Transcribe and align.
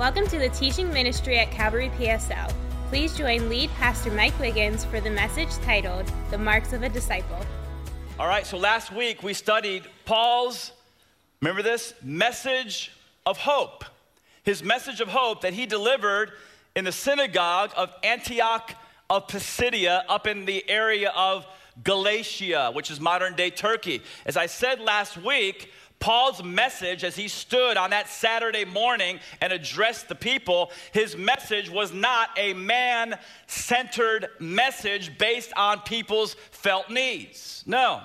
Welcome 0.00 0.26
to 0.28 0.38
the 0.38 0.48
teaching 0.48 0.90
ministry 0.90 1.38
at 1.38 1.50
Calvary 1.50 1.90
PSL. 1.98 2.50
Please 2.88 3.14
join 3.14 3.50
lead 3.50 3.68
pastor 3.72 4.10
Mike 4.10 4.32
Wiggins 4.40 4.82
for 4.82 4.98
the 4.98 5.10
message 5.10 5.50
titled 5.56 6.10
The 6.30 6.38
Marks 6.38 6.72
of 6.72 6.82
a 6.82 6.88
Disciple. 6.88 7.38
All 8.18 8.26
right, 8.26 8.46
so 8.46 8.56
last 8.56 8.90
week 8.94 9.22
we 9.22 9.34
studied 9.34 9.82
Paul's, 10.06 10.72
remember 11.42 11.60
this? 11.60 11.92
Message 12.02 12.92
of 13.26 13.36
hope. 13.36 13.84
His 14.42 14.64
message 14.64 15.02
of 15.02 15.08
hope 15.08 15.42
that 15.42 15.52
he 15.52 15.66
delivered 15.66 16.32
in 16.74 16.86
the 16.86 16.92
synagogue 16.92 17.70
of 17.76 17.94
Antioch 18.02 18.74
of 19.10 19.28
Pisidia 19.28 20.04
up 20.08 20.26
in 20.26 20.46
the 20.46 20.66
area 20.70 21.12
of 21.14 21.44
Galatia, 21.84 22.70
which 22.72 22.90
is 22.90 23.00
modern 23.00 23.36
day 23.36 23.50
Turkey. 23.50 24.00
As 24.24 24.38
I 24.38 24.46
said 24.46 24.80
last 24.80 25.18
week, 25.18 25.70
Paul's 26.00 26.42
message 26.42 27.04
as 27.04 27.14
he 27.14 27.28
stood 27.28 27.76
on 27.76 27.90
that 27.90 28.08
Saturday 28.08 28.64
morning 28.64 29.20
and 29.42 29.52
addressed 29.52 30.08
the 30.08 30.14
people, 30.14 30.72
his 30.92 31.14
message 31.14 31.68
was 31.68 31.92
not 31.92 32.30
a 32.38 32.54
man 32.54 33.18
centered 33.46 34.28
message 34.40 35.16
based 35.18 35.52
on 35.56 35.80
people's 35.80 36.34
felt 36.50 36.88
needs. 36.90 37.62
No. 37.66 38.00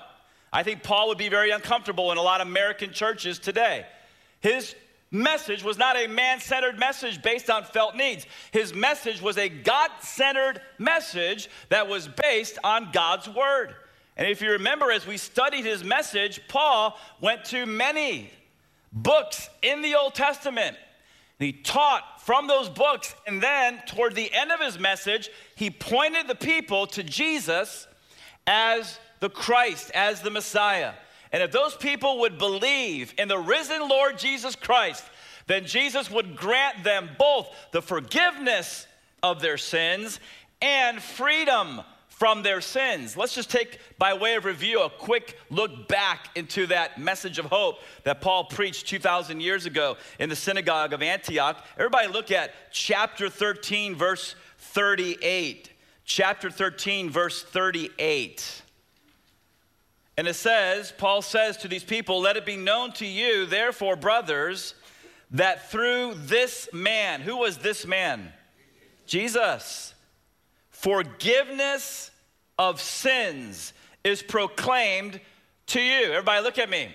I 0.52 0.62
think 0.62 0.82
Paul 0.82 1.08
would 1.08 1.18
be 1.18 1.30
very 1.30 1.50
uncomfortable 1.50 2.12
in 2.12 2.18
a 2.18 2.22
lot 2.22 2.40
of 2.42 2.46
American 2.46 2.92
churches 2.92 3.38
today. 3.38 3.86
His 4.40 4.74
message 5.10 5.64
was 5.64 5.78
not 5.78 5.96
a 5.96 6.06
man 6.06 6.40
centered 6.40 6.78
message 6.78 7.22
based 7.22 7.48
on 7.48 7.64
felt 7.64 7.96
needs. 7.96 8.26
His 8.52 8.74
message 8.74 9.22
was 9.22 9.38
a 9.38 9.48
God 9.48 9.90
centered 10.00 10.60
message 10.78 11.48
that 11.70 11.88
was 11.88 12.08
based 12.08 12.58
on 12.62 12.90
God's 12.92 13.28
word. 13.28 13.74
And 14.16 14.26
if 14.28 14.40
you 14.40 14.52
remember, 14.52 14.90
as 14.90 15.06
we 15.06 15.18
studied 15.18 15.64
his 15.64 15.84
message, 15.84 16.40
Paul 16.48 16.98
went 17.20 17.44
to 17.46 17.66
many 17.66 18.30
books 18.92 19.48
in 19.62 19.82
the 19.82 19.94
Old 19.94 20.14
Testament. 20.14 20.76
And 21.38 21.46
He 21.46 21.52
taught 21.52 22.22
from 22.22 22.46
those 22.46 22.68
books, 22.68 23.14
and 23.26 23.42
then 23.42 23.80
toward 23.86 24.14
the 24.14 24.32
end 24.32 24.50
of 24.50 24.60
his 24.60 24.80
message, 24.80 25.28
he 25.54 25.70
pointed 25.70 26.26
the 26.26 26.34
people 26.34 26.86
to 26.88 27.04
Jesus 27.04 27.86
as 28.46 28.98
the 29.20 29.30
Christ, 29.30 29.90
as 29.94 30.22
the 30.22 30.30
Messiah. 30.30 30.92
And 31.30 31.42
if 31.42 31.52
those 31.52 31.76
people 31.76 32.20
would 32.20 32.38
believe 32.38 33.14
in 33.18 33.28
the 33.28 33.38
risen 33.38 33.88
Lord 33.88 34.18
Jesus 34.18 34.56
Christ, 34.56 35.04
then 35.46 35.66
Jesus 35.66 36.10
would 36.10 36.36
grant 36.36 36.82
them 36.82 37.10
both 37.18 37.48
the 37.72 37.82
forgiveness 37.82 38.86
of 39.22 39.40
their 39.40 39.58
sins 39.58 40.18
and 40.60 41.02
freedom 41.02 41.82
from 42.16 42.42
their 42.42 42.62
sins. 42.62 43.14
Let's 43.14 43.34
just 43.34 43.50
take, 43.50 43.78
by 43.98 44.14
way 44.14 44.36
of 44.36 44.46
review, 44.46 44.80
a 44.80 44.88
quick 44.88 45.38
look 45.50 45.86
back 45.86 46.30
into 46.34 46.66
that 46.68 46.98
message 46.98 47.38
of 47.38 47.44
hope 47.44 47.80
that 48.04 48.22
Paul 48.22 48.44
preached 48.44 48.88
2,000 48.88 49.40
years 49.40 49.66
ago 49.66 49.98
in 50.18 50.30
the 50.30 50.36
synagogue 50.36 50.94
of 50.94 51.02
Antioch. 51.02 51.62
Everybody, 51.76 52.08
look 52.08 52.30
at 52.30 52.54
chapter 52.72 53.28
13, 53.28 53.94
verse 53.94 54.34
38. 54.56 55.70
Chapter 56.06 56.50
13, 56.50 57.10
verse 57.10 57.42
38. 57.42 58.62
And 60.16 60.26
it 60.26 60.36
says, 60.36 60.94
Paul 60.96 61.20
says 61.20 61.58
to 61.58 61.68
these 61.68 61.84
people, 61.84 62.22
Let 62.22 62.38
it 62.38 62.46
be 62.46 62.56
known 62.56 62.92
to 62.92 63.04
you, 63.04 63.44
therefore, 63.44 63.94
brothers, 63.94 64.74
that 65.32 65.70
through 65.70 66.14
this 66.14 66.70
man, 66.72 67.20
who 67.20 67.36
was 67.36 67.58
this 67.58 67.86
man? 67.86 68.32
Jesus 69.06 69.92
forgiveness 70.80 72.10
of 72.58 72.80
sins 72.80 73.72
is 74.04 74.22
proclaimed 74.22 75.20
to 75.68 75.80
you. 75.80 76.12
Everybody, 76.12 76.42
look 76.42 76.58
at 76.58 76.70
me. 76.70 76.94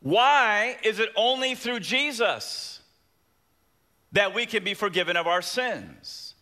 Why 0.00 0.76
is 0.82 0.98
it 0.98 1.10
only 1.16 1.54
through 1.54 1.80
Jesus 1.80 2.80
that 4.12 4.34
we 4.34 4.46
can 4.46 4.64
be 4.64 4.74
forgiven 4.74 5.16
of 5.16 5.26
our 5.26 5.42
sins? 5.42 6.34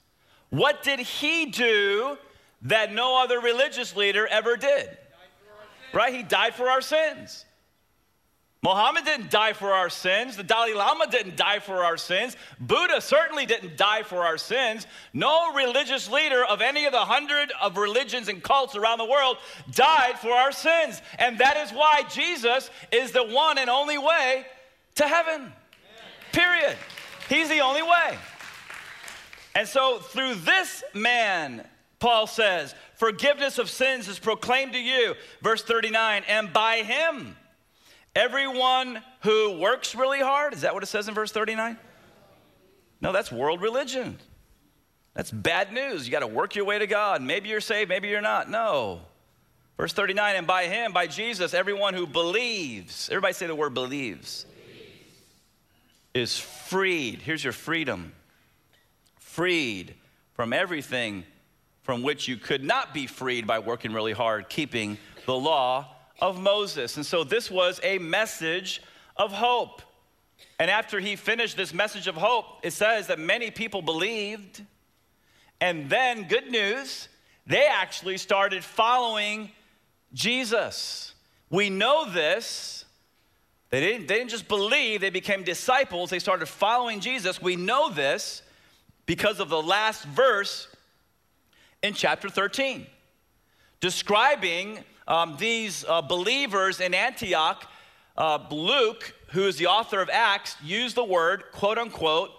What 0.51 0.83
did 0.83 0.99
he 0.99 1.47
do 1.47 2.19
that 2.63 2.93
no 2.93 3.23
other 3.23 3.41
religious 3.41 3.95
leader 3.95 4.27
ever 4.27 4.57
did? 4.57 4.89
Right? 5.93 6.15
He 6.15 6.23
died 6.23 6.55
for 6.55 6.69
our 6.69 6.81
sins. 6.81 7.45
Muhammad 8.63 9.05
didn't 9.05 9.31
die 9.31 9.55
for 9.55 9.73
our 9.73 9.91
sins. 9.91 10.37
The 10.37 10.45
Dalai 10.45 10.73
Lama 10.73 11.09
didn't 11.11 11.37
die 11.37 11.59
for 11.59 11.83
our 11.83 11.97
sins. 11.97 12.37
Buddha 12.61 13.01
certainly 13.01 13.45
didn't 13.45 13.77
die 13.77 14.05
for 14.05 14.19
our 14.19 14.39
sins. 14.39 14.87
No 15.13 15.53
religious 15.53 16.09
leader 16.09 16.45
of 16.45 16.61
any 16.61 16.87
of 16.87 16.93
the 16.93 17.05
hundred 17.05 17.53
of 17.61 17.77
religions 17.77 18.29
and 18.29 18.41
cults 18.41 18.77
around 18.77 18.99
the 18.99 19.05
world 19.05 19.39
died 19.73 20.17
for 20.21 20.31
our 20.31 20.53
sins. 20.53 21.03
And 21.19 21.39
that 21.39 21.57
is 21.57 21.73
why 21.73 22.05
Jesus 22.09 22.71
is 22.93 23.11
the 23.11 23.25
one 23.25 23.59
and 23.59 23.69
only 23.69 23.99
way 23.99 24.47
to 24.95 25.09
heaven. 25.09 25.53
Period. 26.31 26.77
He's 27.29 27.49
the 27.49 27.61
only 27.61 27.83
way. 27.83 28.17
And 29.57 29.67
so 29.67 29.99
through 29.99 30.37
this 30.37 30.85
man, 30.95 31.67
Paul 31.99 32.29
says, 32.29 32.77
forgiveness 32.95 33.59
of 33.59 33.69
sins 33.69 34.07
is 34.07 34.21
proclaimed 34.21 34.75
to 34.75 34.81
you. 34.81 35.15
Verse 35.43 35.65
39, 35.65 36.23
and 36.29 36.53
by 36.53 36.79
him, 36.79 37.37
Everyone 38.15 39.03
who 39.21 39.59
works 39.59 39.95
really 39.95 40.21
hard, 40.21 40.53
is 40.53 40.63
that 40.63 40.75
what 40.75 40.83
it 40.83 40.87
says 40.87 41.09
in 41.09 41.15
verse 41.15 41.33
39? 41.33 41.79
No, 43.01 43.13
that's 43.13 43.33
world 43.33 43.63
religion. 43.63 44.19
That's 45.15 45.31
bad 45.31 45.73
news. 45.73 46.07
You 46.07 46.13
got 46.13 46.21
to 46.21 46.27
work 46.27 46.55
your 46.55 46.65
way 46.65 46.79
to 46.79 46.87
God. 46.87 47.23
Maybe 47.23 47.49
you're 47.49 47.61
saved, 47.61 47.89
maybe 47.89 48.09
you're 48.09 48.21
not. 48.21 48.51
No. 48.51 49.01
Verse 49.77 49.93
39, 49.93 50.37
and 50.37 50.47
by 50.47 50.67
him, 50.67 50.93
by 50.93 51.07
Jesus, 51.07 51.55
everyone 51.55 51.95
who 51.95 52.07
believes, 52.07 53.09
everybody 53.11 53.33
say 53.33 53.47
the 53.47 53.55
word 53.55 53.75
believes, 53.75 54.45
believes. 54.45 55.19
is 56.15 56.39
freed. 56.39 57.23
Here's 57.23 57.43
your 57.43 57.55
freedom 57.55 58.13
freed 59.19 59.95
from 60.35 60.53
everything 60.53 61.25
from 61.83 62.03
which 62.03 62.29
you 62.29 62.37
could 62.37 62.63
not 62.63 62.93
be 62.93 63.07
freed 63.07 63.47
by 63.47 63.59
working 63.59 63.93
really 63.93 64.13
hard, 64.13 64.49
keeping 64.49 64.99
the 65.27 65.35
law 65.35 65.92
of 66.23 66.41
Moses. 66.41 66.97
And 66.97 67.05
so 67.05 67.25
this 67.25 67.51
was 67.51 67.81
a 67.83 67.99
message 67.99 68.81
of 69.17 69.33
hope. 69.33 69.83
And 70.59 70.71
after 70.71 71.01
he 71.01 71.17
finished 71.17 71.57
this 71.57 71.75
message 71.75 72.07
of 72.07 72.15
hope, 72.15 72.47
it 72.63 72.73
says 72.73 73.09
that 73.09 73.19
many 73.19 73.51
people 73.51 73.83
believed. 73.83 74.65
And 75.61 75.91
then, 75.91 76.29
good 76.29 76.49
news, 76.49 77.09
they 77.47 77.67
actually 77.67 78.19
started 78.19 78.63
following 78.63 79.51
Jesus. 80.15 81.13
We 81.51 81.71
know 81.71 82.09
this. 82.09 82.85
They 83.71 83.81
didn't, 83.81 84.07
they 84.07 84.19
didn't 84.19 84.31
just 84.31 84.47
believe, 84.47 85.01
they 85.01 85.11
became 85.11 85.43
disciples. 85.43 86.11
They 86.11 86.21
started 86.21 86.47
following 86.47 87.01
Jesus. 87.01 87.43
We 87.43 87.57
know 87.57 87.91
this 87.91 88.43
because 89.07 89.41
of 89.41 89.49
the 89.49 89.63
last 89.63 90.05
verse 90.05 90.69
in 91.83 91.95
chapter 91.95 92.29
13, 92.29 92.87
describing 93.81 94.85
um, 95.07 95.37
these 95.39 95.85
uh, 95.89 96.03
believers 96.03 96.81
in 96.81 96.95
Antioch, 96.95 97.71
uh, 98.17 98.39
Luke, 98.51 99.15
who 99.29 99.47
is 99.47 99.57
the 99.57 99.67
author 99.67 100.01
of 100.01 100.11
Acts, 100.11 100.57
used 100.63 100.97
the 100.97 101.05
word, 101.05 101.45
quote 101.53 101.79
unquote, 101.79 102.31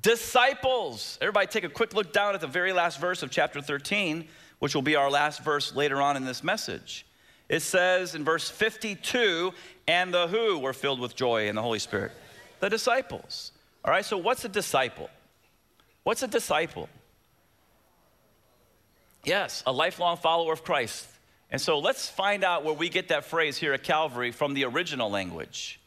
disciples. 0.00 1.18
Everybody 1.20 1.46
take 1.46 1.64
a 1.64 1.68
quick 1.68 1.94
look 1.94 2.12
down 2.12 2.34
at 2.34 2.40
the 2.40 2.46
very 2.46 2.72
last 2.72 3.00
verse 3.00 3.22
of 3.22 3.30
chapter 3.30 3.60
13, 3.60 4.26
which 4.58 4.74
will 4.74 4.82
be 4.82 4.96
our 4.96 5.10
last 5.10 5.42
verse 5.42 5.74
later 5.74 6.02
on 6.02 6.16
in 6.16 6.24
this 6.24 6.42
message. 6.42 7.06
It 7.48 7.60
says 7.60 8.14
in 8.14 8.24
verse 8.24 8.50
52, 8.50 9.52
and 9.86 10.12
the 10.12 10.26
who 10.26 10.58
were 10.58 10.72
filled 10.72 11.00
with 11.00 11.14
joy 11.14 11.48
in 11.48 11.54
the 11.54 11.62
Holy 11.62 11.78
Spirit? 11.78 12.12
The 12.60 12.70
disciples. 12.70 13.52
All 13.84 13.90
right, 13.90 14.04
so 14.04 14.16
what's 14.16 14.44
a 14.44 14.48
disciple? 14.48 15.10
What's 16.04 16.22
a 16.22 16.28
disciple? 16.28 16.88
Yes, 19.24 19.62
a 19.66 19.72
lifelong 19.72 20.16
follower 20.16 20.52
of 20.52 20.64
Christ. 20.64 21.06
And 21.54 21.60
so 21.60 21.78
let's 21.78 22.08
find 22.08 22.42
out 22.42 22.64
where 22.64 22.74
we 22.74 22.88
get 22.88 23.06
that 23.10 23.26
phrase 23.26 23.56
here 23.56 23.72
at 23.74 23.84
Calvary 23.84 24.32
from 24.32 24.54
the 24.54 24.64
original 24.64 25.08
language. 25.08 25.78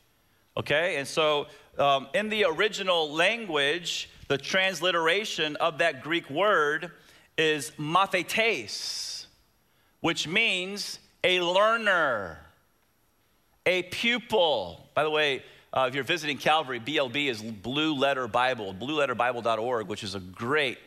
Okay? 0.55 0.95
And 0.95 1.05
so 1.05 1.47
um, 1.77 2.07
in 2.13 2.29
the 2.29 2.45
original 2.45 3.11
language, 3.11 4.09
the 4.29 4.37
transliteration 4.37 5.57
of 5.57 5.79
that 5.79 6.03
Greek 6.03 6.29
word 6.29 6.91
is 7.37 7.71
mathetes, 7.71 9.25
which 9.99 10.25
means 10.25 10.99
a 11.25 11.41
learner, 11.41 12.39
a 13.65 13.83
pupil. 13.83 14.89
By 14.93 15.03
the 15.03 15.11
way, 15.11 15.43
uh, 15.73 15.87
if 15.89 15.95
you're 15.95 16.05
visiting 16.05 16.37
Calvary, 16.37 16.79
BLB 16.79 17.27
is 17.27 17.41
Blue 17.41 17.93
Letter 17.93 18.29
Bible, 18.29 18.73
blueletterbible.org, 18.73 19.89
which 19.89 20.05
is 20.05 20.15
a 20.15 20.21
great 20.21 20.77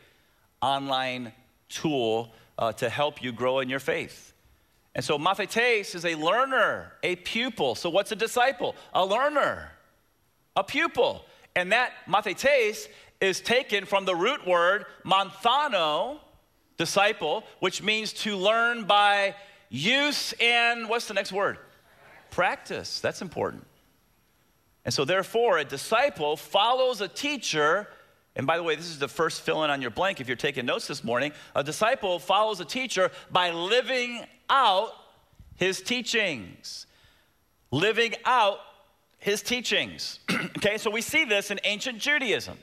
online 0.63 1.35
tool 1.69 2.33
uh, 2.59 2.73
to 2.73 2.89
help 2.89 3.23
you 3.23 3.31
grow 3.31 3.59
in 3.59 3.69
your 3.69 3.79
faith. 3.79 4.31
And 4.95 5.05
so 5.05 5.19
mathetes 5.19 5.95
is 5.95 6.05
a 6.05 6.15
learner, 6.17 6.93
a 7.03 7.17
pupil. 7.17 7.75
So 7.75 7.91
what's 7.91 8.11
a 8.13 8.17
disciple? 8.17 8.75
A 8.93 9.05
learner, 9.05 9.71
a 10.57 10.65
pupil. 10.65 11.25
And 11.55 11.73
that 11.73 11.93
mathetes 12.09 12.89
is 13.21 13.41
taken 13.41 13.85
from 13.85 14.05
the 14.05 14.17
root 14.17 14.47
word 14.47 14.87
manthano, 15.05 16.19
disciple, 16.77 17.45
which 17.61 17.83
means 17.83 18.13
to 18.13 18.37
learn 18.37 18.85
by 18.85 19.35
use 19.69 20.33
and 20.41 20.89
what's 20.89 21.07
the 21.07 21.15
next 21.15 21.33
word? 21.33 21.59
Practice. 22.31 23.01
That's 23.01 23.23
important. 23.23 23.67
And 24.85 24.95
so, 24.95 25.05
therefore, 25.05 25.59
a 25.59 25.65
disciple 25.65 26.37
follows 26.37 27.01
a 27.01 27.09
teacher 27.09 27.87
And 28.37 28.47
by 28.47 28.57
the 28.57 28.63
way, 28.63 28.77
this 28.77 28.87
is 28.87 28.99
the 28.99 29.09
first 29.09 29.43
fill 29.43 29.65
in 29.65 29.71
on 29.71 29.83
your 29.83 29.91
blank 29.91 30.21
if 30.21 30.29
you're 30.29 30.37
taking 30.37 30.65
notes 30.65 30.87
this 30.87 31.03
morning. 31.03 31.33
A 31.55 31.65
disciple 31.65 32.19
follows 32.19 32.61
a 32.61 32.65
teacher 32.65 33.11
by 33.31 33.51
living 33.51 34.25
out 34.51 34.93
his 35.57 35.81
teachings. 35.81 36.87
Living 37.71 38.15
out 38.25 38.59
his 39.19 39.43
teachings. 39.43 40.19
okay, 40.59 40.77
so 40.77 40.91
we 40.91 41.01
see 41.01 41.25
this 41.25 41.51
in 41.51 41.61
ancient 41.65 41.99
Judaism. 41.99 42.59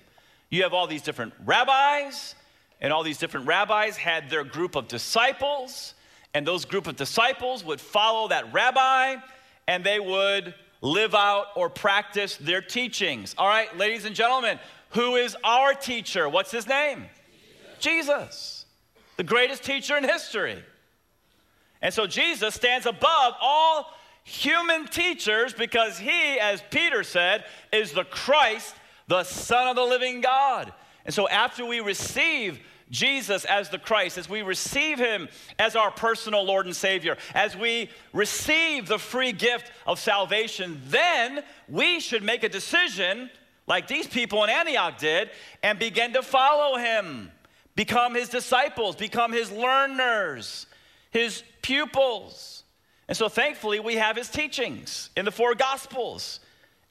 You 0.50 0.63
have 0.63 0.74
all 0.74 0.88
these 0.88 1.01
different 1.01 1.34
rabbis, 1.45 2.36
and 2.81 2.92
all 2.92 3.04
these 3.04 3.18
different 3.18 3.48
rabbis 3.48 3.98
had 3.98 4.30
their 4.30 4.44
group 4.44 4.75
of 4.75 4.88
disciples, 4.88 5.94
and 6.34 6.45
those 6.45 6.66
group 6.66 6.88
of 6.88 6.95
disciples 6.95 7.63
would 7.63 7.80
follow 7.80 8.28
that 8.30 8.51
rabbi, 8.54 9.16
and 9.68 9.84
they 9.84 10.00
would 10.00 10.54
live 10.81 11.16
out 11.16 11.48
or 11.56 11.69
practice 11.69 12.38
their 12.38 12.62
teachings. 12.62 13.36
All 13.38 13.48
right, 13.48 13.75
ladies 13.78 14.06
and 14.06 14.16
gentlemen, 14.16 14.60
who 14.92 15.16
is 15.16 15.36
our 15.44 15.74
teacher? 15.74 16.30
What's 16.30 16.51
his 16.51 16.68
name? 16.68 17.06
Jesus. 17.80 18.07
Jesus, 18.07 18.66
the 19.18 19.24
greatest 19.24 19.63
teacher 19.63 19.98
in 19.98 20.04
history. 20.04 20.63
And 21.81 21.94
so 21.94 22.07
Jesus 22.07 22.56
stands 22.56 22.85
above 22.85 23.33
all 23.41 23.94
human 24.24 24.88
teachers 24.88 25.53
because 25.53 25.97
he, 25.97 26.39
as 26.39 26.62
Peter 26.69 27.03
said, 27.03 27.45
is 27.71 27.91
the 27.91 28.03
Christ, 28.03 28.75
the 29.07 29.24
Son 29.24 29.68
of 29.68 29.75
the 29.75 29.83
living 29.83 30.21
God. 30.21 30.74
And 31.06 31.13
so 31.13 31.29
after 31.29 31.65
we 31.65 31.79
receive 31.79 32.59
Jesus 32.89 33.45
as 33.45 33.69
the 33.69 33.79
Christ, 33.79 34.18
as 34.18 34.29
we 34.29 34.41
receive 34.41 35.00
Him 35.00 35.27
as 35.59 35.75
our 35.75 35.91
personal 35.91 36.44
Lord 36.44 36.65
and 36.65 36.75
Savior, 36.75 37.18
as 37.33 37.56
we 37.56 37.89
receive 38.13 38.88
the 38.88 39.00
free 39.00 39.31
gift 39.31 39.71
of 39.85 40.00
salvation, 40.00 40.81
then 40.88 41.44
we 41.68 42.00
should 42.00 42.24
make 42.24 42.44
a 42.44 42.50
decision 42.50 43.29
like 43.68 43.88
these 43.88 44.07
people 44.07 44.44
in 44.44 44.50
Antioch 44.50 44.97
did 44.97 45.29
and 45.63 45.77
begin 45.77 46.13
to 46.13 46.21
follow 46.21 46.77
Him, 46.77 47.31
become 47.75 48.15
His 48.15 48.29
disciples, 48.29 48.95
become 48.95 49.33
His 49.33 49.51
learners, 49.51 50.68
His 51.12 51.44
pupils. 51.62 52.63
And 53.07 53.15
so 53.15 53.30
thankfully, 53.30 53.80
we 53.80 53.95
have 53.95 54.15
His 54.15 54.30
teachings 54.30 55.09
in 55.15 55.25
the 55.25 55.31
four 55.31 55.56
Gospels. 55.56 56.39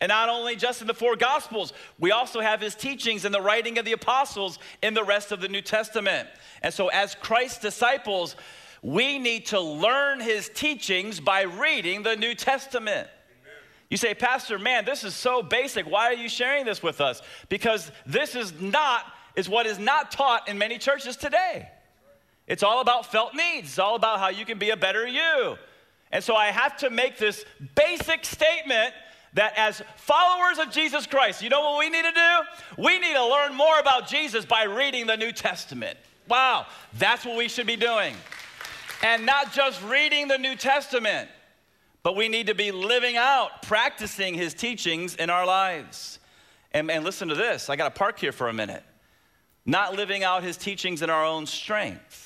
And 0.01 0.11
not 0.11 0.29
only 0.29 0.57
just 0.57 0.83
in 0.83 0.87
the 0.87 0.95
four 0.95 1.17
Gospels, 1.17 1.73
we 1.99 2.13
also 2.13 2.41
have 2.41 2.61
his 2.61 2.75
teachings 2.75 3.25
in 3.25 3.33
the 3.33 3.41
writing 3.41 3.79
of 3.79 3.87
the 3.87 3.93
apostles 3.93 4.59
in 4.83 4.93
the 4.93 5.05
rest 5.05 5.33
of 5.33 5.41
the 5.41 5.49
New 5.49 5.63
Testament. 5.63 6.29
And 6.63 6.73
so, 6.73 6.89
as 6.89 7.15
Christ's 7.15 7.61
disciples, 7.61 8.37
we 8.83 9.19
need 9.19 9.47
to 9.47 9.61
learn 9.61 10.21
his 10.21 10.51
teachings 10.51 11.19
by 11.19 11.43
reading 11.43 12.03
the 12.03 12.15
New 12.15 12.35
Testament. 12.35 13.09
You 13.89 13.97
say, 13.97 14.15
Pastor, 14.15 14.59
man, 14.59 14.85
this 14.85 15.05
is 15.05 15.15
so 15.15 15.43
basic. 15.43 15.87
Why 15.87 16.07
are 16.07 16.15
you 16.15 16.29
sharing 16.29 16.65
this 16.65 16.83
with 16.83 17.01
us? 17.01 17.23
Because 17.49 17.91
this 18.05 18.35
is 18.35 18.61
not, 18.61 19.05
is 19.35 19.49
what 19.49 19.65
is 19.65 19.79
not 19.79 20.11
taught 20.11 20.49
in 20.49 20.59
many 20.59 20.77
churches 20.77 21.17
today. 21.17 21.71
It's 22.47 22.63
all 22.63 22.81
about 22.81 23.11
felt 23.11 23.35
needs, 23.35 23.69
it's 23.69 23.79
all 23.79 23.97
about 23.97 24.21
how 24.21 24.29
you 24.29 24.45
can 24.45 24.59
be 24.59 24.71
a 24.71 24.77
better 24.77 25.07
you. 25.07 25.57
And 26.13 26.23
so 26.23 26.37
I 26.37 26.47
have 26.47 26.77
to 26.79 26.91
make 26.91 27.19
this 27.19 27.45
basic 27.75 28.25
statement 28.25 28.95
that 29.35 29.53
as 29.57 29.83
followers 29.97 30.59
of 30.59 30.71
Jesus 30.71 31.07
Christ, 31.07 31.43
you 31.43 31.51
know 31.51 31.61
what 31.61 31.79
we 31.79 31.91
need 31.91 32.05
to 32.05 32.13
do? 32.13 32.83
We 32.83 32.99
need 32.99 33.13
to 33.13 33.27
learn 33.27 33.55
more 33.55 33.79
about 33.79 34.09
Jesus 34.09 34.45
by 34.45 34.65
reading 34.65 35.07
the 35.07 35.17
New 35.17 35.33
Testament. 35.33 35.99
Wow, 36.29 36.67
that's 36.95 37.25
what 37.25 37.37
we 37.37 37.49
should 37.49 37.67
be 37.67 37.77
doing. 37.77 38.15
And 39.03 39.27
not 39.27 39.53
just 39.53 39.83
reading 39.83 40.29
the 40.29 40.39
New 40.39 40.57
Testament, 40.57 41.29
but 42.03 42.17
we 42.17 42.29
need 42.29 42.47
to 42.47 42.55
be 42.55 42.71
living 42.71 43.17
out, 43.17 43.63
practicing 43.63 44.35
his 44.35 44.55
teachings 44.55 45.17
in 45.17 45.29
our 45.29 45.45
lives. 45.45 46.19
And, 46.73 46.91
and 46.91 47.05
listen 47.05 47.29
to 47.29 47.35
this 47.35 47.69
I 47.69 47.77
got 47.77 47.93
to 47.93 47.99
park 47.99 48.19
here 48.19 48.33
for 48.33 48.49
a 48.49 48.53
minute. 48.53 48.85
Not 49.67 49.95
living 49.95 50.23
out 50.23 50.45
his 50.45 50.57
teachings 50.57 51.03
in 51.03 51.11
our 51.11 51.25
own 51.25 51.45
strength. 51.47 52.26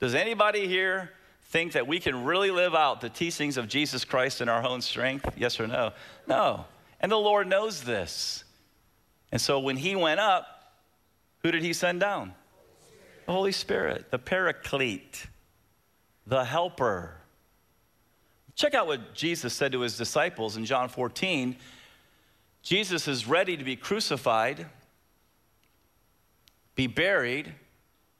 Does 0.00 0.14
anybody 0.14 0.66
here 0.66 1.10
think 1.44 1.72
that 1.72 1.86
we 1.86 2.00
can 2.00 2.24
really 2.24 2.50
live 2.50 2.74
out 2.74 3.00
the 3.00 3.08
teachings 3.08 3.56
of 3.56 3.68
Jesus 3.68 4.04
Christ 4.04 4.40
in 4.40 4.48
our 4.48 4.66
own 4.66 4.80
strength? 4.80 5.28
Yes 5.36 5.60
or 5.60 5.66
no? 5.66 5.92
No. 6.26 6.64
And 7.00 7.10
the 7.12 7.16
Lord 7.16 7.46
knows 7.46 7.82
this. 7.82 8.44
And 9.30 9.40
so 9.40 9.58
when 9.60 9.76
he 9.76 9.96
went 9.96 10.20
up, 10.20 10.72
who 11.42 11.50
did 11.50 11.62
he 11.62 11.72
send 11.72 12.00
down? 12.00 12.32
The 13.26 13.32
Holy 13.32 13.52
Spirit, 13.52 14.10
the 14.10 14.18
paraclete, 14.18 15.26
the 16.26 16.44
helper. 16.44 17.16
Check 18.54 18.74
out 18.74 18.86
what 18.86 19.14
Jesus 19.14 19.52
said 19.52 19.72
to 19.72 19.80
his 19.80 19.96
disciples 19.96 20.56
in 20.56 20.64
John 20.64 20.88
14. 20.88 21.56
Jesus 22.62 23.08
is 23.08 23.26
ready 23.26 23.56
to 23.56 23.64
be 23.64 23.76
crucified, 23.76 24.66
be 26.74 26.86
buried, 26.86 27.52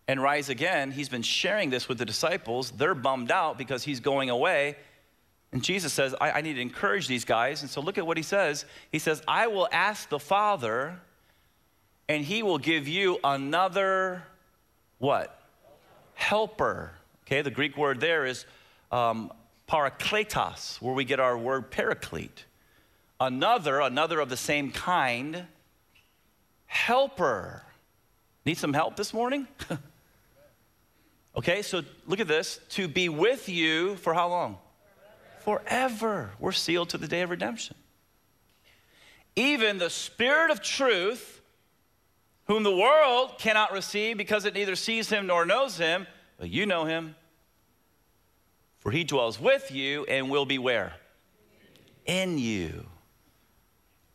and 0.06 0.22
rise 0.22 0.48
again. 0.48 0.90
He's 0.90 1.08
been 1.08 1.22
sharing 1.22 1.70
this 1.70 1.88
with 1.88 1.98
the 1.98 2.04
disciples. 2.04 2.70
They're 2.70 2.94
bummed 2.94 3.30
out 3.30 3.56
because 3.56 3.84
he's 3.84 4.00
going 4.00 4.30
away. 4.30 4.76
And 5.52 5.62
Jesus 5.62 5.92
says, 5.92 6.14
I, 6.20 6.32
I, 6.32 6.40
need 6.40 6.54
to 6.54 6.60
encourage 6.60 7.06
these 7.06 7.24
guys. 7.24 7.62
And 7.62 7.70
so 7.70 7.80
look 7.80 7.96
at 7.96 8.06
what 8.06 8.16
he 8.16 8.24
says. 8.24 8.64
He 8.90 8.98
says, 8.98 9.22
I 9.28 9.46
will 9.46 9.68
ask 9.70 10.08
the 10.08 10.18
Father, 10.18 11.00
and 12.08 12.24
he 12.24 12.42
will 12.42 12.58
give 12.58 12.88
you 12.88 13.18
another 13.22 14.24
what? 14.98 15.40
Helper. 16.14 16.92
Okay, 17.24 17.40
the 17.42 17.52
Greek 17.52 17.76
word 17.76 18.00
there 18.00 18.26
is 18.26 18.46
um, 18.90 19.32
parakletos, 19.68 20.82
where 20.82 20.92
we 20.92 21.04
get 21.04 21.20
our 21.20 21.38
word 21.38 21.70
paraclete. 21.70 22.44
Another, 23.20 23.80
another 23.80 24.18
of 24.18 24.28
the 24.28 24.36
same 24.36 24.72
kind, 24.72 25.46
helper. 26.66 27.62
Need 28.44 28.58
some 28.58 28.72
help 28.72 28.96
this 28.96 29.14
morning? 29.14 29.46
Okay, 31.36 31.62
so 31.62 31.82
look 32.06 32.20
at 32.20 32.28
this 32.28 32.60
to 32.70 32.86
be 32.86 33.08
with 33.08 33.48
you 33.48 33.96
for 33.96 34.14
how 34.14 34.28
long? 34.28 34.58
Forever. 35.40 35.64
Forever. 35.64 36.30
We're 36.38 36.52
sealed 36.52 36.90
to 36.90 36.98
the 36.98 37.08
day 37.08 37.22
of 37.22 37.30
redemption. 37.30 37.76
Even 39.36 39.78
the 39.78 39.90
Spirit 39.90 40.50
of 40.52 40.62
truth, 40.62 41.40
whom 42.46 42.62
the 42.62 42.74
world 42.74 43.34
cannot 43.38 43.72
receive 43.72 44.16
because 44.16 44.44
it 44.44 44.54
neither 44.54 44.76
sees 44.76 45.08
him 45.08 45.26
nor 45.26 45.44
knows 45.44 45.76
him, 45.76 46.06
but 46.38 46.50
you 46.50 46.66
know 46.66 46.84
him. 46.84 47.16
For 48.78 48.90
he 48.90 49.02
dwells 49.02 49.40
with 49.40 49.72
you 49.72 50.04
and 50.04 50.30
will 50.30 50.46
be 50.46 50.58
where? 50.58 50.94
In 52.06 52.38
you. 52.38 52.86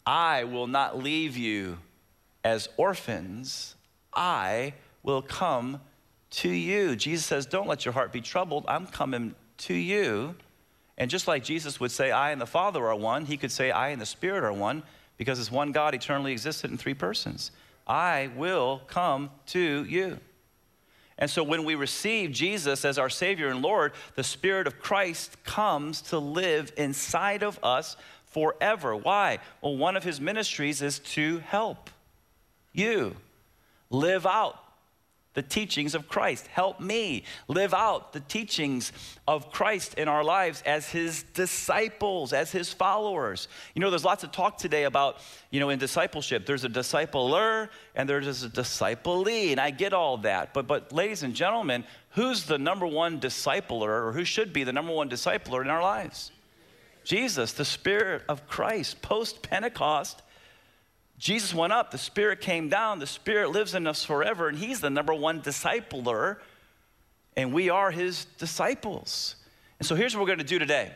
I 0.06 0.46
will 0.46 0.68
not 0.68 0.98
leave 0.98 1.36
you 1.36 1.80
as 2.44 2.70
orphans, 2.78 3.76
I 4.14 4.74
will 5.04 5.22
come 5.22 5.82
to 6.32 6.50
you. 6.50 6.96
Jesus 6.96 7.26
says, 7.26 7.46
Don't 7.46 7.68
let 7.68 7.86
your 7.86 7.94
heart 7.94 8.12
be 8.12 8.22
troubled. 8.22 8.66
I'm 8.68 8.88
coming 8.88 9.36
to 9.60 9.74
you. 9.74 10.36
And 10.98 11.10
just 11.10 11.28
like 11.28 11.44
Jesus 11.44 11.80
would 11.80 11.92
say, 11.92 12.12
I 12.12 12.32
and 12.32 12.42
the 12.42 12.46
Father 12.46 12.86
are 12.88 12.96
one, 12.96 13.26
he 13.26 13.38
could 13.38 13.52
say, 13.52 13.72
I 13.72 13.90
and 13.90 14.02
the 14.02 14.06
Spirit 14.06 14.44
are 14.44 14.54
one, 14.54 14.84
because 15.18 15.40
it's 15.40 15.52
one 15.52 15.72
God 15.72 15.96
eternally 15.96 16.34
existed 16.34 16.72
in 16.72 16.78
three 16.78 16.94
persons. 16.94 17.52
I 17.88 18.30
will 18.36 18.82
come 18.88 19.32
to 19.48 19.86
you. 19.86 20.20
And 21.18 21.30
so 21.30 21.44
when 21.44 21.66
we 21.66 21.76
receive 21.76 22.32
Jesus 22.32 22.86
as 22.86 22.98
our 22.98 23.10
Savior 23.10 23.50
and 23.50 23.62
Lord, 23.62 23.94
the 24.16 24.24
Spirit 24.24 24.68
of 24.68 24.80
Christ 24.80 25.42
comes 25.44 26.02
to 26.04 26.20
live 26.20 26.72
inside 26.78 27.44
of 27.44 27.60
us 27.64 27.98
forever. 28.28 28.96
Why? 28.96 29.40
Well, 29.62 29.76
one 29.76 29.98
of 29.98 30.04
his 30.04 30.22
ministries 30.22 30.82
is 30.82 31.00
to 31.00 31.40
help 31.40 31.90
you 32.72 33.16
live 33.90 34.26
out 34.26 34.64
the 35.36 35.42
teachings 35.44 35.94
of 35.94 36.08
Christ. 36.10 36.48
Help 36.48 36.80
me 36.80 37.24
live 37.48 37.74
out 37.74 38.14
the 38.14 38.20
teachings 38.22 38.92
of 39.28 39.52
Christ 39.52 39.94
in 39.94 40.08
our 40.08 40.24
lives 40.24 40.64
as 40.66 40.90
his 40.90 41.24
disciples, 41.24 42.34
as 42.34 42.52
his 42.52 42.74
followers. 42.74 43.48
You 43.76 43.82
know, 43.82 43.90
there's 43.90 44.04
lots 44.04 44.24
of 44.24 44.32
talk 44.32 44.58
today 44.58 44.86
about, 44.86 45.18
you 45.52 45.60
know, 45.60 45.70
in 45.70 45.78
discipleship, 45.78 46.46
there's 46.46 46.66
a 46.66 46.70
discipler 46.70 47.70
and 47.96 48.10
there's 48.10 48.44
a 48.44 48.50
disciplee, 48.50 49.52
and 49.52 49.60
I 49.60 49.70
get 49.70 49.94
all 49.94 50.18
that. 50.20 50.54
But 50.54 50.68
but 50.68 50.92
ladies 50.92 51.24
and 51.24 51.36
gentlemen, 51.36 51.84
who's 52.12 52.46
the 52.46 52.58
number 52.58 52.88
one 52.88 53.20
discipler 53.20 54.08
or 54.08 54.12
who 54.12 54.26
should 54.26 54.52
be 54.52 54.64
the 54.64 54.74
number 54.74 54.92
one 54.92 55.10
discipler 55.10 55.62
in 55.62 55.70
our 55.70 55.82
lives? 55.82 56.32
Jesus, 57.04 57.54
the 57.54 57.66
Spirit 57.66 58.24
of 58.28 58.48
Christ, 58.48 59.02
post 59.02 59.42
Pentecost 59.42 60.22
Jesus 61.20 61.54
went 61.54 61.74
up, 61.74 61.92
the 61.92 61.98
Spirit 61.98 62.40
came 62.40 62.70
down, 62.70 63.00
the 63.00 63.06
Spirit 63.06 63.52
lives 63.52 63.76
in 63.76 63.86
us 63.86 64.06
forever, 64.06 64.48
and 64.48 64.58
He's 64.58 64.80
the 64.80 64.90
number 64.90 65.14
one 65.14 65.42
discipler, 65.42 66.38
and 67.36 67.54
we 67.54 67.70
are 67.70 67.92
His 67.92 68.26
disciples. 68.38 69.36
And 69.80 69.86
so 69.86 69.96
here's 69.96 70.16
what 70.16 70.22
we're 70.22 70.28
going 70.28 70.40
to 70.40 70.46
do 70.46 70.60
today. 70.60 70.94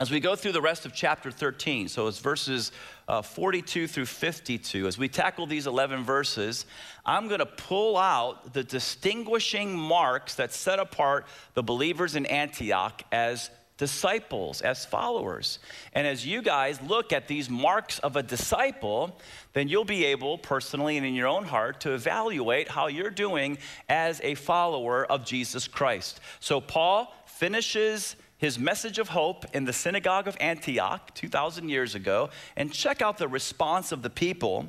As 0.00 0.10
we 0.10 0.20
go 0.20 0.36
through 0.36 0.52
the 0.52 0.60
rest 0.60 0.86
of 0.86 0.92
chapter 0.92 1.30
13, 1.30 1.88
so 1.88 2.06
it's 2.08 2.18
verses 2.18 2.72
uh, 3.06 3.22
42 3.22 3.86
through 3.86 4.06
52, 4.06 4.86
as 4.86 4.98
we 4.98 5.08
tackle 5.08 5.46
these 5.46 5.66
11 5.66 6.04
verses, 6.04 6.66
I'm 7.06 7.26
going 7.26 7.40
to 7.40 7.46
pull 7.46 7.96
out 7.96 8.52
the 8.52 8.62
distinguishing 8.62 9.76
marks 9.76 10.36
that 10.36 10.52
set 10.52 10.78
apart 10.78 11.26
the 11.54 11.62
believers 11.64 12.14
in 12.14 12.26
Antioch 12.26 13.02
as 13.10 13.50
disciples, 13.78 14.60
as 14.60 14.84
followers. 14.84 15.60
And 15.94 16.06
as 16.06 16.26
you 16.26 16.42
guys 16.42 16.82
look 16.82 17.12
at 17.12 17.28
these 17.28 17.48
marks 17.48 18.00
of 18.00 18.16
a 18.16 18.22
disciple, 18.22 19.18
then 19.54 19.68
you'll 19.68 19.84
be 19.84 20.04
able 20.06 20.36
personally 20.36 20.98
and 20.98 21.06
in 21.06 21.14
your 21.14 21.28
own 21.28 21.44
heart 21.44 21.80
to 21.82 21.94
evaluate 21.94 22.68
how 22.68 22.88
you're 22.88 23.08
doing 23.08 23.56
as 23.88 24.20
a 24.22 24.34
follower 24.34 25.06
of 25.06 25.24
Jesus 25.24 25.66
Christ. 25.66 26.20
So 26.40 26.60
Paul 26.60 27.14
finishes 27.24 28.16
his 28.36 28.58
message 28.58 28.98
of 28.98 29.08
hope 29.08 29.44
in 29.54 29.64
the 29.64 29.72
synagogue 29.72 30.28
of 30.28 30.36
Antioch 30.40 31.14
2,000 31.14 31.68
years 31.68 31.94
ago, 31.94 32.30
and 32.56 32.72
check 32.72 33.00
out 33.00 33.18
the 33.18 33.28
response 33.28 33.92
of 33.92 34.02
the 34.02 34.10
people 34.10 34.68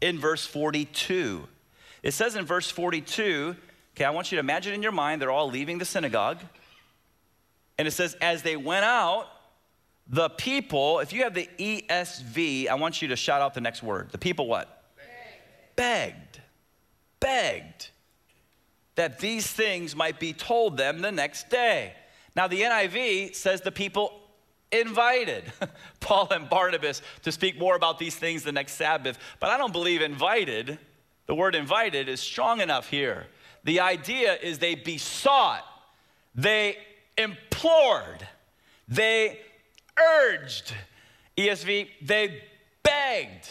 in 0.00 0.18
verse 0.18 0.44
42. 0.46 1.46
It 2.02 2.12
says 2.12 2.34
in 2.34 2.44
verse 2.44 2.70
42, 2.70 3.56
okay, 3.94 4.04
I 4.04 4.10
want 4.10 4.32
you 4.32 4.36
to 4.36 4.40
imagine 4.40 4.74
in 4.74 4.82
your 4.82 4.92
mind 4.92 5.20
they're 5.20 5.30
all 5.30 5.50
leaving 5.50 5.78
the 5.78 5.84
synagogue. 5.84 6.38
And 7.80 7.88
it 7.88 7.92
says, 7.92 8.14
as 8.20 8.42
they 8.42 8.58
went 8.58 8.84
out, 8.84 9.26
the 10.06 10.28
people, 10.28 10.98
if 10.98 11.14
you 11.14 11.22
have 11.22 11.32
the 11.32 11.48
ESV, 11.58 12.68
I 12.68 12.74
want 12.74 13.00
you 13.00 13.08
to 13.08 13.16
shout 13.16 13.40
out 13.40 13.54
the 13.54 13.62
next 13.62 13.82
word. 13.82 14.10
The 14.12 14.18
people 14.18 14.46
what? 14.46 14.84
Begged. 15.76 15.76
Begged. 15.76 16.40
Begged 17.20 17.90
that 19.00 19.18
these 19.18 19.46
things 19.46 19.96
might 19.96 20.20
be 20.20 20.34
told 20.34 20.76
them 20.76 21.00
the 21.00 21.10
next 21.10 21.48
day. 21.48 21.94
Now, 22.36 22.48
the 22.48 22.60
NIV 22.60 23.34
says 23.34 23.62
the 23.62 23.72
people 23.72 24.12
invited 24.70 25.44
Paul 26.00 26.28
and 26.30 26.50
Barnabas 26.50 27.00
to 27.22 27.32
speak 27.32 27.58
more 27.58 27.76
about 27.76 27.98
these 27.98 28.14
things 28.14 28.42
the 28.42 28.52
next 28.52 28.74
Sabbath, 28.74 29.18
but 29.40 29.48
I 29.48 29.56
don't 29.56 29.72
believe 29.72 30.02
invited, 30.02 30.78
the 31.24 31.34
word 31.34 31.54
invited, 31.54 32.10
is 32.10 32.20
strong 32.20 32.60
enough 32.60 32.90
here. 32.90 33.26
The 33.64 33.80
idea 33.80 34.34
is 34.34 34.58
they 34.58 34.74
besought, 34.74 35.64
they 36.34 36.76
implored, 37.20 38.26
they 38.88 39.38
urged. 39.98 40.74
ESV, 41.36 41.88
they 42.02 42.42
begged. 42.82 43.48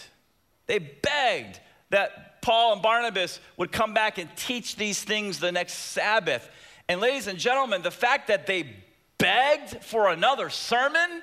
They 0.67 0.79
begged 0.79 1.59
that 1.89 2.41
Paul 2.41 2.73
and 2.73 2.81
Barnabas 2.81 3.39
would 3.57 3.71
come 3.71 3.93
back 3.93 4.17
and 4.17 4.29
teach 4.35 4.75
these 4.75 5.03
things 5.03 5.39
the 5.39 5.51
next 5.51 5.73
Sabbath. 5.73 6.49
And, 6.87 7.01
ladies 7.01 7.27
and 7.27 7.37
gentlemen, 7.37 7.81
the 7.81 7.91
fact 7.91 8.27
that 8.27 8.47
they 8.47 8.75
begged 9.17 9.83
for 9.83 10.09
another 10.09 10.49
sermon 10.49 11.21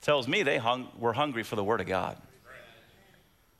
tells 0.00 0.26
me 0.26 0.42
they 0.42 0.58
hung, 0.58 0.88
were 0.98 1.12
hungry 1.12 1.42
for 1.42 1.56
the 1.56 1.64
Word 1.64 1.80
of 1.80 1.86
God. 1.86 2.18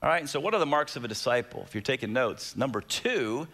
All 0.03 0.09
right, 0.09 0.19
and 0.19 0.29
so 0.29 0.41
what 0.41 0.53
are 0.53 0.59
the 0.59 0.67
marks 0.67 0.97
of 0.97 1.05
a 1.05 1.09
disciple? 1.09 1.63
If 1.65 1.75
you're 1.75 1.83
taking 1.83 2.13
notes, 2.13 2.57
number 2.57 2.81
two 2.81 3.47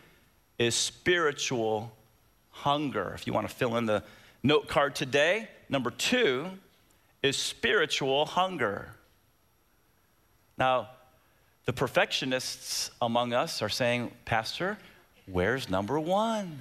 is 0.59 0.75
spiritual 0.75 1.93
hunger. 2.63 3.13
If 3.15 3.27
you 3.27 3.33
want 3.33 3.49
to 3.49 3.55
fill 3.55 3.77
in 3.77 3.87
the 3.87 4.03
note 4.43 4.69
card 4.69 4.95
today, 4.95 5.49
number 5.69 5.91
two 5.91 6.47
is 7.23 7.37
spiritual 7.37 8.27
hunger. 8.27 8.91
Now, 10.57 10.89
the 11.67 11.73
perfectionists 11.73 12.91
among 13.01 13.33
us 13.33 13.63
are 13.63 13.69
saying, 13.69 14.13
Pastor, 14.25 14.79
where's 15.27 15.69
number 15.69 16.01
one? 16.01 16.59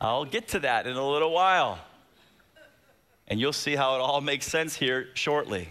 I'll 0.00 0.24
get 0.24 0.48
to 0.48 0.60
that 0.60 0.86
in 0.86 0.96
a 0.96 1.06
little 1.06 1.32
while. 1.32 1.78
And 3.26 3.40
you'll 3.40 3.52
see 3.52 3.74
how 3.74 3.96
it 3.96 4.00
all 4.00 4.20
makes 4.20 4.46
sense 4.46 4.76
here 4.76 5.08
shortly. 5.14 5.68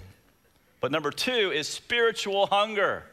But 0.81 0.91
number 0.91 1.09
two 1.09 1.51
is 1.51 1.67
spiritual 1.67 2.47
hunger. 2.47 3.03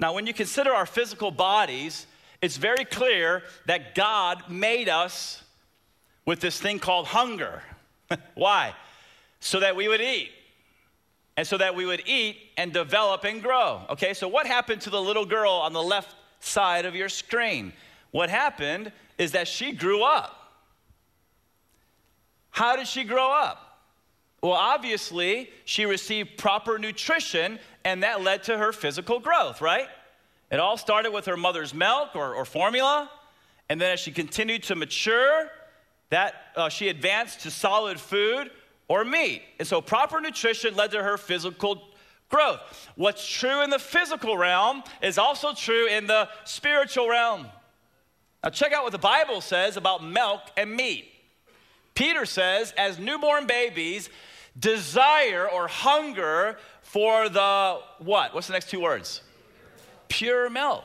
Now, 0.00 0.14
when 0.14 0.26
you 0.26 0.34
consider 0.34 0.72
our 0.72 0.86
physical 0.86 1.30
bodies, 1.30 2.06
it's 2.40 2.56
very 2.56 2.84
clear 2.84 3.42
that 3.66 3.94
God 3.94 4.48
made 4.48 4.88
us 4.88 5.42
with 6.24 6.40
this 6.40 6.60
thing 6.60 6.78
called 6.78 7.06
hunger. 7.06 7.62
Why? 8.34 8.74
So 9.40 9.60
that 9.60 9.76
we 9.76 9.88
would 9.88 10.00
eat. 10.00 10.30
And 11.36 11.46
so 11.46 11.56
that 11.58 11.74
we 11.74 11.86
would 11.86 12.02
eat 12.06 12.36
and 12.56 12.72
develop 12.72 13.24
and 13.24 13.42
grow. 13.42 13.82
Okay, 13.90 14.12
so 14.12 14.26
what 14.26 14.46
happened 14.46 14.80
to 14.82 14.90
the 14.90 15.00
little 15.00 15.24
girl 15.24 15.52
on 15.52 15.72
the 15.72 15.82
left 15.82 16.14
side 16.40 16.84
of 16.84 16.94
your 16.94 17.08
screen? 17.08 17.72
What 18.10 18.28
happened 18.28 18.92
is 19.18 19.32
that 19.32 19.48
she 19.48 19.72
grew 19.72 20.02
up. 20.02 20.34
How 22.50 22.76
did 22.76 22.88
she 22.88 23.04
grow 23.04 23.30
up? 23.30 23.80
Well, 24.42 24.52
obviously, 24.52 25.50
she 25.64 25.84
received 25.84 26.38
proper 26.38 26.78
nutrition, 26.78 27.58
and 27.84 28.02
that 28.02 28.22
led 28.22 28.44
to 28.44 28.56
her 28.56 28.72
physical 28.72 29.18
growth, 29.18 29.60
right? 29.60 29.88
It 30.50 30.60
all 30.60 30.76
started 30.76 31.12
with 31.12 31.26
her 31.26 31.36
mother's 31.36 31.74
milk 31.74 32.16
or, 32.16 32.34
or 32.34 32.44
formula, 32.44 33.10
and 33.68 33.80
then 33.80 33.92
as 33.92 34.00
she 34.00 34.10
continued 34.10 34.62
to 34.64 34.74
mature, 34.74 35.50
that 36.10 36.34
uh, 36.56 36.68
she 36.68 36.88
advanced 36.88 37.40
to 37.40 37.50
solid 37.50 38.00
food 38.00 38.50
or 38.88 39.04
meat. 39.04 39.42
And 39.58 39.68
so 39.68 39.80
proper 39.82 40.20
nutrition 40.20 40.74
led 40.74 40.92
to 40.92 41.02
her 41.02 41.18
physical 41.18 41.82
growth. 42.30 42.88
What's 42.96 43.26
true 43.28 43.62
in 43.62 43.70
the 43.70 43.78
physical 43.78 44.38
realm 44.38 44.82
is 45.02 45.18
also 45.18 45.52
true 45.52 45.86
in 45.86 46.06
the 46.06 46.28
spiritual 46.44 47.08
realm. 47.08 47.46
Now, 48.42 48.50
check 48.50 48.72
out 48.72 48.84
what 48.84 48.92
the 48.92 48.98
Bible 48.98 49.40
says 49.40 49.76
about 49.76 50.02
milk 50.02 50.40
and 50.56 50.74
meat. 50.74 51.06
Peter 51.94 52.24
says, 52.24 52.72
as 52.78 52.98
newborn 52.98 53.46
babies, 53.46 54.08
desire 54.58 55.48
or 55.50 55.68
hunger 55.68 56.56
for 56.82 57.28
the 57.28 57.80
what? 57.98 58.34
What's 58.34 58.46
the 58.46 58.52
next 58.52 58.70
two 58.70 58.80
words? 58.80 59.22
Pure 60.08 60.50
milk 60.50 60.84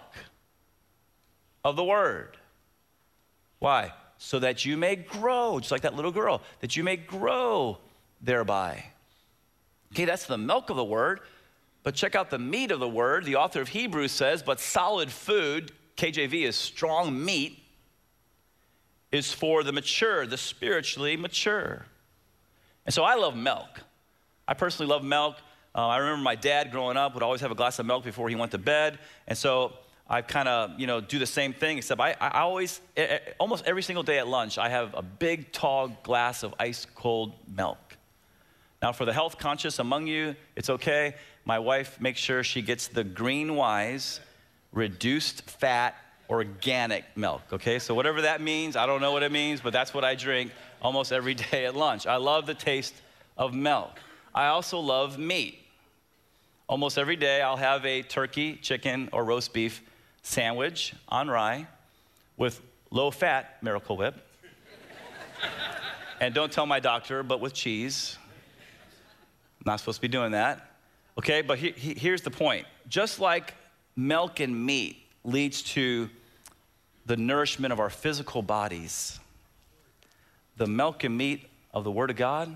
of 1.63 1.75
the 1.75 1.83
word. 1.83 2.37
Why? 3.59 3.93
So 4.17 4.39
that 4.39 4.65
you 4.65 4.77
may 4.77 4.95
grow, 4.95 5.59
just 5.59 5.71
like 5.71 5.81
that 5.81 5.95
little 5.95 6.11
girl, 6.11 6.41
that 6.59 6.75
you 6.75 6.83
may 6.83 6.97
grow 6.97 7.77
thereby. 8.21 8.83
Okay, 9.93 10.05
that's 10.05 10.25
the 10.25 10.37
milk 10.37 10.69
of 10.69 10.75
the 10.75 10.83
word. 10.83 11.19
But 11.83 11.95
check 11.95 12.15
out 12.15 12.29
the 12.29 12.39
meat 12.39 12.71
of 12.71 12.79
the 12.79 12.87
word. 12.87 13.25
The 13.25 13.35
author 13.35 13.61
of 13.61 13.67
Hebrews 13.67 14.11
says, 14.11 14.41
but 14.41 14.59
solid 14.59 15.11
food, 15.11 15.71
KJV 15.97 16.45
is 16.45 16.55
strong 16.55 17.23
meat, 17.23 17.59
is 19.11 19.31
for 19.31 19.63
the 19.63 19.71
mature, 19.71 20.25
the 20.25 20.37
spiritually 20.37 21.17
mature. 21.17 21.85
And 22.85 22.93
so 22.93 23.03
I 23.03 23.15
love 23.15 23.35
milk. 23.35 23.81
I 24.47 24.53
personally 24.53 24.89
love 24.89 25.03
milk. 25.03 25.35
Uh, 25.75 25.87
I 25.87 25.97
remember 25.97 26.23
my 26.23 26.35
dad 26.35 26.71
growing 26.71 26.97
up 26.97 27.13
would 27.15 27.23
always 27.23 27.41
have 27.41 27.51
a 27.51 27.55
glass 27.55 27.79
of 27.79 27.85
milk 27.85 28.03
before 28.03 28.29
he 28.29 28.35
went 28.35 28.51
to 28.51 28.57
bed. 28.57 28.99
And 29.27 29.37
so 29.37 29.73
I 30.07 30.21
kind 30.21 30.47
of, 30.47 30.79
you 30.79 30.85
know, 30.85 31.01
do 31.01 31.17
the 31.17 31.25
same 31.25 31.53
thing, 31.53 31.77
except 31.77 31.99
I, 31.99 32.15
I 32.19 32.41
always, 32.41 32.81
almost 33.39 33.65
every 33.65 33.81
single 33.81 34.03
day 34.03 34.19
at 34.19 34.27
lunch, 34.27 34.57
I 34.57 34.69
have 34.69 34.93
a 34.93 35.01
big, 35.01 35.51
tall 35.51 35.87
glass 36.03 36.43
of 36.43 36.53
ice 36.59 36.85
cold 36.85 37.33
milk. 37.55 37.97
Now, 38.81 38.91
for 38.91 39.05
the 39.05 39.13
health 39.13 39.37
conscious 39.37 39.79
among 39.79 40.07
you, 40.07 40.35
it's 40.55 40.69
okay. 40.69 41.15
My 41.45 41.57
wife 41.57 41.99
makes 42.01 42.19
sure 42.19 42.43
she 42.43 42.61
gets 42.61 42.87
the 42.87 43.03
GreenWise 43.03 44.19
reduced 44.73 45.49
fat 45.49 45.95
organic 46.29 47.05
milk, 47.15 47.41
okay? 47.53 47.79
So, 47.79 47.95
whatever 47.95 48.23
that 48.23 48.41
means, 48.41 48.75
I 48.75 48.85
don't 48.85 49.01
know 49.01 49.13
what 49.13 49.23
it 49.23 49.31
means, 49.31 49.61
but 49.61 49.71
that's 49.71 49.93
what 49.93 50.03
I 50.03 50.15
drink 50.15 50.51
almost 50.81 51.13
every 51.13 51.33
day 51.51 51.65
at 51.65 51.75
lunch. 51.75 52.05
I 52.05 52.17
love 52.17 52.45
the 52.45 52.53
taste 52.53 52.93
of 53.37 53.53
milk. 53.53 53.99
I 54.35 54.47
also 54.47 54.79
love 54.79 55.17
meat. 55.17 55.62
Almost 56.67 56.97
every 56.97 57.17
day, 57.17 57.41
I'll 57.41 57.57
have 57.57 57.85
a 57.85 58.03
turkey, 58.03 58.55
chicken, 58.55 59.09
or 59.11 59.25
roast 59.25 59.51
beef 59.51 59.81
sandwich 60.21 60.93
on 61.09 61.27
rye 61.27 61.67
with 62.37 62.61
low 62.89 63.11
fat 63.11 63.61
Miracle 63.61 63.97
Whip. 63.97 64.15
and 66.21 66.33
don't 66.33 66.51
tell 66.51 66.65
my 66.65 66.79
doctor, 66.79 67.21
but 67.21 67.41
with 67.41 67.53
cheese. 67.53 68.17
I'm 69.59 69.71
not 69.71 69.79
supposed 69.81 69.97
to 69.97 70.01
be 70.01 70.07
doing 70.07 70.31
that. 70.31 70.71
Okay, 71.17 71.41
but 71.41 71.59
he, 71.59 71.71
he, 71.71 71.95
here's 71.95 72.21
the 72.21 72.31
point. 72.31 72.65
Just 72.87 73.19
like 73.19 73.55
milk 73.97 74.39
and 74.39 74.65
meat 74.65 75.03
leads 75.25 75.61
to 75.63 76.09
the 77.05 77.17
nourishment 77.17 77.73
of 77.73 77.81
our 77.81 77.89
physical 77.89 78.41
bodies, 78.41 79.19
the 80.55 80.67
milk 80.67 81.03
and 81.03 81.17
meat 81.17 81.45
of 81.73 81.83
the 81.83 81.91
Word 81.91 82.09
of 82.09 82.15
God 82.15 82.55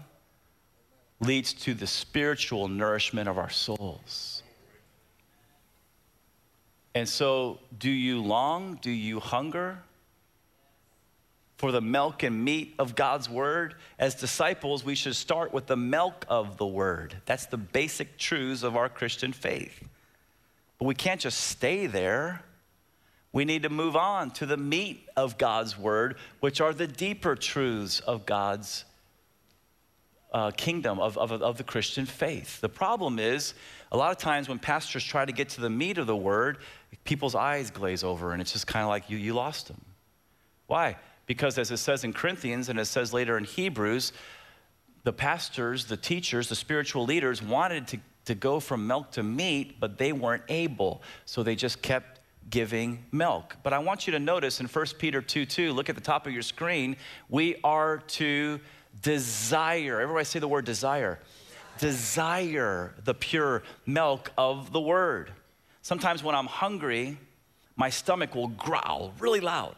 leads 1.19 1.53
to 1.53 1.73
the 1.73 1.87
spiritual 1.87 2.67
nourishment 2.67 3.27
of 3.27 3.37
our 3.37 3.49
souls. 3.49 4.43
And 6.93 7.07
so, 7.07 7.59
do 7.77 7.89
you 7.89 8.21
long? 8.21 8.79
Do 8.81 8.91
you 8.91 9.19
hunger 9.19 9.79
for 11.57 11.71
the 11.71 11.81
milk 11.81 12.23
and 12.23 12.43
meat 12.43 12.75
of 12.79 12.95
God's 12.95 13.29
word? 13.29 13.75
As 13.99 14.15
disciples, 14.15 14.83
we 14.83 14.95
should 14.95 15.15
start 15.15 15.53
with 15.53 15.67
the 15.67 15.77
milk 15.77 16.25
of 16.27 16.57
the 16.57 16.65
word. 16.65 17.15
That's 17.25 17.45
the 17.45 17.57
basic 17.57 18.17
truths 18.17 18.63
of 18.63 18.75
our 18.75 18.89
Christian 18.89 19.31
faith. 19.31 19.87
But 20.79 20.85
we 20.85 20.95
can't 20.95 21.21
just 21.21 21.39
stay 21.39 21.87
there. 21.87 22.43
We 23.31 23.45
need 23.45 23.63
to 23.63 23.69
move 23.69 23.95
on 23.95 24.31
to 24.31 24.45
the 24.45 24.57
meat 24.57 25.07
of 25.15 25.37
God's 25.37 25.77
word, 25.77 26.17
which 26.39 26.61
are 26.61 26.73
the 26.73 26.87
deeper 26.87 27.35
truths 27.35 27.99
of 27.99 28.25
God's 28.25 28.85
uh, 30.33 30.51
kingdom 30.51 30.99
of, 30.99 31.17
of, 31.17 31.31
of 31.31 31.57
the 31.57 31.63
Christian 31.63 32.05
faith. 32.05 32.59
The 32.61 32.69
problem 32.69 33.19
is, 33.19 33.53
a 33.91 33.97
lot 33.97 34.11
of 34.11 34.17
times 34.17 34.49
when 34.49 34.59
pastors 34.59 35.03
try 35.03 35.25
to 35.25 35.31
get 35.31 35.49
to 35.49 35.61
the 35.61 35.69
meat 35.69 35.97
of 35.97 36.07
the 36.07 36.15
word, 36.15 36.57
people's 37.03 37.35
eyes 37.35 37.71
glaze 37.71 38.03
over 38.03 38.33
and 38.33 38.41
it's 38.41 38.51
just 38.51 38.67
kind 38.67 38.83
of 38.83 38.89
like 38.89 39.09
you, 39.09 39.17
you 39.17 39.33
lost 39.33 39.67
them. 39.67 39.81
Why? 40.67 40.97
Because 41.25 41.57
as 41.57 41.71
it 41.71 41.77
says 41.77 42.03
in 42.03 42.13
Corinthians 42.13 42.69
and 42.69 42.79
it 42.79 42.85
says 42.85 43.13
later 43.13 43.37
in 43.37 43.45
Hebrews, 43.45 44.11
the 45.03 45.13
pastors, 45.13 45.85
the 45.85 45.95
teachers, 45.95 46.49
the 46.49 46.55
spiritual 46.55 47.05
leaders 47.05 47.41
wanted 47.41 47.87
to, 47.87 47.99
to 48.25 48.35
go 48.35 48.59
from 48.59 48.85
milk 48.85 49.11
to 49.11 49.23
meat, 49.23 49.79
but 49.79 49.97
they 49.97 50.11
weren't 50.11 50.43
able. 50.49 51.01
So 51.25 51.43
they 51.43 51.55
just 51.55 51.81
kept 51.81 52.19
giving 52.49 53.05
milk. 53.11 53.55
But 53.63 53.73
I 53.73 53.79
want 53.79 54.07
you 54.07 54.11
to 54.11 54.19
notice 54.19 54.59
in 54.59 54.67
1 54.67 54.85
Peter 54.97 55.21
2 55.21 55.45
2, 55.45 55.73
look 55.73 55.89
at 55.89 55.95
the 55.95 56.01
top 56.01 56.27
of 56.27 56.33
your 56.33 56.41
screen, 56.41 56.97
we 57.29 57.55
are 57.63 57.97
to 57.97 58.59
desire. 59.01 60.01
Everybody 60.01 60.25
say 60.25 60.39
the 60.39 60.47
word 60.47 60.65
desire. 60.65 61.19
Desire 61.79 62.93
the 63.03 63.13
pure 63.13 63.63
milk 63.85 64.31
of 64.37 64.71
the 64.71 64.81
word. 64.81 65.31
Sometimes 65.81 66.23
when 66.23 66.35
I'm 66.35 66.47
hungry, 66.47 67.17
my 67.75 67.89
stomach 67.89 68.35
will 68.35 68.47
growl 68.49 69.13
really 69.19 69.39
loud. 69.39 69.75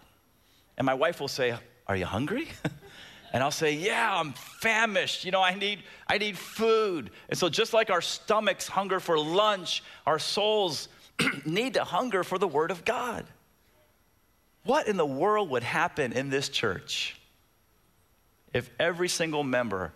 And 0.77 0.85
my 0.85 0.93
wife 0.93 1.19
will 1.19 1.27
say, 1.27 1.55
Are 1.87 1.95
you 1.95 2.05
hungry? 2.05 2.47
and 3.33 3.43
I'll 3.43 3.51
say, 3.51 3.73
Yeah, 3.73 4.15
I'm 4.17 4.33
famished. 4.33 5.25
You 5.25 5.31
know, 5.31 5.41
I 5.41 5.55
need, 5.55 5.83
I 6.07 6.17
need 6.17 6.37
food. 6.37 7.11
And 7.27 7.37
so, 7.37 7.49
just 7.49 7.73
like 7.73 7.89
our 7.89 8.01
stomachs 8.01 8.67
hunger 8.67 8.99
for 9.01 9.19
lunch, 9.19 9.83
our 10.07 10.19
souls 10.19 10.87
need 11.45 11.73
to 11.73 11.83
hunger 11.83 12.23
for 12.23 12.37
the 12.37 12.47
Word 12.47 12.71
of 12.71 12.85
God. 12.85 13.25
What 14.63 14.87
in 14.87 14.97
the 14.97 15.05
world 15.05 15.49
would 15.49 15.63
happen 15.63 16.13
in 16.13 16.29
this 16.29 16.47
church 16.47 17.18
if 18.53 18.69
every 18.79 19.09
single 19.09 19.43
member 19.43 19.93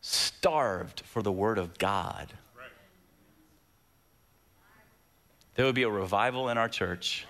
starved 0.00 1.00
for 1.00 1.22
the 1.22 1.32
Word 1.32 1.58
of 1.58 1.78
God? 1.78 2.32
There 5.54 5.66
would 5.66 5.74
be 5.74 5.82
a 5.82 5.90
revival 5.90 6.50
in 6.50 6.58
our 6.58 6.68
church. 6.68 7.26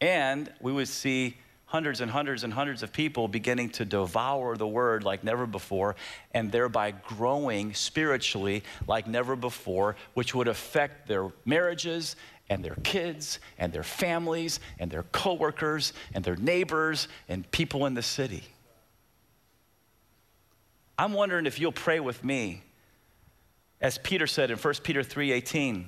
And 0.00 0.52
we 0.60 0.72
would 0.72 0.88
see 0.88 1.36
hundreds 1.72 2.02
and 2.02 2.10
hundreds 2.10 2.44
and 2.44 2.52
hundreds 2.52 2.82
of 2.82 2.92
people 2.92 3.28
beginning 3.28 3.70
to 3.70 3.82
devour 3.82 4.58
the 4.58 4.66
word 4.66 5.04
like 5.04 5.24
never 5.24 5.46
before, 5.46 5.96
and 6.32 6.52
thereby 6.52 6.90
growing 6.90 7.72
spiritually 7.72 8.62
like 8.86 9.06
never 9.06 9.34
before, 9.34 9.96
which 10.12 10.34
would 10.34 10.48
affect 10.48 11.08
their 11.08 11.32
marriages 11.46 12.14
and 12.50 12.62
their 12.62 12.74
kids 12.84 13.38
and 13.58 13.72
their 13.72 13.82
families 13.82 14.60
and 14.78 14.90
their 14.90 15.04
coworkers 15.04 15.94
and 16.12 16.22
their 16.22 16.36
neighbors 16.36 17.08
and 17.26 17.50
people 17.50 17.86
in 17.86 17.94
the 17.94 18.02
city. 18.02 18.42
I'm 20.98 21.14
wondering 21.14 21.46
if 21.46 21.58
you'll 21.58 21.72
pray 21.72 22.00
with 22.00 22.22
me, 22.22 22.62
as 23.80 23.96
Peter 23.96 24.26
said 24.26 24.50
in 24.50 24.58
1 24.58 24.74
Peter 24.82 25.02
3:18 25.02 25.86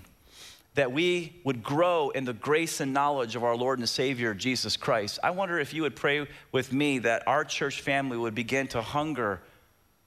that 0.75 0.93
we 0.93 1.41
would 1.45 1.63
grow 1.63 2.11
in 2.11 2.25
the 2.25 2.33
grace 2.33 2.81
and 2.81 2.93
knowledge 2.93 3.37
of 3.37 3.45
our 3.45 3.57
Lord 3.57 3.79
and 3.79 3.89
Savior, 3.89 4.35
Jesus 4.35 4.77
Christ. 4.77 5.21
I 5.23 5.31
wonder 5.31 5.59
if 5.59 5.73
you 5.73 5.83
would 5.83 5.95
pray 5.95 6.27
with 6.51 6.73
me 6.73 6.99
that 7.01 7.27
our 7.29 7.45
church 7.45 7.81
family 7.81 8.17
would 8.17 8.35
begin 8.35 8.67
to 8.69 8.83
hunger 8.83 9.41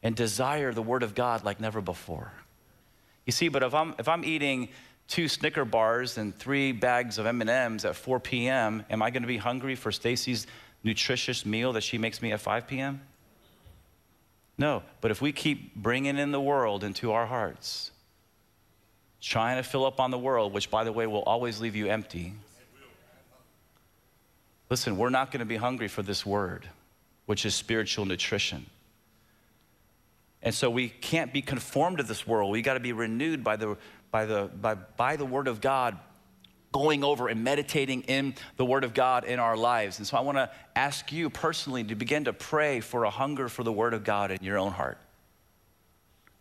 and 0.04 0.16
desire 0.16 0.74
the 0.74 0.82
Word 0.82 1.04
of 1.04 1.16
God 1.16 1.46
like 1.46 1.60
never 1.60 1.80
before. 1.80 2.34
You 3.26 3.32
see, 3.32 3.48
but 3.48 3.64
if 3.64 3.74
I'm, 3.74 3.96
if 3.98 4.08
I'm 4.08 4.26
eating 4.26 4.70
two 5.08 5.30
Snicker 5.30 5.64
bars 5.64 6.18
and 6.18 6.36
three 6.36 6.74
bags 6.74 7.18
of 7.18 7.26
M&Ms 7.26 7.86
at 7.86 7.96
4 7.96 8.20
p.m., 8.20 8.86
am 8.90 9.02
I 9.02 9.10
going 9.10 9.24
to 9.24 9.28
be 9.28 9.38
hungry 9.38 9.76
for 9.76 9.92
Stacy's 9.92 10.48
nutritious 10.84 11.46
meal 11.46 11.74
that 11.74 11.82
she 11.82 11.98
makes 11.98 12.22
me 12.22 12.34
at 12.34 12.42
5 12.42 12.68
p.m.? 12.68 13.02
No, 14.58 14.84
but 15.02 15.12
if 15.12 15.22
we 15.22 15.32
keep 15.32 15.76
bringing 15.76 16.18
in 16.18 16.32
the 16.32 16.42
world 16.42 16.84
into 16.84 17.12
our 17.12 17.28
hearts, 17.28 17.92
trying 19.22 19.58
to 19.58 19.64
fill 19.64 19.86
up 19.86 20.00
on 20.00 20.12
the 20.12 20.18
world, 20.18 20.54
which, 20.54 20.70
by 20.70 20.84
the 20.84 20.92
way, 20.92 21.08
will 21.08 21.24
always 21.24 21.60
leave 21.60 21.76
you 21.76 21.88
empty. 21.88 22.34
Listen, 24.70 24.98
we're 24.98 25.10
not 25.10 25.32
going 25.32 25.40
to 25.40 25.46
be 25.46 25.56
hungry 25.56 25.88
for 25.88 26.02
this 26.04 26.26
word, 26.26 26.68
which 27.26 27.46
is 27.46 27.56
spiritual 27.56 28.06
nutrition. 28.06 28.66
And 30.44 30.54
so 30.54 30.70
we 30.70 30.90
can't 30.90 31.34
be 31.34 31.42
conformed 31.42 31.98
to 31.98 32.04
this 32.04 32.28
world. 32.28 32.52
We 32.52 32.62
got 32.62 32.76
to 32.76 32.80
be 32.80 32.94
renewed 32.94 33.44
by 33.44 33.56
the, 33.56 33.78
by, 34.12 34.26
the, 34.26 34.50
by, 34.62 34.76
by 34.76 35.16
the 35.16 35.26
word 35.26 35.48
of 35.48 35.62
God, 35.62 35.98
going 36.72 37.04
over 37.04 37.28
and 37.28 37.44
meditating 37.44 38.04
in 38.04 38.36
the 38.58 38.66
word 38.66 38.84
of 38.84 38.94
God 38.94 39.24
in 39.24 39.40
our 39.40 39.58
lives. 39.58 39.98
And 39.98 40.08
so 40.08 40.18
I 40.18 40.22
want 40.22 40.38
to 40.38 40.52
ask 40.76 41.12
you 41.12 41.30
personally 41.30 41.84
to 41.86 41.96
begin 41.96 42.26
to 42.26 42.34
pray 42.34 42.82
for 42.82 43.06
a 43.06 43.10
hunger 43.10 43.50
for 43.50 43.64
the 43.64 43.72
word 43.72 43.94
of 43.94 44.04
God 44.04 44.32
in 44.32 44.44
your 44.44 44.58
own 44.58 44.74
heart. 44.74 45.00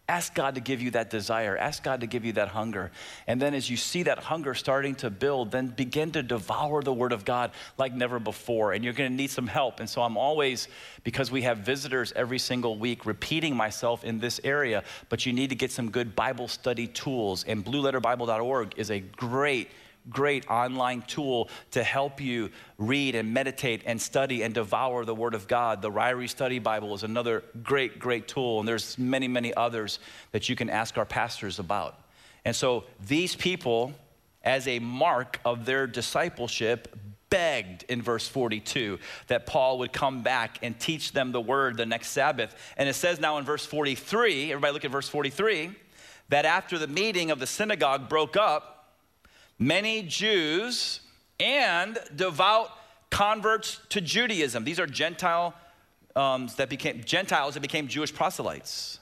Ask 0.09 0.35
God 0.35 0.55
to 0.55 0.61
give 0.61 0.81
you 0.81 0.92
that 0.92 1.11
desire. 1.11 1.57
Ask 1.57 1.83
God 1.83 2.01
to 2.03 2.07
give 2.07 2.25
you 2.25 2.33
that 2.35 2.49
hunger. 2.49 2.92
And 3.27 3.42
then, 3.42 3.55
as 3.55 3.69
you 3.69 3.77
see 3.77 4.05
that 4.05 4.21
hunger 4.21 4.55
starting 4.55 4.95
to 4.97 5.11
build, 5.11 5.51
then 5.51 5.66
begin 5.66 6.12
to 6.12 6.23
devour 6.23 6.81
the 6.81 6.92
Word 6.92 7.12
of 7.12 7.25
God 7.25 7.51
like 7.77 7.92
never 7.92 8.21
before. 8.21 8.73
And 8.73 8.85
you're 8.85 8.92
going 8.92 9.11
to 9.11 9.16
need 9.16 9.31
some 9.31 9.49
help. 9.49 9.81
And 9.81 9.90
so, 9.90 10.03
I'm 10.03 10.16
always, 10.16 10.69
because 11.03 11.33
we 11.33 11.42
have 11.42 11.59
visitors 11.59 12.12
every 12.14 12.38
single 12.38 12.79
week, 12.79 13.05
repeating 13.05 13.57
myself 13.57 14.05
in 14.05 14.21
this 14.21 14.40
area. 14.45 14.85
But 15.09 15.27
you 15.27 15.33
need 15.33 15.51
to 15.51 15.57
get 15.57 15.73
some 15.73 15.90
good 15.90 16.14
Bible 16.14 16.47
study 16.47 16.87
tools. 16.87 17.42
And 17.42 17.64
blueletterbible.org 17.64 18.75
is 18.77 18.92
a 18.92 19.01
great 19.01 19.71
great 20.11 20.49
online 20.49 21.03
tool 21.03 21.49
to 21.73 21.83
help 21.83 22.21
you 22.21 22.51
read 22.79 23.14
and 23.14 23.33
meditate 23.33 23.83
and 23.87 24.01
study 24.01 24.42
and 24.42 24.55
devour 24.55 25.05
the 25.05 25.14
Word 25.14 25.35
of 25.35 25.49
God. 25.49 25.83
The 25.83 25.90
Ryrie 25.90 26.29
Study 26.29 26.59
Bible 26.59 26.95
is 26.95 27.03
another 27.03 27.45
great, 27.62 27.99
great 27.99 28.29
tool, 28.29 28.61
and 28.61 28.69
there's 28.69 28.99
many, 28.99 29.29
many 29.29 29.55
others 29.55 29.99
that 30.33 30.49
you 30.49 30.57
can 30.57 30.71
ask 30.71 30.97
our 30.99 31.05
pastors 31.07 31.59
about. 31.59 31.99
And 32.45 32.55
so 32.55 32.85
these 33.07 33.35
people, 33.35 33.92
as 34.42 34.69
a 34.69 34.79
mark 34.79 35.40
of 35.45 35.64
their 35.64 35.87
discipleship, 35.87 36.97
begged 37.29 37.85
in 37.88 38.01
verse 38.01 38.29
42 38.29 38.99
that 39.27 39.47
Paul 39.47 39.79
would 39.81 39.92
come 39.92 40.23
back 40.23 40.59
and 40.62 40.79
teach 40.79 41.12
them 41.12 41.33
the 41.33 41.40
word 41.40 41.77
the 41.77 41.87
next 41.87 42.11
Sabbath. 42.11 42.55
And 42.77 42.88
it 42.88 42.95
says 42.95 43.19
now 43.19 43.38
in 43.38 43.45
verse 43.45 43.66
43, 43.66 44.53
everybody 44.53 44.73
look 44.73 44.85
at 44.85 44.90
verse 44.90 45.09
43, 45.09 45.73
that 46.29 46.45
after 46.45 46.79
the 46.79 46.87
meeting 46.87 47.31
of 47.31 47.38
the 47.38 47.47
synagogue 47.47 48.09
broke 48.09 48.37
up, 48.37 48.76
many 49.59 50.03
Jews 50.03 51.01
and 51.40 51.99
devout 52.14 52.71
converts 53.11 53.81
to 53.90 54.01
Judaism. 54.01 54.64
These 54.64 54.81
are 54.81 54.87
Gentile 54.87 55.55
um, 56.14 56.49
that 56.57 56.69
became 56.69 57.03
Gentiles 57.05 57.55
that 57.55 57.61
became 57.61 57.88
Jewish 57.88 58.12
proselytes. 58.12 59.01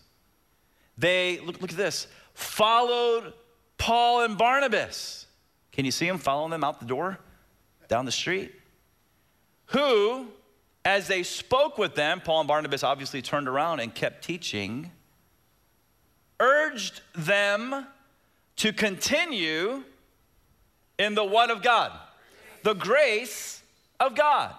They 0.99 1.41
look, 1.41 1.61
look 1.61 1.71
at 1.71 1.77
this, 1.77 2.07
followed 2.35 3.33
Paul 3.79 4.23
and 4.23 4.37
Barnabas. 4.39 5.27
Can 5.73 5.85
you 5.85 5.91
see 5.91 6.07
them 6.07 6.19
following 6.19 6.51
them 6.51 6.63
out 6.63 6.81
the 6.81 6.87
door, 6.87 7.19
down 7.89 8.05
the 8.05 8.13
street? 8.13 8.53
Who, 9.67 10.29
as 10.85 11.09
they 11.09 11.23
spoke 11.23 11.79
with 11.79 11.95
them, 11.95 12.21
Paul 12.21 12.41
and 12.41 12.49
Barnabas 12.49 12.85
obviously 12.85 13.23
turned 13.23 13.49
around 13.49 13.81
and 13.81 13.93
kept 13.93 14.23
teaching, 14.23 14.93
urged 16.39 17.01
them 17.15 17.87
to 18.57 18.73
continue 18.73 19.83
in 20.99 21.15
the 21.15 21.25
what 21.25 21.51
of 21.51 21.63
God? 21.63 21.93
The 22.63 22.75
grace 22.75 23.63
of 24.01 24.15
God. 24.15 24.55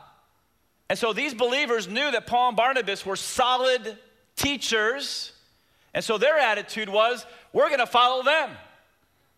And 0.89 0.97
so 0.99 1.13
these 1.13 1.33
believers 1.33 1.87
knew 1.87 2.11
that 2.11 2.27
Paul 2.27 2.49
and 2.49 2.57
Barnabas 2.57 3.05
were 3.05 3.15
solid 3.15 3.97
teachers. 4.35 5.31
And 5.93 6.03
so 6.03 6.17
their 6.17 6.37
attitude 6.37 6.89
was, 6.89 7.25
we're 7.53 7.69
going 7.69 7.79
to 7.79 7.87
follow 7.87 8.23
them. 8.23 8.51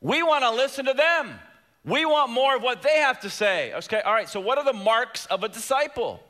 We 0.02 0.24
want 0.24 0.44
to 0.44 0.52
listen 0.52 0.86
to 0.86 0.94
them. 0.94 1.40
We 1.86 2.06
want 2.06 2.32
more 2.32 2.56
of 2.58 2.62
what 2.62 2.82
they 2.82 2.98
have 2.98 3.22
to 3.22 3.30
say. 3.30 3.74
Okay, 3.74 4.02
all 4.02 4.14
right, 4.14 4.28
so 4.28 4.42
what 4.42 4.58
are 4.58 4.66
the 4.66 4.74
marks 4.74 5.26
of 5.28 5.44
a 5.44 5.50
disciple? 5.50 6.22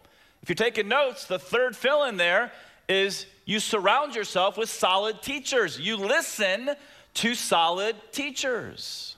If 0.44 0.50
you're 0.50 0.56
taking 0.56 0.88
notes, 0.88 1.26
the 1.26 1.40
third 1.40 1.76
fill 1.76 2.04
in 2.04 2.18
there 2.18 2.52
is 2.88 3.26
you 3.46 3.60
surround 3.60 4.16
yourself 4.16 4.58
with 4.58 4.70
solid 4.70 5.22
teachers. 5.22 5.80
You 5.80 5.98
listen 5.98 6.70
to 7.16 7.36
solid 7.36 7.96
teachers. 8.12 9.17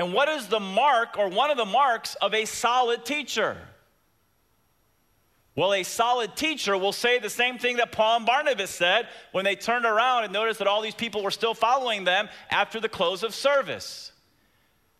And 0.00 0.14
what 0.14 0.30
is 0.30 0.46
the 0.46 0.60
mark 0.60 1.18
or 1.18 1.28
one 1.28 1.50
of 1.50 1.58
the 1.58 1.66
marks 1.66 2.14
of 2.22 2.32
a 2.32 2.46
solid 2.46 3.04
teacher? 3.04 3.58
Well, 5.54 5.74
a 5.74 5.82
solid 5.82 6.36
teacher 6.36 6.78
will 6.78 6.92
say 6.92 7.18
the 7.18 7.28
same 7.28 7.58
thing 7.58 7.76
that 7.76 7.92
Paul 7.92 8.16
and 8.16 8.24
Barnabas 8.24 8.70
said 8.70 9.08
when 9.32 9.44
they 9.44 9.56
turned 9.56 9.84
around 9.84 10.24
and 10.24 10.32
noticed 10.32 10.60
that 10.60 10.68
all 10.68 10.80
these 10.80 10.94
people 10.94 11.22
were 11.22 11.30
still 11.30 11.52
following 11.52 12.04
them 12.04 12.30
after 12.50 12.80
the 12.80 12.88
close 12.88 13.22
of 13.22 13.34
service. 13.34 14.12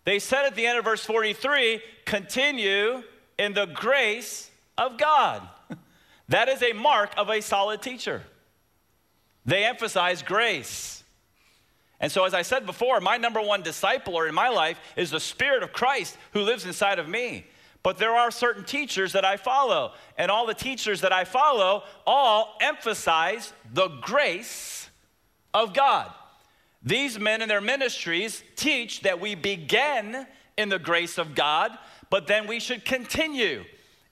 They 0.04 0.18
said 0.18 0.44
at 0.44 0.54
the 0.54 0.66
end 0.66 0.78
of 0.78 0.84
verse 0.84 1.02
43 1.02 1.80
continue 2.04 3.02
in 3.38 3.54
the 3.54 3.64
grace 3.64 4.50
of 4.76 4.98
God. 4.98 5.48
That 6.28 6.48
is 6.48 6.62
a 6.62 6.74
mark 6.74 7.14
of 7.16 7.28
a 7.28 7.40
solid 7.40 7.82
teacher. 7.82 8.22
They 9.46 9.64
emphasize 9.64 10.22
grace. 10.22 10.99
And 12.00 12.10
so, 12.10 12.24
as 12.24 12.32
I 12.32 12.42
said 12.42 12.64
before, 12.64 13.00
my 13.00 13.18
number 13.18 13.42
one 13.42 13.62
discipler 13.62 14.28
in 14.28 14.34
my 14.34 14.48
life 14.48 14.78
is 14.96 15.10
the 15.10 15.20
Spirit 15.20 15.62
of 15.62 15.72
Christ 15.72 16.16
who 16.32 16.40
lives 16.40 16.64
inside 16.64 16.98
of 16.98 17.08
me. 17.08 17.46
But 17.82 17.98
there 17.98 18.14
are 18.14 18.30
certain 18.30 18.64
teachers 18.64 19.12
that 19.12 19.24
I 19.24 19.36
follow, 19.36 19.92
and 20.18 20.30
all 20.30 20.46
the 20.46 20.54
teachers 20.54 21.00
that 21.02 21.12
I 21.12 21.24
follow 21.24 21.84
all 22.06 22.56
emphasize 22.60 23.52
the 23.72 23.88
grace 23.88 24.90
of 25.54 25.74
God. 25.74 26.10
These 26.82 27.18
men 27.18 27.42
in 27.42 27.48
their 27.48 27.60
ministries 27.60 28.42
teach 28.56 29.02
that 29.02 29.20
we 29.20 29.34
begin 29.34 30.26
in 30.56 30.68
the 30.68 30.78
grace 30.78 31.18
of 31.18 31.34
God, 31.34 31.76
but 32.08 32.26
then 32.26 32.46
we 32.46 32.60
should 32.60 32.84
continue 32.84 33.64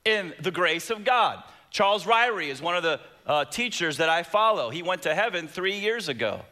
in 0.04 0.34
the 0.40 0.50
grace 0.50 0.90
of 0.90 1.04
God. 1.04 1.42
Charles 1.70 2.04
Ryrie 2.04 2.48
is 2.48 2.62
one 2.62 2.76
of 2.76 2.82
the 2.82 3.00
uh, 3.26 3.44
teachers 3.46 3.98
that 3.98 4.08
I 4.08 4.22
follow. 4.22 4.70
He 4.70 4.82
went 4.82 5.02
to 5.02 5.14
heaven 5.14 5.48
three 5.48 5.78
years 5.78 6.08
ago. 6.08 6.42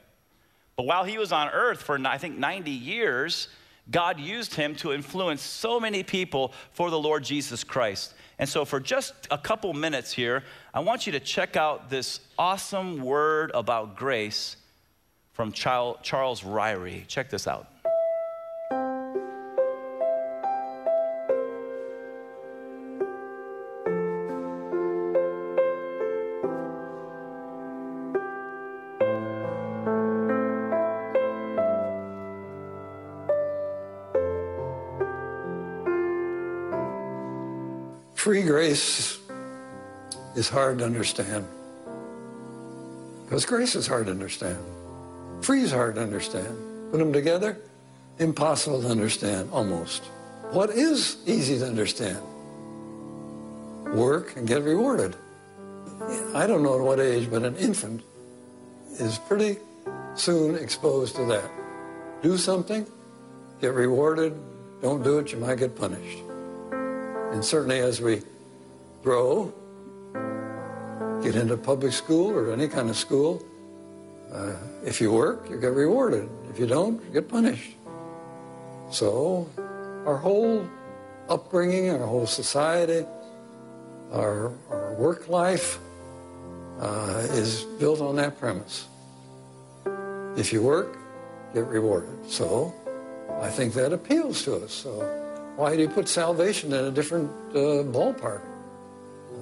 But 0.77 0.85
while 0.85 1.05
he 1.05 1.19
was 1.19 1.33
on 1.33 1.49
earth 1.49 1.83
for, 1.83 1.99
I 2.07 2.19
think, 2.19 2.39
90 2.39 2.71
years, 2.71 3.49
God 3.91 4.21
used 4.21 4.55
him 4.55 4.75
to 4.77 4.93
influence 4.93 5.43
so 5.43 5.81
many 5.81 6.03
people 6.03 6.53
for 6.73 6.91
the 6.91 6.99
Lord 6.99 7.25
Jesus 7.25 7.65
Christ. 7.65 8.15
And 8.39 8.49
so, 8.49 8.65
for 8.65 8.81
just 8.81 9.15
a 9.31 9.39
couple 9.39 9.73
minutes 9.73 10.13
here, 10.13 10.45
I 10.75 10.81
want 10.81 11.07
you 11.07 11.13
to 11.13 11.21
check 11.21 11.57
out 11.57 11.89
this 11.89 12.21
awesome 12.39 13.01
word 13.01 13.51
about 13.55 13.97
grace 13.97 14.57
from 15.33 15.53
Charles 15.53 16.43
Ryrie. 16.43 17.07
Check 17.07 17.31
this 17.31 17.47
out. 17.47 17.69
Grace 38.77 39.19
is 40.35 40.49
hard 40.51 40.79
to 40.79 40.85
understand. 40.85 41.47
Because 43.25 43.47
grace 43.47 43.75
is 43.75 43.87
hard 43.87 44.05
to 44.07 44.13
understand. 44.13 44.59
Free 45.41 45.63
is 45.63 45.73
hard 45.73 45.95
to 45.95 46.03
understand. 46.03 46.91
Put 46.91 46.99
them 46.99 47.11
together, 47.11 47.57
impossible 48.19 48.83
to 48.83 48.89
understand, 48.89 49.49
almost. 49.51 50.05
What 50.51 50.69
is 50.71 51.17
easy 51.25 51.59
to 51.59 51.67
understand? 51.67 52.19
Work 53.95 54.37
and 54.37 54.47
get 54.47 54.63
rewarded. 54.63 55.17
I 56.35 56.47
don't 56.47 56.63
know 56.63 56.75
at 56.75 56.83
what 56.83 57.01
age, 57.01 57.31
but 57.31 57.45
an 57.45 57.57
infant 57.57 58.03
is 59.01 59.17
pretty 59.17 59.57
soon 60.15 60.55
exposed 60.55 61.17
to 61.17 61.25
that. 61.25 61.51
Do 62.23 62.37
something, 62.37 62.87
get 63.63 63.73
rewarded. 63.73 64.35
Don't 64.83 65.03
do 65.03 65.19
it, 65.19 65.33
you 65.33 65.39
might 65.39 65.59
get 65.59 65.75
punished. 65.75 66.19
And 67.33 67.43
certainly 67.43 67.79
as 67.79 68.03
we 68.03 68.21
grow, 69.03 69.53
get 71.23 71.37
into 71.37 71.57
public 71.57 71.93
school 71.93 72.31
or 72.31 72.53
any 72.53 72.69
kind 72.69 72.91
of 72.91 72.97
school, 72.97 73.45
uh, 74.33 74.55
if 74.85 75.01
you 75.01 75.13
work, 75.13 75.49
you 75.49 75.61
get 75.61 75.73
rewarded. 75.73 76.29
If 76.51 76.59
you 76.59 76.67
don't, 76.67 77.03
you 77.05 77.11
get 77.13 77.29
punished. 77.29 77.73
So 78.91 79.49
our 80.07 80.17
whole 80.17 80.69
upbringing, 81.29 81.91
our 81.91 82.07
whole 82.07 82.27
society, 82.27 83.07
our, 84.13 84.53
our 84.71 84.95
work 84.95 85.29
life 85.29 85.79
uh, 86.81 87.27
is 87.31 87.63
built 87.79 88.01
on 88.01 88.17
that 88.17 88.39
premise. 88.39 88.87
If 90.37 90.53
you 90.53 90.63
work, 90.63 90.99
get 91.55 91.67
rewarded. 91.67 92.31
So 92.31 92.75
I 93.41 93.49
think 93.49 93.75
that 93.75 93.93
appeals 93.93 94.45
to 94.45 94.57
us. 94.57 94.73
So 94.73 95.01
why 95.57 95.75
do 95.75 95.83
you 95.83 95.89
put 95.89 96.09
salvation 96.09 96.73
in 96.73 96.85
a 96.85 96.91
different 96.91 97.31
uh, 97.51 97.83
ballpark? 97.91 98.43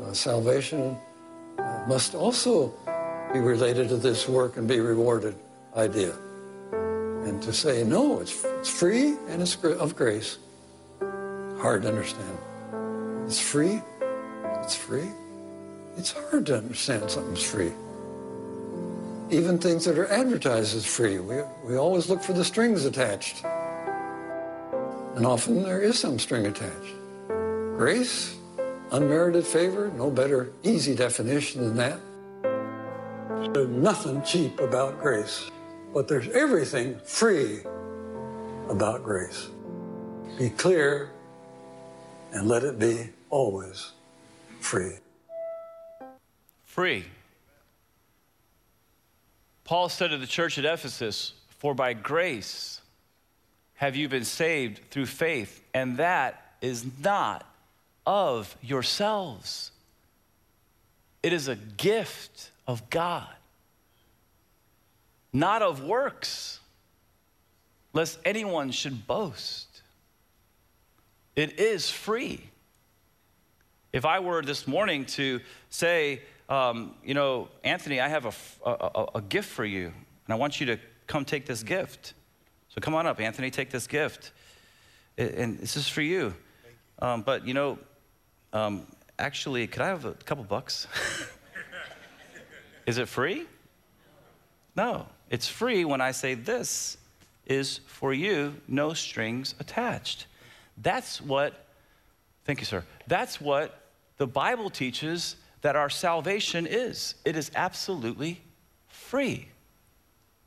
Uh, 0.05 0.12
salvation 0.12 0.97
uh, 1.59 1.85
must 1.88 2.14
also 2.14 2.75
be 3.33 3.38
related 3.38 3.88
to 3.88 3.97
this 3.97 4.29
work 4.29 4.57
and 4.57 4.69
be 4.69 4.81
rewarded 4.81 5.35
idea. 5.77 6.14
And 6.73 7.43
to 7.43 7.53
say, 7.53 7.85
no, 7.85 8.21
it's, 8.21 8.45
it's 8.45 8.69
free 8.69 9.17
and 9.29 9.40
it's 9.40 9.57
of 9.64 9.97
grace, 9.97 10.38
hard 11.59 11.83
to 11.83 11.88
understand. 11.88 12.38
It's 13.27 13.40
free, 13.40 13.81
it's 14.62 14.77
free. 14.77 15.09
It's 15.97 16.12
hard 16.12 16.47
to 16.47 16.59
understand 16.59 17.11
something's 17.11 17.43
free. 17.43 17.73
Even 19.31 19.59
things 19.59 19.87
that 19.87 19.97
are 19.97 20.09
advertised 20.09 20.77
as 20.77 20.85
free, 20.85 21.19
we, 21.19 21.37
we 21.64 21.77
always 21.77 22.11
look 22.11 22.23
for 22.23 22.35
the 22.35 22.45
strings 22.45 22.85
attached. 22.85 23.43
And 25.14 25.25
often 25.25 25.62
there 25.62 25.81
is 25.81 25.99
some 25.99 26.19
string 26.19 26.47
attached. 26.47 26.95
Grace, 27.79 28.37
unmerited 28.92 29.47
favor, 29.47 29.90
no 29.97 30.11
better 30.11 30.53
easy 30.62 30.94
definition 30.94 31.62
than 31.62 31.77
that. 31.77 32.01
There's 33.53 33.68
nothing 33.68 34.23
cheap 34.23 34.59
about 34.61 35.01
grace, 35.01 35.51
but 35.92 36.09
there's 36.09 36.29
everything 36.29 36.99
free 37.01 37.61
about 38.68 39.05
grace. 39.05 39.49
Be 40.38 40.51
clear 40.51 41.11
and 42.33 42.49
let 42.49 42.64
it 42.64 42.79
be 42.79 43.11
always 43.31 43.92
free. 44.61 44.94
Free. 46.64 47.05
Paul 49.64 49.88
said 49.88 50.09
to 50.09 50.18
the 50.18 50.27
church 50.27 50.59
at 50.59 50.64
Ephesus, 50.64 51.35
For 51.49 51.75
by 51.75 51.92
grace, 51.92 52.81
have 53.75 53.97
you 53.97 54.09
been 54.09 54.25
saved 54.25 54.81
through 54.90 55.07
faith, 55.07 55.62
and 55.73 55.97
that 55.99 56.57
is 56.61 56.85
not 57.03 57.47
of 58.07 58.57
yourselves. 58.61 59.71
It 61.23 61.33
is 61.33 61.49
a 61.49 61.57
gift 61.57 62.51
of 62.67 62.90
God, 62.90 63.29
not 65.33 65.62
of 65.62 65.83
works, 65.83 66.61
lest 67.93 68.19
anyone 68.25 68.71
should 68.71 69.07
boast. 69.07 69.83
It 71.37 71.59
is 71.59 71.90
free. 71.90 72.40
If 73.93 74.05
I 74.05 74.21
were 74.21 74.43
this 74.43 74.67
morning 74.67 75.07
to 75.07 75.40
say, 75.71 76.23
um, 76.49 76.95
you 77.05 77.14
know, 77.14 77.49
Anthony, 77.62 78.01
I 78.01 78.09
have 78.09 78.27
a, 78.64 78.71
a, 78.71 79.07
a 79.17 79.23
gift 79.23 79.49
for 79.49 79.64
you, 79.64 79.87
and 79.87 80.35
I 80.35 80.35
want 80.35 80.61
you 80.61 80.67
to 80.67 80.79
come 81.07 81.25
take 81.25 81.47
this 81.47 81.62
gift 81.62 82.14
so 82.75 82.81
come 82.81 82.95
on 82.97 83.07
up, 83.07 83.21
Anthony, 83.21 83.53
take 83.53 83.71
this 83.71 83.87
gift. 83.87 84.33
And 85.17 85.59
this 85.61 85.77
is 85.77 85.88
for 85.88 86.03
you. 86.03 86.19
you. 86.19 86.35
Um, 86.99 87.23
but 87.23 87.47
you 87.47 87.55
know, 87.55 87.79
um, 88.55 88.87
actually, 89.19 89.67
could 89.67 89.83
I 89.83 89.88
have 89.88 90.05
a 90.05 90.12
couple 90.12 90.45
bucks? 90.45 90.87
is 92.87 92.99
it 92.99 93.09
free? 93.09 93.47
No, 94.77 95.07
it's 95.29 95.49
free 95.49 95.85
when 95.85 96.01
I 96.01 96.12
say 96.12 96.35
this 96.35 96.97
is 97.47 97.81
for 97.87 98.14
you, 98.14 98.55
no 98.69 98.95
strings 98.95 99.55
attached. 99.59 100.27
That's 100.79 101.21
what, 101.21 101.67
thank 102.45 102.61
you, 102.61 102.64
sir. 102.64 102.85
That's 103.07 103.40
what 103.40 103.81
the 104.17 104.27
Bible 104.27 104.71
teaches 104.71 105.37
that 105.61 105.77
our 105.77 105.90
salvation 105.90 106.67
is. 106.67 107.17
It 107.25 107.37
is 107.37 107.51
absolutely 107.55 108.40
free, 108.88 109.49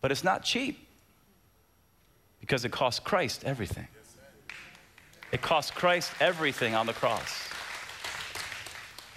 but 0.02 0.12
it's 0.12 0.24
not 0.24 0.44
cheap. 0.44 0.86
Because 2.40 2.64
it 2.64 2.72
cost 2.72 3.04
Christ 3.04 3.44
everything. 3.44 3.88
It 5.34 5.42
cost 5.42 5.76
Christ 5.76 6.14
everything 6.22 6.76
on 6.76 6.86
the 6.86 6.94
cross. 6.94 7.50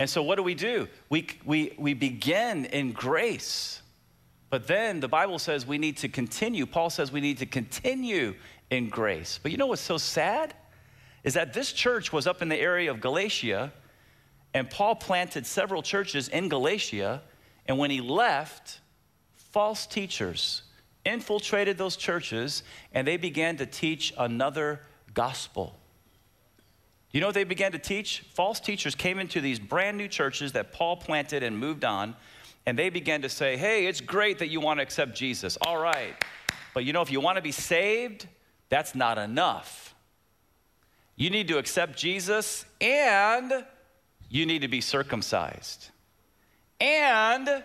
And 0.00 0.08
so, 0.08 0.22
what 0.22 0.36
do 0.36 0.42
we 0.42 0.54
do? 0.54 0.88
We, 1.10 1.26
we, 1.44 1.74
we 1.78 1.92
begin 1.92 2.64
in 2.64 2.92
grace, 2.92 3.82
but 4.48 4.66
then 4.66 4.98
the 4.98 5.08
Bible 5.08 5.38
says 5.38 5.66
we 5.66 5.76
need 5.76 5.98
to 5.98 6.08
continue. 6.08 6.64
Paul 6.64 6.88
says 6.88 7.12
we 7.12 7.20
need 7.20 7.36
to 7.36 7.46
continue 7.46 8.34
in 8.70 8.88
grace. 8.88 9.38
But 9.42 9.52
you 9.52 9.58
know 9.58 9.66
what's 9.66 9.82
so 9.82 9.98
sad? 9.98 10.54
Is 11.22 11.34
that 11.34 11.52
this 11.52 11.70
church 11.74 12.14
was 12.14 12.26
up 12.26 12.40
in 12.40 12.48
the 12.48 12.56
area 12.56 12.90
of 12.90 13.02
Galatia, 13.02 13.74
and 14.54 14.70
Paul 14.70 14.94
planted 14.94 15.46
several 15.46 15.82
churches 15.82 16.28
in 16.28 16.48
Galatia, 16.48 17.20
and 17.66 17.76
when 17.76 17.90
he 17.90 18.00
left, 18.00 18.80
false 19.34 19.86
teachers 19.86 20.62
infiltrated 21.04 21.76
those 21.76 21.96
churches 21.96 22.62
and 22.92 23.06
they 23.06 23.18
began 23.18 23.58
to 23.58 23.66
teach 23.66 24.14
another 24.16 24.80
gospel. 25.12 25.78
You 27.12 27.20
know 27.20 27.26
what 27.26 27.34
they 27.34 27.44
began 27.44 27.72
to 27.72 27.78
teach? 27.78 28.20
False 28.34 28.60
teachers 28.60 28.94
came 28.94 29.18
into 29.18 29.40
these 29.40 29.58
brand 29.58 29.96
new 29.96 30.08
churches 30.08 30.52
that 30.52 30.72
Paul 30.72 30.96
planted 30.96 31.42
and 31.42 31.58
moved 31.58 31.84
on, 31.84 32.14
and 32.66 32.78
they 32.78 32.88
began 32.88 33.22
to 33.22 33.28
say, 33.28 33.56
Hey, 33.56 33.86
it's 33.86 34.00
great 34.00 34.38
that 34.38 34.48
you 34.48 34.60
want 34.60 34.78
to 34.78 34.82
accept 34.82 35.14
Jesus. 35.14 35.58
All 35.62 35.80
right. 35.80 36.14
But 36.72 36.84
you 36.84 36.92
know, 36.92 37.02
if 37.02 37.10
you 37.10 37.20
want 37.20 37.36
to 37.36 37.42
be 37.42 37.52
saved, 37.52 38.28
that's 38.68 38.94
not 38.94 39.18
enough. 39.18 39.94
You 41.16 41.30
need 41.30 41.48
to 41.48 41.58
accept 41.58 41.98
Jesus 41.98 42.64
and 42.80 43.64
you 44.28 44.46
need 44.46 44.62
to 44.62 44.68
be 44.68 44.80
circumcised. 44.80 45.90
And 46.80 47.62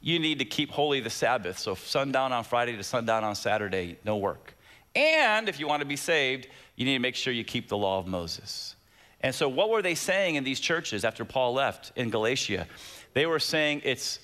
you 0.00 0.18
need 0.18 0.38
to 0.38 0.44
keep 0.44 0.70
holy 0.70 1.00
the 1.00 1.10
Sabbath. 1.10 1.58
So, 1.58 1.74
sundown 1.74 2.32
on 2.32 2.44
Friday 2.44 2.76
to 2.76 2.84
sundown 2.84 3.24
on 3.24 3.34
Saturday, 3.34 3.96
no 4.04 4.18
work. 4.18 4.54
And 4.94 5.48
if 5.48 5.58
you 5.58 5.66
want 5.66 5.80
to 5.80 5.86
be 5.86 5.96
saved, 5.96 6.46
you 6.76 6.84
need 6.84 6.94
to 6.94 6.98
make 6.98 7.14
sure 7.14 7.32
you 7.32 7.44
keep 7.44 7.68
the 7.68 7.76
law 7.76 7.98
of 7.98 8.06
Moses. 8.06 8.76
And 9.20 9.34
so, 9.34 9.48
what 9.48 9.70
were 9.70 9.82
they 9.82 9.94
saying 9.94 10.34
in 10.34 10.44
these 10.44 10.60
churches 10.60 11.04
after 11.04 11.24
Paul 11.24 11.54
left 11.54 11.92
in 11.96 12.10
Galatia? 12.10 12.66
They 13.14 13.26
were 13.26 13.38
saying 13.38 13.82
it's, 13.84 14.18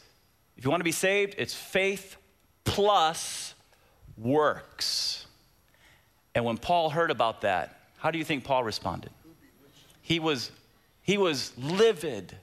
if 0.56 0.64
you 0.64 0.70
want 0.70 0.80
to 0.80 0.84
be 0.84 0.92
saved, 0.92 1.34
it's 1.38 1.54
faith 1.54 2.16
plus 2.64 3.54
works. 4.18 5.26
And 6.34 6.44
when 6.44 6.58
Paul 6.58 6.90
heard 6.90 7.10
about 7.10 7.40
that, 7.42 7.80
how 7.98 8.10
do 8.10 8.18
you 8.18 8.24
think 8.24 8.44
Paul 8.44 8.64
responded? 8.64 9.10
He 10.02 10.18
was, 10.18 10.50
he 11.02 11.16
was 11.16 11.52
livid. 11.56 12.36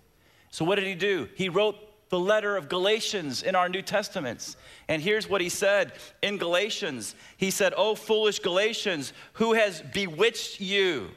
So, 0.50 0.66
what 0.66 0.76
did 0.76 0.88
he 0.88 0.96
do? 0.96 1.30
He 1.36 1.50
wrote 1.50 1.78
the 2.10 2.20
letter 2.20 2.56
of 2.56 2.70
Galatians 2.70 3.44
in 3.44 3.56
our 3.56 3.70
New 3.70 3.82
Testaments. 3.82 4.56
And 4.88 5.02
here's 5.02 5.30
what 5.30 5.42
he 5.42 5.50
said 5.50 5.94
in 6.22 6.38
Galatians 6.38 7.16
He 7.38 7.52
said, 7.52 7.74
Oh, 7.76 7.96
foolish 7.96 8.40
Galatians, 8.40 9.14
who 9.34 9.54
has 9.54 9.82
bewitched 9.94 10.62
you? 10.62 11.10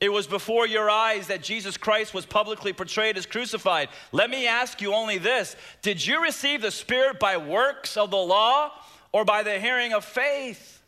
It 0.00 0.12
was 0.12 0.28
before 0.28 0.66
your 0.66 0.88
eyes 0.88 1.26
that 1.26 1.42
Jesus 1.42 1.76
Christ 1.76 2.14
was 2.14 2.24
publicly 2.24 2.72
portrayed 2.72 3.18
as 3.18 3.26
crucified. 3.26 3.88
Let 4.12 4.30
me 4.30 4.46
ask 4.46 4.80
you 4.80 4.94
only 4.94 5.18
this 5.18 5.56
Did 5.82 6.04
you 6.04 6.22
receive 6.22 6.62
the 6.62 6.70
Spirit 6.70 7.18
by 7.18 7.36
works 7.36 7.96
of 7.96 8.10
the 8.10 8.16
law 8.16 8.70
or 9.12 9.24
by 9.24 9.42
the 9.42 9.58
hearing 9.58 9.92
of 9.92 10.04
faith? 10.04 10.82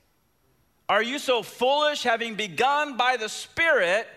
Are 0.88 1.02
you 1.02 1.20
so 1.20 1.42
foolish, 1.42 2.02
having 2.02 2.34
begun 2.34 2.96
by 2.96 3.16
the 3.16 3.28
Spirit? 3.28 4.08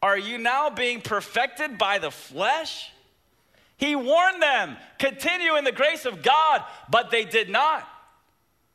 Are 0.00 0.18
you 0.18 0.38
now 0.38 0.70
being 0.70 1.00
perfected 1.00 1.78
by 1.78 1.98
the 1.98 2.10
flesh? 2.10 2.91
He 3.82 3.96
warned 3.96 4.40
them, 4.40 4.76
continue 5.00 5.56
in 5.56 5.64
the 5.64 5.72
grace 5.72 6.04
of 6.04 6.22
God, 6.22 6.62
but 6.88 7.10
they 7.10 7.24
did 7.24 7.50
not. 7.50 7.84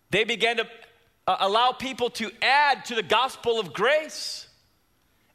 They 0.10 0.26
began 0.26 0.58
to 0.58 0.68
uh, 1.26 1.38
allow 1.40 1.72
people 1.72 2.10
to 2.10 2.30
add 2.42 2.84
to 2.84 2.96
the 2.96 3.04
gospel 3.04 3.58
of 3.58 3.72
grace. 3.72 4.50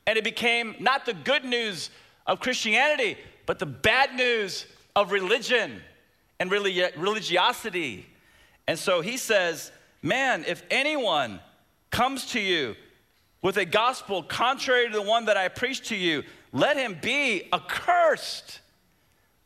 And 0.06 0.18
it 0.18 0.24
became 0.24 0.76
not 0.78 1.06
the 1.06 1.14
good 1.14 1.46
news 1.46 1.88
of 2.26 2.38
Christianity, 2.38 3.16
but 3.46 3.58
the 3.58 3.64
bad 3.64 4.14
news 4.14 4.66
of 4.94 5.10
religion 5.10 5.80
and 6.38 6.50
really 6.50 6.84
religiosity. 6.98 8.04
And 8.68 8.78
so 8.78 9.00
he 9.00 9.16
says, 9.16 9.72
Man, 10.02 10.44
if 10.46 10.62
anyone 10.70 11.40
comes 11.90 12.26
to 12.32 12.40
you 12.40 12.76
with 13.40 13.56
a 13.56 13.64
gospel 13.64 14.22
contrary 14.22 14.88
to 14.88 14.92
the 14.92 15.00
one 15.00 15.24
that 15.24 15.38
I 15.38 15.48
preach 15.48 15.88
to 15.88 15.96
you, 15.96 16.24
let 16.52 16.76
him 16.76 16.98
be 17.00 17.48
accursed. 17.54 18.58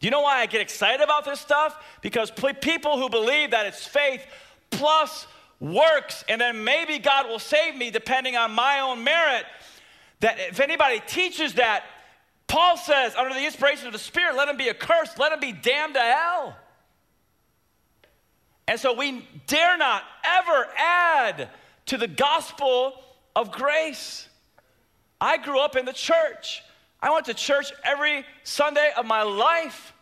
Do 0.01 0.07
you 0.07 0.11
know 0.11 0.21
why 0.21 0.41
I 0.41 0.47
get 0.47 0.61
excited 0.61 1.03
about 1.03 1.25
this 1.25 1.41
stuff? 1.41 1.83
Because 2.03 2.31
people 2.61 2.99
who 2.99 3.09
believe 3.09 3.53
that 3.53 3.67
it's 3.67 3.87
faith 3.87 4.25
plus 4.71 5.27
works, 5.59 6.25
and 6.29 6.41
then 6.41 6.65
maybe 6.65 6.99
God 6.99 7.29
will 7.29 7.39
save 7.39 7.77
me 7.77 7.91
depending 7.91 8.37
on 8.37 8.51
my 8.53 8.81
own 8.81 9.05
merit, 9.05 9.47
that 10.21 10.39
if 10.39 10.61
anybody 10.61 11.01
teaches 11.07 11.55
that, 11.55 11.85
Paul 12.47 12.77
says, 12.77 13.15
under 13.17 13.35
the 13.35 13.45
inspiration 13.45 13.87
of 13.87 13.93
the 13.93 13.99
Spirit, 13.99 14.37
let 14.37 14.49
him 14.49 14.57
be 14.57 14.69
accursed, 14.69 15.19
let 15.19 15.33
him 15.33 15.41
be 15.41 15.53
damned 15.53 15.95
to 15.95 16.01
hell. 16.01 16.57
And 18.69 18.79
so 18.79 18.93
we 18.93 19.27
dare 19.47 19.77
not 19.79 20.03
ever 20.25 20.67
add 20.77 21.49
to 21.87 21.97
the 21.97 22.09
gospel 22.09 22.95
of 23.35 23.51
grace. 23.51 24.29
I 25.21 25.39
grew 25.39 25.61
up 25.61 25.77
in 25.77 25.85
the 25.85 25.93
church. 25.93 26.63
I 27.01 27.11
went 27.11 27.27
to 27.27 27.35
church 27.35 27.73
every 27.85 28.25
Sunday 28.45 28.91
of 28.97 29.07
my 29.07 29.23
life, 29.23 29.93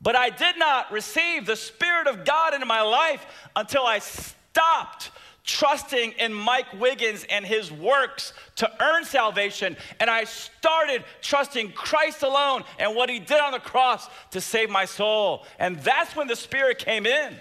but 0.00 0.16
I 0.16 0.30
did 0.30 0.58
not 0.58 0.92
receive 0.92 1.46
the 1.46 1.56
Spirit 1.56 2.06
of 2.06 2.24
God 2.24 2.54
into 2.54 2.66
my 2.66 2.82
life 2.82 3.24
until 3.56 3.84
I 3.84 3.98
stopped 3.98 5.10
trusting 5.44 6.12
in 6.12 6.32
Mike 6.32 6.72
Wiggins 6.78 7.26
and 7.28 7.44
his 7.44 7.72
works 7.72 8.32
to 8.56 8.70
earn 8.80 9.04
salvation. 9.04 9.76
And 9.98 10.08
I 10.08 10.24
started 10.24 11.04
trusting 11.20 11.72
Christ 11.72 12.22
alone 12.22 12.64
and 12.78 12.94
what 12.94 13.10
he 13.10 13.18
did 13.18 13.40
on 13.40 13.52
the 13.52 13.58
cross 13.58 14.08
to 14.30 14.40
save 14.40 14.70
my 14.70 14.84
soul. 14.84 15.44
And 15.58 15.78
that's 15.80 16.14
when 16.14 16.28
the 16.28 16.36
Spirit 16.36 16.78
came 16.78 17.06
in 17.06 17.34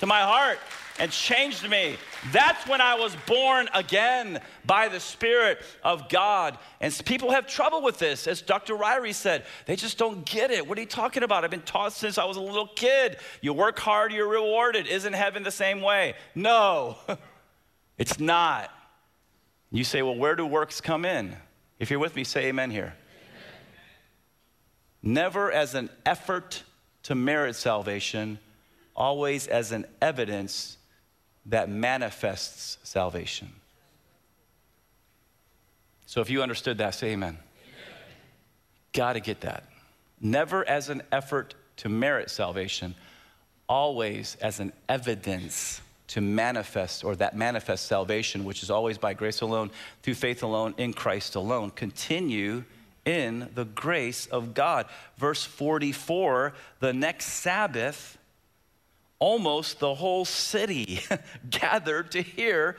to 0.00 0.06
my 0.06 0.20
heart 0.20 0.58
and 0.98 1.10
changed 1.10 1.68
me. 1.68 1.96
That's 2.32 2.66
when 2.68 2.80
I 2.80 2.94
was 2.94 3.16
born 3.26 3.68
again 3.74 4.40
by 4.64 4.88
the 4.88 5.00
Spirit 5.00 5.62
of 5.82 6.08
God. 6.08 6.58
And 6.80 6.92
people 7.04 7.30
have 7.30 7.46
trouble 7.46 7.82
with 7.82 7.98
this. 7.98 8.26
As 8.26 8.42
Dr. 8.42 8.74
Ryrie 8.74 9.14
said, 9.14 9.44
they 9.66 9.76
just 9.76 9.98
don't 9.98 10.24
get 10.24 10.50
it. 10.50 10.66
What 10.66 10.78
are 10.78 10.80
you 10.80 10.86
talking 10.86 11.22
about? 11.22 11.44
I've 11.44 11.50
been 11.50 11.62
taught 11.62 11.92
since 11.92 12.18
I 12.18 12.24
was 12.24 12.36
a 12.36 12.40
little 12.40 12.68
kid. 12.68 13.16
You 13.40 13.52
work 13.52 13.78
hard, 13.78 14.12
you're 14.12 14.28
rewarded. 14.28 14.86
Isn't 14.86 15.12
heaven 15.12 15.42
the 15.42 15.50
same 15.50 15.80
way? 15.80 16.14
No, 16.34 16.96
it's 17.98 18.20
not. 18.20 18.70
You 19.70 19.84
say, 19.84 20.02
well, 20.02 20.16
where 20.16 20.36
do 20.36 20.44
works 20.44 20.80
come 20.80 21.04
in? 21.04 21.34
If 21.78 21.90
you're 21.90 21.98
with 21.98 22.14
me, 22.14 22.24
say 22.24 22.46
amen 22.46 22.70
here. 22.70 22.94
Amen. 25.02 25.14
Never 25.14 25.50
as 25.50 25.74
an 25.74 25.88
effort 26.04 26.62
to 27.04 27.14
merit 27.14 27.56
salvation, 27.56 28.38
always 28.94 29.46
as 29.46 29.72
an 29.72 29.86
evidence 30.00 30.76
that 31.46 31.68
manifests 31.68 32.78
salvation. 32.82 33.50
So 36.06 36.20
if 36.20 36.30
you 36.30 36.42
understood 36.42 36.78
that, 36.78 36.94
say 36.94 37.12
amen. 37.12 37.30
amen. 37.30 37.38
Got 38.92 39.14
to 39.14 39.20
get 39.20 39.40
that. 39.40 39.64
Never 40.20 40.66
as 40.68 40.88
an 40.88 41.02
effort 41.10 41.54
to 41.78 41.88
merit 41.88 42.30
salvation, 42.30 42.94
always 43.68 44.36
as 44.40 44.60
an 44.60 44.72
evidence 44.88 45.80
to 46.08 46.20
manifest 46.20 47.04
or 47.04 47.16
that 47.16 47.34
manifests 47.34 47.86
salvation, 47.86 48.44
which 48.44 48.62
is 48.62 48.70
always 48.70 48.98
by 48.98 49.14
grace 49.14 49.40
alone, 49.40 49.70
through 50.02 50.14
faith 50.14 50.42
alone, 50.42 50.74
in 50.76 50.92
Christ 50.92 51.34
alone. 51.34 51.70
Continue 51.70 52.64
in 53.04 53.48
the 53.54 53.64
grace 53.64 54.26
of 54.26 54.54
God. 54.54 54.86
Verse 55.16 55.42
44 55.44 56.52
the 56.80 56.92
next 56.92 57.26
Sabbath, 57.26 58.18
almost 59.22 59.78
the 59.78 59.94
whole 59.94 60.24
city 60.24 61.00
gathered 61.48 62.10
to 62.10 62.20
hear 62.20 62.76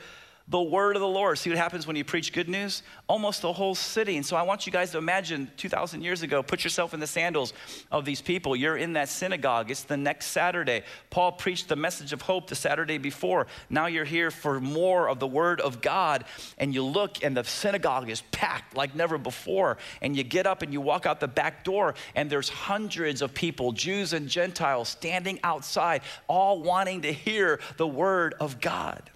the 0.48 0.60
word 0.60 0.94
of 0.94 1.00
the 1.00 1.08
Lord. 1.08 1.38
See 1.38 1.48
what 1.48 1.58
happens 1.58 1.86
when 1.86 1.96
you 1.96 2.04
preach 2.04 2.30
good 2.32 2.50
news? 2.50 2.82
Almost 3.06 3.40
the 3.40 3.52
whole 3.52 3.74
city. 3.74 4.16
And 4.16 4.26
so 4.26 4.36
I 4.36 4.42
want 4.42 4.66
you 4.66 4.72
guys 4.72 4.90
to 4.90 4.98
imagine 4.98 5.50
2,000 5.56 6.02
years 6.02 6.22
ago, 6.22 6.42
put 6.42 6.64
yourself 6.64 6.92
in 6.92 7.00
the 7.00 7.06
sandals 7.06 7.54
of 7.90 8.04
these 8.04 8.20
people. 8.20 8.54
You're 8.54 8.76
in 8.76 8.92
that 8.92 9.08
synagogue. 9.08 9.70
It's 9.70 9.84
the 9.84 9.96
next 9.96 10.26
Saturday. 10.26 10.82
Paul 11.08 11.32
preached 11.32 11.68
the 11.68 11.76
message 11.76 12.12
of 12.12 12.20
hope 12.20 12.48
the 12.48 12.54
Saturday 12.54 12.98
before. 12.98 13.46
Now 13.70 13.86
you're 13.86 14.04
here 14.04 14.30
for 14.30 14.60
more 14.60 15.08
of 15.08 15.18
the 15.18 15.26
word 15.26 15.62
of 15.62 15.80
God. 15.80 16.26
And 16.58 16.74
you 16.74 16.84
look, 16.84 17.24
and 17.24 17.34
the 17.34 17.44
synagogue 17.44 18.10
is 18.10 18.20
packed 18.30 18.76
like 18.76 18.94
never 18.94 19.16
before. 19.16 19.78
And 20.02 20.14
you 20.14 20.24
get 20.24 20.46
up 20.46 20.60
and 20.60 20.74
you 20.74 20.82
walk 20.82 21.06
out 21.06 21.20
the 21.20 21.28
back 21.28 21.64
door, 21.64 21.94
and 22.14 22.28
there's 22.28 22.50
hundreds 22.50 23.22
of 23.22 23.32
people, 23.32 23.72
Jews 23.72 24.12
and 24.12 24.28
Gentiles, 24.28 24.90
standing 24.90 25.40
outside, 25.42 26.02
all 26.28 26.60
wanting 26.60 27.02
to 27.02 27.12
hear 27.12 27.60
the 27.78 27.86
word 27.86 28.34
of 28.40 28.60
God. 28.60 29.10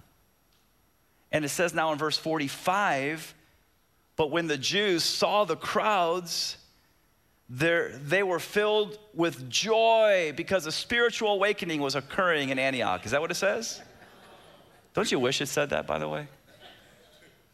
And 1.31 1.45
it 1.45 1.49
says 1.49 1.73
now 1.73 1.91
in 1.91 1.97
verse 1.97 2.17
45 2.17 3.35
but 4.19 4.31
when 4.31 4.47
the 4.47 4.57
Jews 4.57 5.05
saw 5.05 5.45
the 5.45 5.55
crowds, 5.55 6.57
they 7.47 8.21
were 8.21 8.39
filled 8.39 8.99
with 9.13 9.49
joy 9.49 10.33
because 10.35 10.65
a 10.65 10.73
spiritual 10.73 11.29
awakening 11.29 11.79
was 11.79 11.95
occurring 11.95 12.49
in 12.49 12.59
Antioch. 12.59 13.05
Is 13.05 13.11
that 13.11 13.21
what 13.21 13.31
it 13.31 13.35
says? 13.35 13.81
Don't 14.93 15.09
you 15.09 15.19
wish 15.19 15.39
it 15.39 15.45
said 15.45 15.69
that, 15.69 15.87
by 15.87 15.99
the 15.99 16.09
way? 16.09 16.27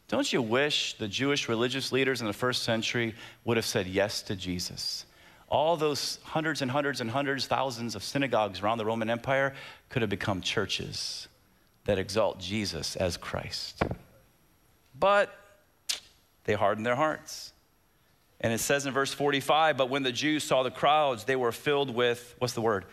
Don't 0.08 0.32
you 0.32 0.42
wish 0.42 0.98
the 0.98 1.06
Jewish 1.06 1.48
religious 1.48 1.92
leaders 1.92 2.20
in 2.20 2.26
the 2.26 2.32
first 2.32 2.64
century 2.64 3.14
would 3.44 3.56
have 3.56 3.64
said 3.64 3.86
yes 3.86 4.20
to 4.22 4.34
Jesus? 4.34 5.06
All 5.48 5.76
those 5.76 6.18
hundreds 6.24 6.62
and 6.62 6.70
hundreds 6.72 7.00
and 7.00 7.08
hundreds, 7.08 7.46
thousands 7.46 7.94
of 7.94 8.02
synagogues 8.02 8.60
around 8.60 8.78
the 8.78 8.84
Roman 8.84 9.08
Empire 9.08 9.54
could 9.88 10.02
have 10.02 10.10
become 10.10 10.40
churches 10.40 11.28
that 11.86 11.98
exalt 11.98 12.38
Jesus 12.38 12.96
as 12.96 13.16
Christ. 13.16 13.82
But 14.98 15.34
they 16.44 16.54
hardened 16.54 16.86
their 16.86 16.96
hearts. 16.96 17.52
And 18.40 18.52
it 18.52 18.58
says 18.58 18.86
in 18.86 18.92
verse 18.92 19.12
45 19.12 19.76
But 19.76 19.90
when 19.90 20.02
the 20.02 20.12
Jews 20.12 20.44
saw 20.44 20.62
the 20.62 20.70
crowds, 20.70 21.24
they 21.24 21.36
were 21.36 21.52
filled 21.52 21.94
with, 21.94 22.34
what's 22.38 22.54
the 22.54 22.60
word? 22.60 22.84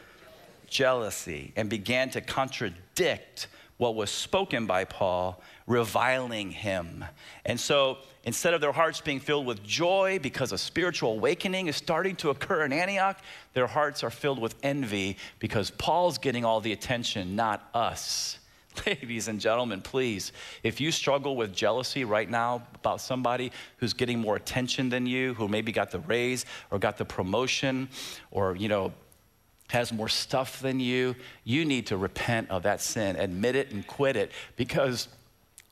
Jealousy, 0.67 1.53
and 1.55 1.69
began 1.69 2.09
to 2.11 2.21
contradict 2.21 3.47
what 3.77 3.95
was 3.95 4.09
spoken 4.09 4.65
by 4.65 4.85
Paul, 4.85 5.41
reviling 5.67 6.51
him. 6.51 7.03
And 7.45 7.59
so 7.59 7.97
instead 8.23 8.53
of 8.53 8.61
their 8.61 8.71
hearts 8.71 9.01
being 9.01 9.19
filled 9.19 9.45
with 9.45 9.63
joy 9.63 10.19
because 10.21 10.51
a 10.51 10.57
spiritual 10.57 11.13
awakening 11.13 11.67
is 11.67 11.75
starting 11.75 12.15
to 12.17 12.29
occur 12.29 12.63
in 12.63 12.71
Antioch, 12.71 13.19
their 13.53 13.67
hearts 13.67 14.03
are 14.03 14.09
filled 14.09 14.39
with 14.39 14.55
envy 14.63 15.17
because 15.39 15.69
Paul's 15.71 16.17
getting 16.17 16.45
all 16.45 16.61
the 16.61 16.71
attention, 16.71 17.35
not 17.35 17.67
us. 17.73 18.39
Ladies 18.85 19.27
and 19.27 19.39
gentlemen, 19.39 19.81
please, 19.81 20.31
if 20.63 20.81
you 20.81 20.91
struggle 20.91 21.35
with 21.35 21.53
jealousy 21.53 22.03
right 22.03 22.29
now 22.29 22.63
about 22.75 23.01
somebody 23.01 23.51
who's 23.77 23.93
getting 23.93 24.19
more 24.19 24.35
attention 24.35 24.89
than 24.89 25.05
you, 25.05 25.33
who 25.35 25.47
maybe 25.47 25.71
got 25.71 25.91
the 25.91 25.99
raise 25.99 26.45
or 26.71 26.79
got 26.79 26.97
the 26.97 27.05
promotion 27.05 27.89
or, 28.31 28.55
you 28.55 28.67
know, 28.67 28.91
has 29.69 29.91
more 29.91 30.09
stuff 30.09 30.59
than 30.61 30.79
you, 30.79 31.15
you 31.43 31.65
need 31.65 31.87
to 31.87 31.97
repent 31.97 32.49
of 32.49 32.63
that 32.63 32.81
sin, 32.81 33.15
admit 33.15 33.55
it 33.55 33.71
and 33.71 33.87
quit 33.87 34.15
it 34.15 34.31
because 34.55 35.07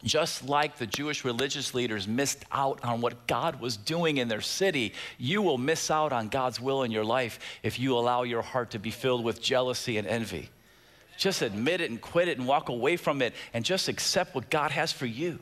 just 0.04 0.48
like 0.48 0.78
the 0.78 0.88
Jewish 0.88 1.24
religious 1.24 1.76
leaders 1.76 2.08
missed 2.08 2.44
out 2.52 2.84
on 2.84 3.02
what 3.02 3.28
God 3.28 3.62
was 3.62 3.78
doing 3.78 4.18
in 4.18 4.28
their 4.28 4.42
city, 4.42 4.94
you 5.20 5.44
will 5.44 5.60
miss 5.60 5.92
out 5.92 6.12
on 6.12 6.30
God's 6.30 6.60
will 6.60 6.82
in 6.82 6.92
your 6.92 7.06
life 7.06 7.40
if 7.62 7.80
you 7.80 7.96
allow 7.96 8.24
your 8.24 8.42
heart 8.42 8.72
to 8.72 8.80
be 8.80 8.90
filled 8.90 9.24
with 9.24 9.42
jealousy 9.42 9.98
and 9.98 10.08
envy. 10.08 10.50
Just 11.18 11.42
admit 11.42 11.82
it 11.82 11.90
and 11.90 12.02
quit 12.02 12.28
it 12.28 12.38
and 12.38 12.48
walk 12.48 12.70
away 12.70 12.98
from 12.98 13.22
it 13.22 13.34
and 13.54 13.64
just 13.64 13.88
accept 13.88 14.34
what 14.34 14.50
God 14.50 14.72
has 14.72 14.92
for 14.92 15.06
you. 15.06 15.40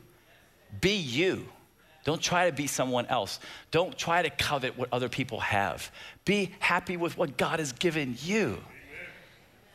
Be 0.81 0.95
you. 0.95 1.47
Don't 2.03 2.21
try 2.21 2.49
to 2.49 2.55
be 2.55 2.67
someone 2.67 3.05
else. 3.07 3.39
Don't 3.71 3.97
try 3.97 4.21
to 4.21 4.29
covet 4.29 4.77
what 4.77 4.89
other 4.91 5.09
people 5.09 5.39
have. 5.39 5.91
Be 6.25 6.51
happy 6.59 6.97
with 6.97 7.17
what 7.17 7.37
God 7.37 7.59
has 7.59 7.71
given 7.71 8.15
you. 8.21 8.57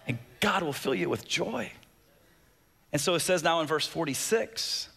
And 0.07 0.19
God 0.41 0.63
will 0.63 0.73
fill 0.73 0.95
you 0.95 1.09
with 1.09 1.27
joy. 1.27 1.71
And 2.93 3.01
so 3.01 3.15
it 3.15 3.21
says 3.21 3.43
now 3.43 3.61
in 3.61 3.67
verse 3.67 3.87
46 3.87 4.89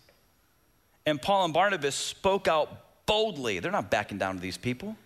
and 1.07 1.21
Paul 1.21 1.45
and 1.45 1.53
Barnabas 1.53 1.95
spoke 1.95 2.49
out 2.49 3.05
boldly. 3.05 3.59
They're 3.59 3.71
not 3.71 3.89
backing 3.89 4.17
down 4.17 4.35
to 4.35 4.41
these 4.41 4.57
people, 4.57 4.97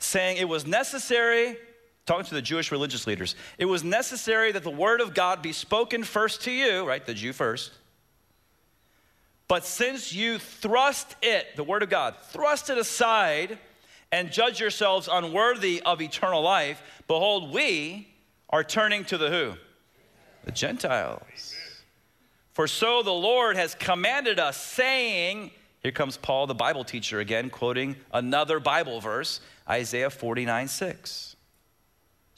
saying 0.00 0.38
it 0.38 0.48
was 0.48 0.66
necessary, 0.66 1.56
talking 2.10 2.26
to 2.26 2.34
the 2.34 2.42
Jewish 2.42 2.72
religious 2.72 3.06
leaders, 3.06 3.36
it 3.56 3.66
was 3.66 3.84
necessary 3.84 4.50
that 4.50 4.64
the 4.64 4.70
word 4.70 5.00
of 5.00 5.14
God 5.14 5.42
be 5.42 5.52
spoken 5.52 6.02
first 6.02 6.42
to 6.42 6.50
you, 6.50 6.84
right? 6.84 7.06
The 7.06 7.14
Jew 7.14 7.32
first. 7.32 7.70
But 9.46 9.64
since 9.64 10.12
you 10.12 10.38
thrust 10.38 11.14
it, 11.22 11.54
the 11.54 11.62
word 11.62 11.84
of 11.84 11.88
God, 11.88 12.16
thrust 12.30 12.68
it 12.68 12.78
aside 12.78 13.58
and 14.10 14.32
judge 14.32 14.58
yourselves 14.58 15.08
unworthy 15.10 15.80
of 15.86 16.02
eternal 16.02 16.42
life, 16.42 16.82
behold, 17.06 17.52
we 17.52 18.08
are 18.48 18.64
turning 18.64 19.04
to 19.04 19.16
the 19.16 19.30
who? 19.30 19.52
the 20.44 20.52
Gentiles. 20.52 21.54
For 22.54 22.66
so 22.66 23.02
the 23.04 23.12
Lord 23.12 23.56
has 23.56 23.76
commanded 23.76 24.40
us, 24.40 24.56
saying, 24.56 25.52
here 25.80 25.92
comes 25.92 26.16
Paul, 26.16 26.48
the 26.48 26.54
Bible 26.54 26.82
teacher, 26.82 27.20
again, 27.20 27.50
quoting 27.50 27.94
another 28.12 28.58
Bible 28.58 29.00
verse, 29.00 29.40
Isaiah 29.68 30.10
49 30.10 30.66
6. 30.66 31.29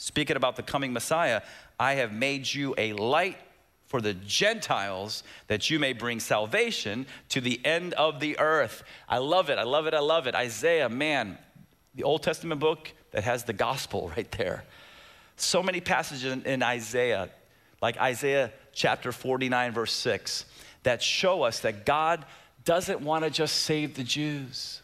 Speaking 0.02 0.34
about 0.34 0.56
the 0.56 0.64
coming 0.64 0.92
Messiah, 0.92 1.42
I 1.78 1.94
have 1.94 2.12
made 2.12 2.52
you 2.52 2.74
a 2.76 2.92
light 2.94 3.38
for 3.86 4.00
the 4.00 4.14
Gentiles 4.14 5.22
that 5.46 5.70
you 5.70 5.78
may 5.78 5.92
bring 5.92 6.18
salvation 6.18 7.06
to 7.28 7.40
the 7.40 7.64
end 7.64 7.94
of 7.94 8.18
the 8.18 8.36
earth. 8.40 8.82
I 9.08 9.18
love 9.18 9.48
it. 9.48 9.58
I 9.58 9.62
love 9.62 9.86
it. 9.86 9.94
I 9.94 10.00
love 10.00 10.26
it. 10.26 10.34
Isaiah, 10.34 10.88
man, 10.88 11.38
the 11.94 12.02
Old 12.02 12.24
Testament 12.24 12.60
book 12.60 12.92
that 13.12 13.22
has 13.22 13.44
the 13.44 13.52
gospel 13.52 14.10
right 14.16 14.28
there. 14.32 14.64
So 15.36 15.62
many 15.62 15.80
passages 15.80 16.36
in, 16.44 16.64
Isaiah 16.64 17.30
like 17.80 17.96
Isaiah 17.96 18.50
chapter 18.72 19.12
49, 19.12 19.70
verse 19.70 19.92
6, 19.92 20.46
that 20.82 21.00
show 21.00 21.42
us 21.44 21.60
that 21.60 21.86
God 21.86 22.24
doesn't 22.64 23.02
want 23.02 23.22
to 23.22 23.30
just 23.30 23.54
save 23.54 23.94
the 23.94 24.02
Jews. 24.02 24.82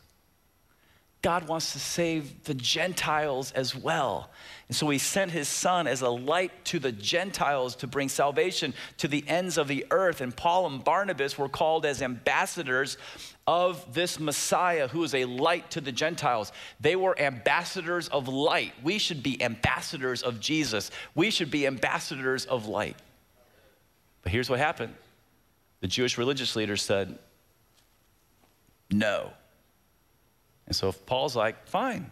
God 1.22 1.48
wants 1.48 1.72
to 1.72 1.80
save 1.80 2.44
the 2.44 2.54
Gentiles 2.54 3.50
as 3.52 3.74
well. 3.74 4.30
And 4.68 4.76
so 4.76 4.88
he 4.90 4.98
sent 4.98 5.30
his 5.30 5.48
son 5.48 5.86
as 5.86 6.02
a 6.02 6.10
light 6.10 6.64
to 6.66 6.78
the 6.78 6.92
Gentiles 6.92 7.74
to 7.76 7.86
bring 7.86 8.10
salvation 8.10 8.74
to 8.98 9.08
the 9.08 9.24
ends 9.26 9.56
of 9.56 9.66
the 9.66 9.86
earth. 9.90 10.20
And 10.20 10.36
Paul 10.36 10.66
and 10.66 10.84
Barnabas 10.84 11.38
were 11.38 11.48
called 11.48 11.86
as 11.86 12.02
ambassadors 12.02 12.98
of 13.46 13.94
this 13.94 14.20
Messiah 14.20 14.86
who 14.86 15.02
is 15.04 15.14
a 15.14 15.24
light 15.24 15.70
to 15.70 15.80
the 15.80 15.90
Gentiles. 15.90 16.52
They 16.80 16.96
were 16.96 17.18
ambassadors 17.18 18.08
of 18.08 18.28
light. 18.28 18.74
We 18.82 18.98
should 18.98 19.22
be 19.22 19.42
ambassadors 19.42 20.22
of 20.22 20.38
Jesus. 20.38 20.90
We 21.14 21.30
should 21.30 21.50
be 21.50 21.66
ambassadors 21.66 22.44
of 22.44 22.66
light. 22.66 22.96
But 24.22 24.32
here's 24.32 24.50
what 24.50 24.58
happened 24.58 24.94
the 25.80 25.86
Jewish 25.86 26.18
religious 26.18 26.56
leaders 26.56 26.82
said, 26.82 27.18
no. 28.90 29.32
And 30.66 30.76
so 30.76 30.88
if 30.88 31.06
Paul's 31.06 31.36
like, 31.36 31.66
fine. 31.66 32.10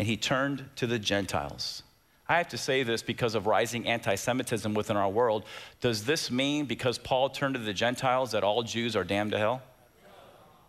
And 0.00 0.06
he 0.06 0.16
turned 0.16 0.64
to 0.76 0.86
the 0.86 0.98
Gentiles. 0.98 1.82
I 2.26 2.38
have 2.38 2.48
to 2.48 2.56
say 2.56 2.84
this 2.84 3.02
because 3.02 3.34
of 3.34 3.46
rising 3.46 3.86
anti 3.86 4.14
Semitism 4.14 4.72
within 4.72 4.96
our 4.96 5.10
world. 5.10 5.44
Does 5.82 6.06
this 6.06 6.30
mean 6.30 6.64
because 6.64 6.96
Paul 6.96 7.28
turned 7.28 7.52
to 7.56 7.60
the 7.60 7.74
Gentiles 7.74 8.30
that 8.30 8.42
all 8.42 8.62
Jews 8.62 8.96
are 8.96 9.04
damned 9.04 9.32
to 9.32 9.38
hell? 9.38 9.62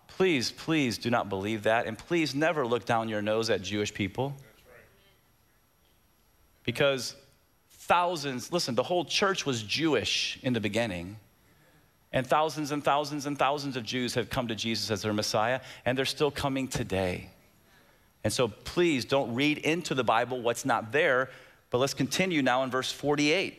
Please, 0.09 0.51
please 0.51 0.97
do 0.97 1.09
not 1.09 1.29
believe 1.29 1.63
that. 1.63 1.87
And 1.87 1.97
please 1.97 2.35
never 2.35 2.67
look 2.67 2.83
down 2.83 3.07
your 3.07 3.21
nose 3.21 3.49
at 3.49 3.61
Jewish 3.61 3.93
people. 3.93 4.35
Because 6.65 7.15
thousands, 7.69 8.51
listen, 8.51 8.75
the 8.75 8.83
whole 8.83 9.05
church 9.05 9.45
was 9.45 9.63
Jewish 9.63 10.39
in 10.43 10.51
the 10.51 10.59
beginning. 10.59 11.15
And 12.11 12.27
thousands 12.27 12.71
and 12.71 12.83
thousands 12.83 13.27
and 13.27 13.39
thousands 13.39 13.77
of 13.77 13.85
Jews 13.85 14.13
have 14.15 14.29
come 14.29 14.49
to 14.49 14.55
Jesus 14.55 14.91
as 14.91 15.03
their 15.03 15.13
Messiah, 15.13 15.61
and 15.85 15.97
they're 15.97 16.03
still 16.03 16.31
coming 16.31 16.67
today. 16.67 17.29
And 18.23 18.31
so 18.31 18.47
please 18.47 19.05
don't 19.05 19.33
read 19.33 19.57
into 19.59 19.95
the 19.95 20.03
Bible 20.03 20.41
what's 20.41 20.65
not 20.65 20.91
there, 20.91 21.29
but 21.69 21.79
let's 21.79 21.93
continue 21.93 22.41
now 22.41 22.63
in 22.63 22.69
verse 22.69 22.91
48. 22.91 23.57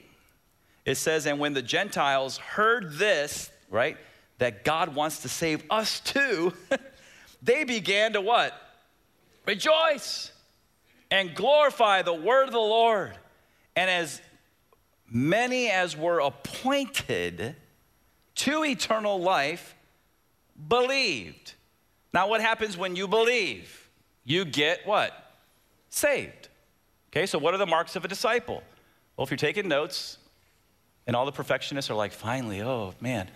It 0.85 0.95
says, 0.97 1.27
And 1.27 1.39
when 1.39 1.53
the 1.53 1.63
Gentiles 1.63 2.39
heard 2.39 2.93
this, 2.93 3.51
right? 3.71 3.97
that 4.43 4.65
God 4.65 4.97
wants 4.97 5.21
to 5.21 5.29
save 5.29 5.63
us 5.71 6.01
too, 6.01 6.53
they 7.43 7.63
began 7.63 8.15
to 8.15 8.21
what? 8.21 8.53
Rejoice 9.47 10.33
and 11.13 11.33
glorify 11.33 12.03
the 12.03 12.13
word 12.13 12.47
of 12.47 12.53
the 12.53 12.59
Lord. 12.59 13.17
And 13.77 13.89
as 13.89 14.21
many 15.09 15.71
as 15.71 15.97
were 15.97 16.19
appointed 16.19 17.55
to 18.35 18.65
eternal 18.65 19.21
life 19.21 19.77
believed. 20.69 21.55
Now, 22.13 22.29
what 22.29 22.41
happens 22.41 22.77
when 22.77 22.97
you 22.97 23.07
believe? 23.07 23.82
You 24.25 24.45
get 24.45 24.87
what? 24.87 25.13
Saved. 25.89 26.49
Okay, 27.11 27.27
so 27.27 27.39
what 27.39 27.55
are 27.55 27.59
the 27.59 27.67
marks 27.67 27.97
of 27.97 28.05
a 28.05 28.09
disciple? 28.09 28.63
Well, 29.17 29.25
if 29.25 29.31
you're 29.31 29.37
taking 29.37 29.69
notes, 29.69 30.19
and 31.07 31.15
all 31.15 31.27
the 31.27 31.33
perfectionists 31.33 31.91
are 31.91 31.95
like, 31.95 32.13
finally, 32.13 32.63
oh 32.63 32.95
man, 33.01 33.29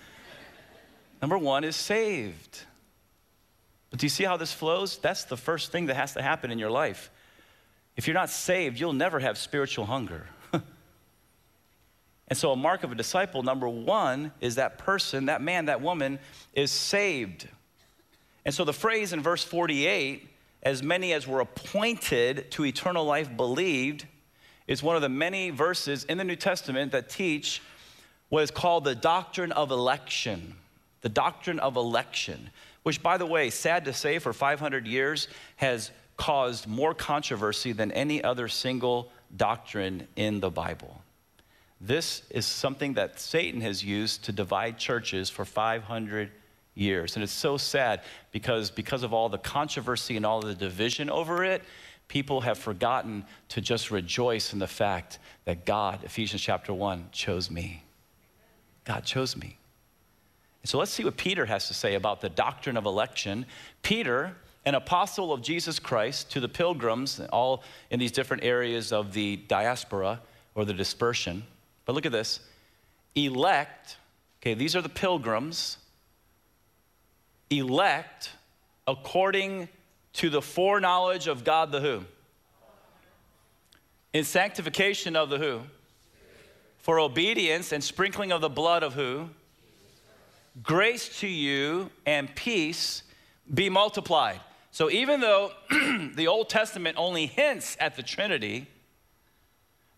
Number 1.20 1.38
one 1.38 1.64
is 1.64 1.76
saved. 1.76 2.60
But 3.90 4.00
do 4.00 4.06
you 4.06 4.10
see 4.10 4.24
how 4.24 4.36
this 4.36 4.52
flows? 4.52 4.98
That's 4.98 5.24
the 5.24 5.36
first 5.36 5.72
thing 5.72 5.86
that 5.86 5.96
has 5.96 6.14
to 6.14 6.22
happen 6.22 6.50
in 6.50 6.58
your 6.58 6.70
life. 6.70 7.10
If 7.96 8.06
you're 8.06 8.14
not 8.14 8.30
saved, 8.30 8.78
you'll 8.78 8.92
never 8.92 9.20
have 9.20 9.38
spiritual 9.38 9.86
hunger. 9.86 10.26
and 10.52 12.36
so, 12.38 12.52
a 12.52 12.56
mark 12.56 12.84
of 12.84 12.92
a 12.92 12.94
disciple, 12.94 13.42
number 13.42 13.68
one, 13.68 14.32
is 14.40 14.56
that 14.56 14.78
person, 14.78 15.26
that 15.26 15.40
man, 15.40 15.66
that 15.66 15.80
woman 15.80 16.18
is 16.52 16.70
saved. 16.70 17.48
And 18.44 18.54
so, 18.54 18.64
the 18.64 18.74
phrase 18.74 19.12
in 19.12 19.22
verse 19.22 19.42
48, 19.42 20.28
as 20.62 20.82
many 20.82 21.12
as 21.12 21.26
were 21.26 21.40
appointed 21.40 22.50
to 22.52 22.64
eternal 22.64 23.04
life 23.04 23.36
believed, 23.36 24.06
is 24.66 24.82
one 24.82 24.96
of 24.96 25.02
the 25.02 25.08
many 25.08 25.50
verses 25.50 26.04
in 26.04 26.18
the 26.18 26.24
New 26.24 26.36
Testament 26.36 26.92
that 26.92 27.08
teach 27.08 27.62
what 28.28 28.42
is 28.42 28.50
called 28.50 28.84
the 28.84 28.94
doctrine 28.94 29.52
of 29.52 29.70
election 29.70 30.56
the 31.06 31.10
doctrine 31.10 31.60
of 31.60 31.76
election, 31.76 32.50
which, 32.82 33.00
by 33.00 33.16
the 33.16 33.24
way, 33.24 33.48
sad 33.48 33.84
to 33.84 33.92
say, 33.92 34.18
for 34.18 34.32
500 34.32 34.88
years 34.88 35.28
has 35.54 35.92
caused 36.16 36.66
more 36.66 36.94
controversy 36.94 37.70
than 37.70 37.92
any 37.92 38.24
other 38.24 38.48
single 38.48 39.12
doctrine 39.36 40.08
in 40.16 40.40
the 40.40 40.50
Bible. 40.50 41.00
This 41.80 42.22
is 42.30 42.44
something 42.44 42.94
that 42.94 43.20
Satan 43.20 43.60
has 43.60 43.84
used 43.84 44.24
to 44.24 44.32
divide 44.32 44.78
churches 44.78 45.30
for 45.30 45.44
500 45.44 46.32
years. 46.76 47.16
And 47.16 47.22
it's 47.22 47.32
so 47.32 47.56
sad 47.56 48.02
because, 48.30 48.70
because 48.70 49.02
of 49.02 49.12
all 49.12 49.28
the 49.28 49.38
controversy 49.38 50.16
and 50.16 50.24
all 50.24 50.40
the 50.40 50.54
division 50.54 51.10
over 51.10 51.42
it, 51.42 51.62
people 52.06 52.42
have 52.42 52.58
forgotten 52.58 53.24
to 53.48 53.60
just 53.60 53.90
rejoice 53.90 54.52
in 54.52 54.60
the 54.60 54.66
fact 54.68 55.18
that 55.44 55.64
God, 55.64 56.04
Ephesians 56.04 56.42
chapter 56.42 56.72
1, 56.72 57.08
chose 57.10 57.50
me. 57.50 57.82
God 58.84 59.04
chose 59.04 59.36
me. 59.36 59.58
So 60.64 60.78
let's 60.78 60.90
see 60.90 61.04
what 61.04 61.16
Peter 61.16 61.46
has 61.46 61.68
to 61.68 61.74
say 61.74 61.94
about 61.94 62.20
the 62.20 62.28
doctrine 62.28 62.76
of 62.76 62.86
election. 62.86 63.46
Peter, 63.82 64.36
an 64.64 64.74
apostle 64.74 65.32
of 65.32 65.40
Jesus 65.40 65.78
Christ 65.78 66.30
to 66.32 66.40
the 66.40 66.48
pilgrims, 66.48 67.20
all 67.32 67.62
in 67.90 68.00
these 68.00 68.10
different 68.10 68.42
areas 68.42 68.92
of 68.92 69.12
the 69.12 69.36
diaspora 69.36 70.20
or 70.56 70.64
the 70.64 70.74
dispersion. 70.74 71.44
But 71.84 71.94
look 71.94 72.04
at 72.04 72.12
this 72.12 72.40
elect, 73.14 73.96
okay, 74.40 74.54
these 74.54 74.74
are 74.74 74.82
the 74.82 74.88
pilgrims, 74.88 75.78
elect 77.50 78.30
according 78.86 79.68
to 80.14 80.30
the 80.30 80.42
foreknowledge 80.42 81.26
of 81.26 81.44
God 81.44 81.72
the 81.72 81.80
who? 81.80 82.02
In 84.12 84.24
sanctification 84.24 85.16
of 85.16 85.28
the 85.28 85.38
who? 85.38 85.60
For 86.78 87.00
obedience 87.00 87.72
and 87.72 87.82
sprinkling 87.82 88.32
of 88.32 88.40
the 88.40 88.48
blood 88.48 88.82
of 88.82 88.94
who? 88.94 89.28
grace 90.62 91.20
to 91.20 91.26
you 91.26 91.90
and 92.04 92.34
peace 92.34 93.02
be 93.52 93.68
multiplied. 93.68 94.40
So 94.70 94.90
even 94.90 95.20
though 95.20 95.52
the 96.14 96.26
Old 96.26 96.48
Testament 96.48 96.96
only 96.98 97.26
hints 97.26 97.76
at 97.80 97.96
the 97.96 98.02
Trinity, 98.02 98.66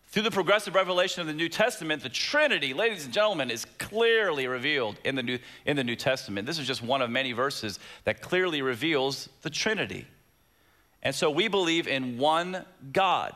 through 0.09 0.23
the 0.23 0.31
progressive 0.31 0.73
revelation 0.73 1.21
of 1.21 1.27
the 1.27 1.33
New 1.33 1.49
Testament, 1.49 2.01
the 2.01 2.09
Trinity, 2.09 2.73
ladies 2.73 3.05
and 3.05 3.13
gentlemen, 3.13 3.51
is 3.51 3.65
clearly 3.77 4.47
revealed 4.47 4.97
in 5.03 5.15
the 5.15 5.21
New, 5.21 5.37
in 5.65 5.75
the 5.75 5.83
New 5.83 5.95
Testament. 5.95 6.47
This 6.47 6.57
is 6.57 6.65
just 6.65 6.81
one 6.81 7.01
of 7.03 7.11
many 7.11 7.31
verses 7.31 7.79
that 8.05 8.21
clearly 8.21 8.63
reveals 8.63 9.29
the 9.43 9.51
Trinity. 9.51 10.07
And 11.03 11.13
so 11.13 11.29
we 11.29 11.47
believe 11.47 11.87
in 11.87 12.17
one 12.17 12.65
God 12.91 13.35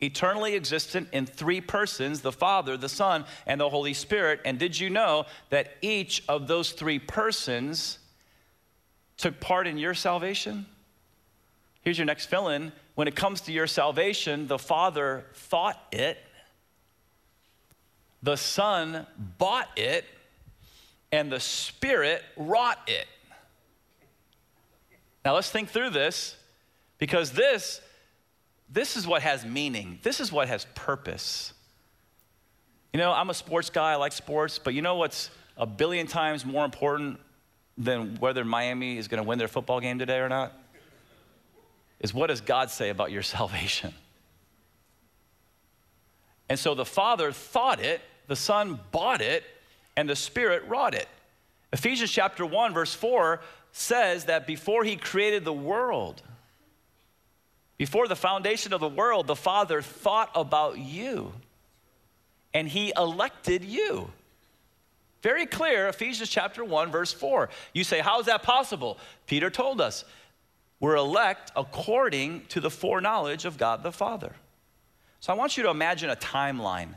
eternally 0.00 0.54
existent 0.54 1.08
in 1.12 1.26
three 1.26 1.60
persons 1.60 2.20
the 2.20 2.32
Father, 2.32 2.76
the 2.76 2.88
Son, 2.88 3.24
and 3.46 3.60
the 3.60 3.68
Holy 3.68 3.94
Spirit. 3.94 4.40
And 4.44 4.58
did 4.58 4.78
you 4.78 4.90
know 4.90 5.26
that 5.50 5.72
each 5.80 6.22
of 6.28 6.46
those 6.46 6.72
three 6.72 6.98
persons 6.98 7.98
took 9.16 9.40
part 9.40 9.66
in 9.66 9.76
your 9.76 9.94
salvation? 9.94 10.66
Here's 11.82 11.98
your 11.98 12.06
next 12.06 12.26
fill 12.26 12.48
in. 12.48 12.72
When 12.94 13.08
it 13.08 13.14
comes 13.14 13.42
to 13.42 13.52
your 13.52 13.66
salvation, 13.66 14.46
the 14.46 14.58
Father 14.58 15.24
thought 15.34 15.80
it, 15.92 16.18
the 18.22 18.36
Son 18.36 19.06
bought 19.38 19.68
it, 19.76 20.04
and 21.10 21.30
the 21.30 21.40
Spirit 21.40 22.22
wrought 22.36 22.78
it. 22.86 23.06
Now 25.24 25.34
let's 25.34 25.50
think 25.50 25.68
through 25.68 25.90
this 25.90 26.36
because 26.98 27.32
this 27.32 27.80
this 28.72 28.96
is 28.96 29.06
what 29.06 29.20
has 29.22 29.44
meaning. 29.44 29.98
This 30.02 30.18
is 30.18 30.32
what 30.32 30.48
has 30.48 30.66
purpose. 30.74 31.52
You 32.92 32.98
know, 32.98 33.12
I'm 33.12 33.28
a 33.28 33.34
sports 33.34 33.68
guy, 33.68 33.92
I 33.92 33.96
like 33.96 34.12
sports, 34.12 34.58
but 34.58 34.72
you 34.72 34.80
know 34.80 34.96
what's 34.96 35.30
a 35.58 35.66
billion 35.66 36.06
times 36.06 36.46
more 36.46 36.64
important 36.64 37.20
than 37.76 38.16
whether 38.16 38.44
Miami 38.44 38.96
is 38.96 39.08
going 39.08 39.22
to 39.22 39.28
win 39.28 39.38
their 39.38 39.48
football 39.48 39.80
game 39.80 39.98
today 39.98 40.18
or 40.18 40.28
not? 40.28 40.54
Is 42.02 42.12
what 42.12 42.26
does 42.26 42.40
God 42.40 42.70
say 42.70 42.90
about 42.90 43.10
your 43.10 43.22
salvation? 43.22 43.94
And 46.48 46.58
so 46.58 46.74
the 46.74 46.84
Father 46.84 47.32
thought 47.32 47.80
it, 47.80 48.02
the 48.26 48.36
Son 48.36 48.78
bought 48.90 49.22
it, 49.22 49.44
and 49.96 50.08
the 50.08 50.16
Spirit 50.16 50.64
wrought 50.68 50.94
it. 50.94 51.08
Ephesians 51.72 52.10
chapter 52.10 52.44
1, 52.44 52.74
verse 52.74 52.92
4 52.92 53.40
says 53.72 54.26
that 54.26 54.46
before 54.46 54.84
He 54.84 54.96
created 54.96 55.44
the 55.44 55.52
world, 55.52 56.20
before 57.78 58.06
the 58.06 58.16
foundation 58.16 58.72
of 58.72 58.80
the 58.80 58.88
world, 58.88 59.26
the 59.26 59.36
Father 59.36 59.80
thought 59.80 60.30
about 60.34 60.78
you 60.78 61.32
and 62.52 62.68
He 62.68 62.92
elected 62.96 63.64
you. 63.64 64.10
Very 65.22 65.46
clear, 65.46 65.88
Ephesians 65.88 66.28
chapter 66.28 66.64
1, 66.64 66.90
verse 66.90 67.12
4. 67.12 67.48
You 67.72 67.84
say, 67.84 68.00
How 68.00 68.20
is 68.20 68.26
that 68.26 68.42
possible? 68.42 68.98
Peter 69.26 69.50
told 69.50 69.80
us, 69.80 70.04
We're 70.82 70.96
elect 70.96 71.52
according 71.54 72.46
to 72.46 72.60
the 72.60 72.68
foreknowledge 72.68 73.44
of 73.44 73.56
God 73.56 73.84
the 73.84 73.92
Father. 73.92 74.34
So 75.20 75.32
I 75.32 75.36
want 75.36 75.56
you 75.56 75.62
to 75.62 75.70
imagine 75.70 76.10
a 76.10 76.16
timeline. 76.16 76.96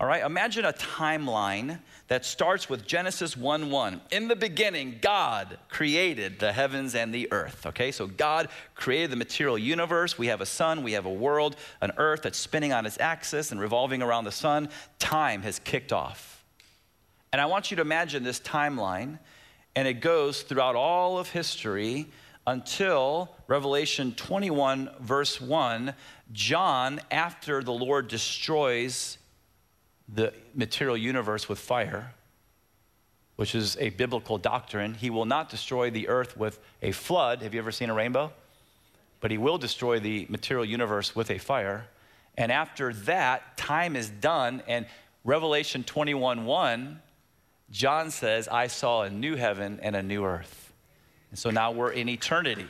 All 0.00 0.08
right, 0.08 0.24
imagine 0.24 0.64
a 0.64 0.72
timeline 0.72 1.78
that 2.08 2.24
starts 2.24 2.68
with 2.68 2.84
Genesis 2.84 3.36
1 3.36 3.70
1. 3.70 4.00
In 4.10 4.26
the 4.26 4.34
beginning, 4.34 4.98
God 5.00 5.58
created 5.68 6.40
the 6.40 6.52
heavens 6.52 6.96
and 6.96 7.14
the 7.14 7.28
earth. 7.30 7.66
Okay, 7.66 7.92
so 7.92 8.08
God 8.08 8.48
created 8.74 9.12
the 9.12 9.16
material 9.16 9.56
universe. 9.56 10.18
We 10.18 10.26
have 10.26 10.40
a 10.40 10.46
sun, 10.46 10.82
we 10.82 10.94
have 10.94 11.06
a 11.06 11.12
world, 11.12 11.54
an 11.80 11.92
earth 11.96 12.22
that's 12.22 12.36
spinning 12.36 12.72
on 12.72 12.84
its 12.84 12.98
axis 12.98 13.52
and 13.52 13.60
revolving 13.60 14.02
around 14.02 14.24
the 14.24 14.32
sun. 14.32 14.68
Time 14.98 15.42
has 15.42 15.60
kicked 15.60 15.92
off. 15.92 16.44
And 17.32 17.40
I 17.40 17.46
want 17.46 17.70
you 17.70 17.76
to 17.76 17.82
imagine 17.82 18.24
this 18.24 18.40
timeline, 18.40 19.20
and 19.76 19.86
it 19.86 20.00
goes 20.00 20.42
throughout 20.42 20.74
all 20.74 21.16
of 21.16 21.28
history 21.28 22.08
until 22.46 23.34
Revelation 23.46 24.14
21, 24.14 24.90
verse 25.00 25.40
1. 25.40 25.94
John, 26.32 27.00
after 27.10 27.62
the 27.62 27.72
Lord 27.72 28.08
destroys 28.08 29.18
the 30.08 30.32
material 30.54 30.96
universe 30.96 31.48
with 31.48 31.58
fire, 31.58 32.12
which 33.36 33.54
is 33.54 33.76
a 33.78 33.90
biblical 33.90 34.38
doctrine, 34.38 34.94
he 34.94 35.10
will 35.10 35.24
not 35.24 35.48
destroy 35.48 35.90
the 35.90 36.08
earth 36.08 36.36
with 36.36 36.58
a 36.82 36.92
flood. 36.92 37.42
Have 37.42 37.54
you 37.54 37.60
ever 37.60 37.72
seen 37.72 37.90
a 37.90 37.94
rainbow? 37.94 38.32
But 39.20 39.30
he 39.30 39.38
will 39.38 39.58
destroy 39.58 39.98
the 39.98 40.26
material 40.28 40.64
universe 40.64 41.16
with 41.16 41.30
a 41.30 41.38
fire. 41.38 41.86
And 42.36 42.52
after 42.52 42.92
that, 42.92 43.56
time 43.56 43.96
is 43.96 44.10
done, 44.10 44.62
and 44.66 44.86
Revelation 45.24 45.84
21 45.84 46.44
1 46.44 47.00
John 47.70 48.10
says, 48.10 48.46
I 48.48 48.68
saw 48.68 49.02
a 49.02 49.10
new 49.10 49.36
heaven 49.36 49.80
and 49.82 49.96
a 49.96 50.02
new 50.02 50.24
earth. 50.24 50.63
And 51.34 51.38
so 51.40 51.50
now 51.50 51.72
we're 51.72 51.90
in 51.90 52.08
eternity. 52.08 52.68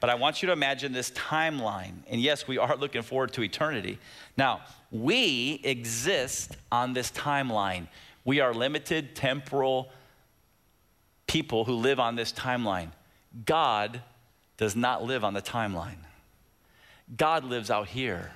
But 0.00 0.10
I 0.10 0.16
want 0.16 0.42
you 0.42 0.48
to 0.48 0.52
imagine 0.52 0.92
this 0.92 1.12
timeline. 1.12 1.92
And 2.08 2.20
yes, 2.20 2.48
we 2.48 2.58
are 2.58 2.76
looking 2.76 3.02
forward 3.02 3.32
to 3.34 3.42
eternity. 3.44 4.00
Now, 4.36 4.62
we 4.90 5.60
exist 5.62 6.56
on 6.72 6.92
this 6.92 7.12
timeline. 7.12 7.86
We 8.24 8.40
are 8.40 8.52
limited 8.52 9.14
temporal 9.14 9.92
people 11.28 11.66
who 11.66 11.74
live 11.74 12.00
on 12.00 12.16
this 12.16 12.32
timeline. 12.32 12.90
God 13.46 14.02
does 14.56 14.74
not 14.74 15.04
live 15.04 15.22
on 15.22 15.32
the 15.32 15.40
timeline. 15.40 16.02
God 17.16 17.44
lives 17.44 17.70
out 17.70 17.86
here. 17.86 18.32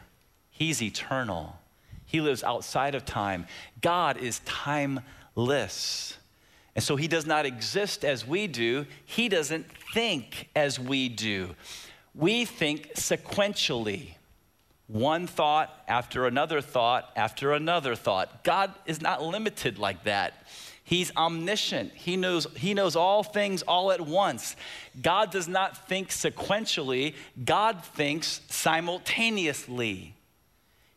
He's 0.53 0.81
eternal. 0.81 1.59
He 2.07 2.21
lives 2.21 2.45
outside 2.45 2.95
of 2.95 3.05
time. 3.05 3.49
God 3.81 4.19
is 4.19 4.39
time 4.45 5.01
lists. 5.35 6.17
And 6.79 6.83
so 6.85 6.95
he 6.95 7.09
does 7.09 7.27
not 7.27 7.45
exist 7.45 8.05
as 8.05 8.25
we 8.25 8.47
do, 8.47 8.87
he 9.05 9.29
doesn't 9.29 9.67
think 9.93 10.49
as 10.55 10.79
we 10.79 11.09
do. 11.09 11.57
We 12.15 12.45
think 12.45 12.95
sequentially. 12.95 14.11
One 14.87 15.27
thought 15.27 15.75
after 15.89 16.25
another 16.25 16.61
thought 16.61 17.11
after 17.17 17.53
another 17.53 17.97
thought. 17.97 18.45
God 18.45 18.73
is 18.87 19.03
not 19.03 19.25
limited 19.25 19.81
like 19.81 20.05
that. 20.05 20.47
He's 20.85 21.11
omniscient. 21.17 21.95
He 21.95 22.17
knows, 22.17 22.47
he 22.55 22.75
knows 22.75 22.95
all 22.95 23.25
things 23.25 23.63
all 23.63 23.91
at 23.91 24.01
once. 24.01 24.55
God 25.03 25.33
does 25.33 25.49
not 25.49 25.89
think 25.89 26.11
sequentially, 26.11 27.17
God 27.45 27.83
thinks 27.83 28.41
simultaneously. 28.51 30.15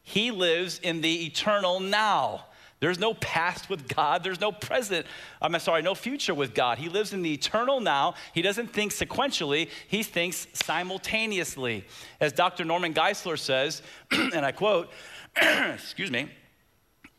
He 0.03 0.29
lives 0.29 0.77
in 0.77 1.01
the 1.01 1.25
eternal 1.25 1.79
now. 1.79 2.45
There's 2.81 2.97
no 2.97 3.13
past 3.13 3.69
with 3.69 3.87
God. 3.87 4.23
There's 4.23 4.41
no 4.41 4.51
present, 4.51 5.05
I'm 5.39 5.57
sorry, 5.59 5.83
no 5.83 5.93
future 5.93 6.33
with 6.33 6.55
God. 6.55 6.79
He 6.79 6.89
lives 6.89 7.13
in 7.13 7.21
the 7.21 7.31
eternal 7.31 7.79
now. 7.79 8.15
He 8.33 8.41
doesn't 8.41 8.73
think 8.73 8.91
sequentially, 8.91 9.69
he 9.87 10.01
thinks 10.01 10.47
simultaneously. 10.53 11.85
As 12.19 12.33
Dr. 12.33 12.65
Norman 12.65 12.95
Geisler 12.95 13.37
says, 13.37 13.83
and 14.11 14.43
I 14.43 14.51
quote, 14.51 14.89
excuse 15.37 16.09
me, 16.09 16.27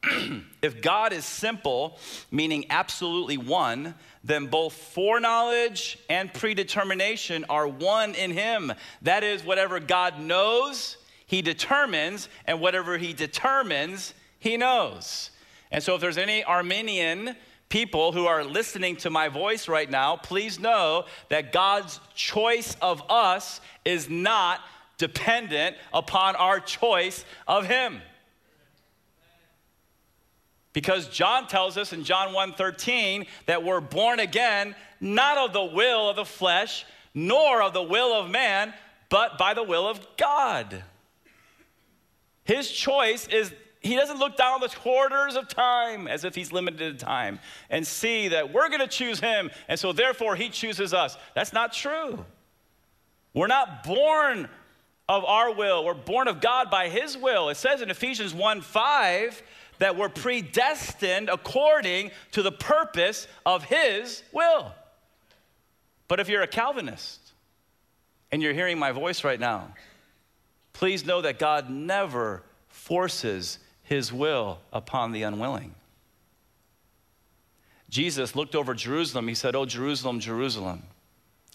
if 0.62 0.82
God 0.82 1.12
is 1.12 1.24
simple, 1.24 1.96
meaning 2.32 2.66
absolutely 2.68 3.36
one, 3.36 3.94
then 4.24 4.46
both 4.46 4.72
foreknowledge 4.72 5.96
and 6.10 6.34
predetermination 6.34 7.44
are 7.48 7.68
one 7.68 8.16
in 8.16 8.32
Him. 8.32 8.72
That 9.02 9.22
is, 9.22 9.44
whatever 9.44 9.78
God 9.78 10.18
knows, 10.18 10.96
He 11.26 11.40
determines, 11.40 12.28
and 12.46 12.60
whatever 12.60 12.98
He 12.98 13.12
determines, 13.12 14.12
He 14.40 14.56
knows. 14.56 15.30
And 15.72 15.82
so, 15.82 15.94
if 15.94 16.00
there's 16.02 16.18
any 16.18 16.44
Arminian 16.44 17.34
people 17.70 18.12
who 18.12 18.26
are 18.26 18.44
listening 18.44 18.94
to 18.96 19.08
my 19.08 19.28
voice 19.28 19.66
right 19.66 19.90
now, 19.90 20.16
please 20.16 20.60
know 20.60 21.06
that 21.30 21.50
God's 21.50 21.98
choice 22.14 22.76
of 22.82 23.02
us 23.10 23.62
is 23.86 24.10
not 24.10 24.60
dependent 24.98 25.76
upon 25.92 26.36
our 26.36 26.60
choice 26.60 27.24
of 27.48 27.66
Him. 27.66 28.02
Because 30.74 31.08
John 31.08 31.48
tells 31.48 31.78
us 31.78 31.94
in 31.94 32.04
John 32.04 32.34
1:13 32.34 33.26
that 33.46 33.64
we're 33.64 33.80
born 33.80 34.20
again 34.20 34.76
not 35.00 35.38
of 35.38 35.54
the 35.54 35.64
will 35.64 36.10
of 36.10 36.16
the 36.16 36.24
flesh 36.26 36.84
nor 37.14 37.62
of 37.62 37.72
the 37.72 37.82
will 37.82 38.12
of 38.12 38.30
man, 38.30 38.74
but 39.08 39.38
by 39.38 39.54
the 39.54 39.62
will 39.62 39.88
of 39.88 40.06
God. 40.16 40.84
His 42.44 42.70
choice 42.70 43.26
is 43.28 43.52
he 43.82 43.96
doesn't 43.96 44.18
look 44.18 44.36
down 44.36 44.60
the 44.60 44.68
quarters 44.68 45.34
of 45.34 45.48
time 45.48 46.06
as 46.06 46.24
if 46.24 46.34
he's 46.34 46.52
limited 46.52 46.80
in 46.82 46.96
time 46.98 47.40
and 47.68 47.84
see 47.86 48.28
that 48.28 48.52
we're 48.52 48.68
going 48.68 48.80
to 48.80 48.86
choose 48.86 49.18
him 49.18 49.50
and 49.68 49.78
so 49.78 49.92
therefore 49.92 50.36
he 50.36 50.48
chooses 50.48 50.94
us. 50.94 51.16
That's 51.34 51.52
not 51.52 51.72
true. 51.72 52.24
We're 53.34 53.48
not 53.48 53.82
born 53.82 54.48
of 55.08 55.24
our 55.24 55.52
will, 55.52 55.84
we're 55.84 55.94
born 55.94 56.28
of 56.28 56.40
God 56.40 56.70
by 56.70 56.88
his 56.88 57.18
will. 57.18 57.48
It 57.48 57.56
says 57.56 57.82
in 57.82 57.90
Ephesians 57.90 58.32
1 58.32 58.60
5 58.60 59.42
that 59.78 59.96
we're 59.96 60.08
predestined 60.08 61.28
according 61.28 62.12
to 62.30 62.42
the 62.42 62.52
purpose 62.52 63.26
of 63.44 63.64
his 63.64 64.22
will. 64.32 64.72
But 66.06 66.20
if 66.20 66.28
you're 66.28 66.42
a 66.42 66.46
Calvinist 66.46 67.32
and 68.30 68.40
you're 68.40 68.52
hearing 68.52 68.78
my 68.78 68.92
voice 68.92 69.24
right 69.24 69.40
now, 69.40 69.74
please 70.72 71.04
know 71.04 71.20
that 71.22 71.38
God 71.38 71.68
never 71.68 72.44
forces 72.68 73.58
his 73.82 74.12
will 74.12 74.60
upon 74.72 75.12
the 75.12 75.22
unwilling. 75.22 75.74
Jesus 77.88 78.34
looked 78.34 78.54
over 78.54 78.72
Jerusalem. 78.72 79.28
He 79.28 79.34
said, 79.34 79.54
Oh, 79.54 79.66
Jerusalem, 79.66 80.18
Jerusalem, 80.18 80.82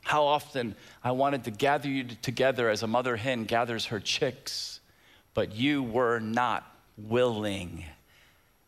how 0.03 0.23
often 0.23 0.75
I 1.03 1.11
wanted 1.11 1.43
to 1.45 1.51
gather 1.51 1.89
you 1.89 2.05
together 2.21 2.69
as 2.69 2.83
a 2.83 2.87
mother 2.87 3.15
hen 3.15 3.45
gathers 3.45 3.87
her 3.87 3.99
chicks, 3.99 4.79
but 5.33 5.55
you 5.55 5.81
were 5.81 6.19
not 6.19 6.63
willing. 6.97 7.85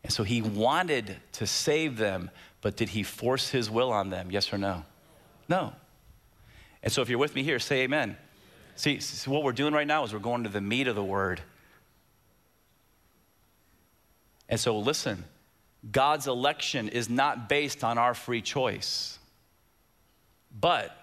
And 0.02 0.12
so 0.12 0.24
he 0.24 0.42
wanted 0.42 1.16
to 1.32 1.46
save 1.46 1.96
them, 1.96 2.30
but 2.60 2.76
did 2.76 2.90
he 2.90 3.02
force 3.02 3.50
his 3.50 3.70
will 3.70 3.92
on 3.92 4.10
them? 4.10 4.30
Yes 4.30 4.52
or 4.52 4.58
no? 4.58 4.84
No. 5.48 5.72
And 6.82 6.92
so 6.92 7.02
if 7.02 7.08
you're 7.08 7.18
with 7.18 7.34
me 7.34 7.42
here, 7.42 7.58
say 7.58 7.82
amen. 7.82 8.16
See, 8.76 9.00
see 9.00 9.30
what 9.30 9.42
we're 9.42 9.52
doing 9.52 9.74
right 9.74 9.86
now 9.86 10.04
is 10.04 10.12
we're 10.12 10.20
going 10.20 10.44
to 10.44 10.48
the 10.48 10.60
meat 10.60 10.88
of 10.88 10.96
the 10.96 11.04
word. 11.04 11.40
And 14.50 14.58
so, 14.58 14.78
listen, 14.78 15.24
God's 15.90 16.26
election 16.26 16.88
is 16.88 17.08
not 17.08 17.48
based 17.48 17.82
on 17.84 17.96
our 17.96 18.12
free 18.12 18.42
choice. 18.42 19.18
But 20.58 20.94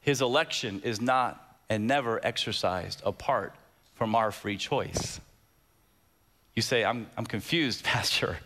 His 0.00 0.22
election 0.22 0.80
is 0.84 1.00
not 1.00 1.38
and 1.68 1.86
never 1.86 2.18
exercised 2.24 3.02
apart 3.04 3.54
from 3.94 4.14
our 4.14 4.32
free 4.32 4.56
choice. 4.56 5.20
You 6.54 6.62
say, 6.62 6.84
I'm, 6.84 7.06
I'm 7.16 7.26
confused, 7.26 7.84
Pastor. 7.84 8.38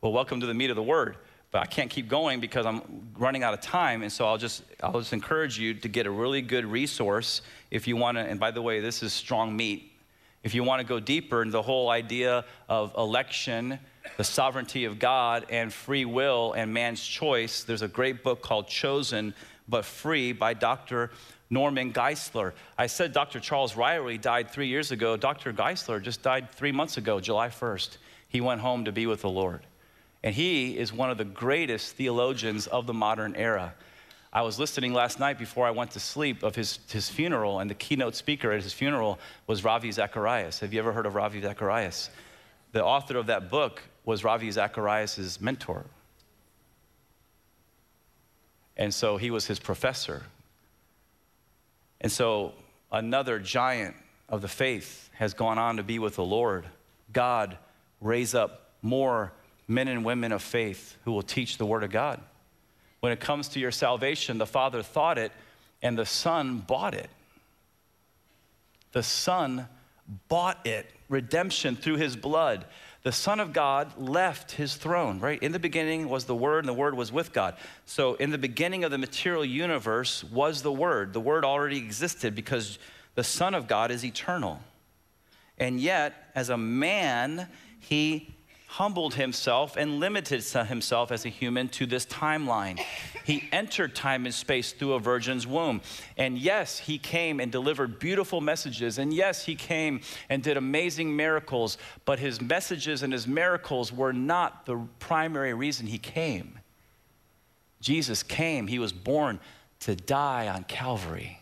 Well, 0.00 0.12
welcome 0.12 0.40
to 0.40 0.46
the 0.46 0.54
meat 0.54 0.70
of 0.70 0.76
the 0.76 0.82
word. 0.82 1.16
But 1.50 1.60
I 1.60 1.66
can't 1.66 1.90
keep 1.90 2.08
going 2.08 2.40
because 2.40 2.64
I'm 2.64 3.10
running 3.18 3.42
out 3.42 3.52
of 3.52 3.60
time. 3.60 4.02
And 4.02 4.10
so 4.10 4.26
I'll 4.26 4.38
just, 4.38 4.62
I'll 4.82 4.98
just 4.98 5.12
encourage 5.12 5.58
you 5.58 5.74
to 5.74 5.88
get 5.88 6.06
a 6.06 6.10
really 6.10 6.40
good 6.40 6.64
resource 6.64 7.42
if 7.70 7.86
you 7.86 7.96
want 7.96 8.16
to. 8.16 8.22
And 8.22 8.40
by 8.40 8.50
the 8.50 8.62
way, 8.62 8.80
this 8.80 9.02
is 9.02 9.12
strong 9.12 9.54
meat. 9.54 9.91
If 10.42 10.54
you 10.54 10.64
want 10.64 10.80
to 10.80 10.86
go 10.86 10.98
deeper 10.98 11.42
into 11.42 11.52
the 11.52 11.62
whole 11.62 11.88
idea 11.88 12.44
of 12.68 12.92
election, 12.96 13.78
the 14.16 14.24
sovereignty 14.24 14.84
of 14.84 14.98
God, 14.98 15.46
and 15.50 15.72
free 15.72 16.04
will 16.04 16.52
and 16.54 16.74
man's 16.74 17.04
choice, 17.04 17.62
there's 17.62 17.82
a 17.82 17.88
great 17.88 18.24
book 18.24 18.42
called 18.42 18.66
Chosen 18.66 19.34
but 19.68 19.84
Free 19.84 20.32
by 20.32 20.54
Dr. 20.54 21.10
Norman 21.48 21.92
Geisler. 21.92 22.54
I 22.76 22.88
said 22.88 23.12
Dr. 23.12 23.38
Charles 23.38 23.74
Ryrie 23.74 24.20
died 24.20 24.50
three 24.50 24.66
years 24.66 24.90
ago. 24.90 25.16
Dr. 25.16 25.52
Geisler 25.52 26.02
just 26.02 26.22
died 26.22 26.50
three 26.50 26.72
months 26.72 26.96
ago, 26.96 27.20
July 27.20 27.48
1st. 27.48 27.98
He 28.28 28.40
went 28.40 28.62
home 28.62 28.86
to 28.86 28.92
be 28.92 29.06
with 29.06 29.20
the 29.22 29.30
Lord. 29.30 29.60
And 30.24 30.34
he 30.34 30.76
is 30.76 30.92
one 30.92 31.10
of 31.10 31.18
the 31.18 31.24
greatest 31.24 31.94
theologians 31.94 32.66
of 32.66 32.86
the 32.86 32.94
modern 32.94 33.36
era. 33.36 33.74
I 34.32 34.40
was 34.42 34.58
listening 34.58 34.94
last 34.94 35.20
night 35.20 35.38
before 35.38 35.66
I 35.66 35.70
went 35.72 35.90
to 35.90 36.00
sleep 36.00 36.42
of 36.42 36.54
his, 36.54 36.78
his 36.88 37.10
funeral, 37.10 37.60
and 37.60 37.68
the 37.68 37.74
keynote 37.74 38.14
speaker 38.14 38.50
at 38.50 38.62
his 38.62 38.72
funeral 38.72 39.18
was 39.46 39.62
Ravi 39.62 39.92
Zacharias. 39.92 40.60
Have 40.60 40.72
you 40.72 40.78
ever 40.78 40.92
heard 40.92 41.04
of 41.04 41.14
Ravi 41.14 41.42
Zacharias? 41.42 42.08
The 42.72 42.82
author 42.82 43.18
of 43.18 43.26
that 43.26 43.50
book 43.50 43.82
was 44.06 44.24
Ravi 44.24 44.50
Zacharias' 44.50 45.38
mentor. 45.38 45.84
And 48.78 48.94
so 48.94 49.18
he 49.18 49.30
was 49.30 49.46
his 49.46 49.58
professor. 49.58 50.22
And 52.00 52.10
so 52.10 52.54
another 52.90 53.38
giant 53.38 53.94
of 54.30 54.40
the 54.40 54.48
faith 54.48 55.10
has 55.12 55.34
gone 55.34 55.58
on 55.58 55.76
to 55.76 55.82
be 55.82 55.98
with 55.98 56.16
the 56.16 56.24
Lord. 56.24 56.64
God 57.12 57.58
raise 58.00 58.34
up 58.34 58.70
more 58.80 59.34
men 59.68 59.88
and 59.88 60.06
women 60.06 60.32
of 60.32 60.42
faith 60.42 60.96
who 61.04 61.12
will 61.12 61.22
teach 61.22 61.58
the 61.58 61.66
Word 61.66 61.84
of 61.84 61.90
God. 61.90 62.18
When 63.02 63.10
it 63.10 63.18
comes 63.18 63.48
to 63.48 63.58
your 63.58 63.72
salvation, 63.72 64.38
the 64.38 64.46
Father 64.46 64.80
thought 64.80 65.18
it 65.18 65.32
and 65.82 65.98
the 65.98 66.06
Son 66.06 66.58
bought 66.58 66.94
it. 66.94 67.10
The 68.92 69.02
Son 69.02 69.66
bought 70.28 70.64
it, 70.64 70.88
redemption 71.08 71.74
through 71.74 71.96
His 71.96 72.14
blood. 72.14 72.64
The 73.02 73.10
Son 73.10 73.40
of 73.40 73.52
God 73.52 73.98
left 73.98 74.52
His 74.52 74.76
throne, 74.76 75.18
right? 75.18 75.42
In 75.42 75.50
the 75.50 75.58
beginning 75.58 76.08
was 76.08 76.26
the 76.26 76.36
Word, 76.36 76.60
and 76.60 76.68
the 76.68 76.72
Word 76.72 76.94
was 76.94 77.10
with 77.10 77.32
God. 77.32 77.56
So, 77.86 78.14
in 78.14 78.30
the 78.30 78.38
beginning 78.38 78.84
of 78.84 78.92
the 78.92 78.98
material 78.98 79.44
universe 79.44 80.22
was 80.22 80.62
the 80.62 80.70
Word. 80.70 81.12
The 81.12 81.18
Word 81.18 81.44
already 81.44 81.78
existed 81.78 82.36
because 82.36 82.78
the 83.16 83.24
Son 83.24 83.52
of 83.52 83.66
God 83.66 83.90
is 83.90 84.04
eternal. 84.04 84.60
And 85.58 85.80
yet, 85.80 86.30
as 86.36 86.50
a 86.50 86.56
man, 86.56 87.48
He 87.80 88.32
humbled 88.72 89.12
himself 89.12 89.76
and 89.76 90.00
limited 90.00 90.42
himself 90.42 91.12
as 91.12 91.26
a 91.26 91.28
human 91.28 91.68
to 91.68 91.84
this 91.84 92.06
timeline. 92.06 92.82
He 93.22 93.46
entered 93.52 93.94
time 93.94 94.24
and 94.24 94.34
space 94.34 94.72
through 94.72 94.94
a 94.94 94.98
virgin's 94.98 95.46
womb. 95.46 95.82
And 96.16 96.38
yes, 96.38 96.78
he 96.78 96.96
came 96.96 97.38
and 97.38 97.52
delivered 97.52 97.98
beautiful 97.98 98.40
messages. 98.40 98.96
And 98.96 99.12
yes, 99.12 99.44
he 99.44 99.56
came 99.56 100.00
and 100.30 100.42
did 100.42 100.56
amazing 100.56 101.14
miracles. 101.14 101.76
But 102.06 102.18
his 102.18 102.40
messages 102.40 103.02
and 103.02 103.12
his 103.12 103.26
miracles 103.26 103.92
were 103.92 104.14
not 104.14 104.64
the 104.64 104.80
primary 105.00 105.52
reason 105.52 105.86
he 105.86 105.98
came. 105.98 106.58
Jesus 107.82 108.22
came, 108.22 108.68
he 108.68 108.78
was 108.78 108.94
born 108.94 109.38
to 109.80 109.94
die 109.94 110.48
on 110.48 110.64
Calvary. 110.64 111.40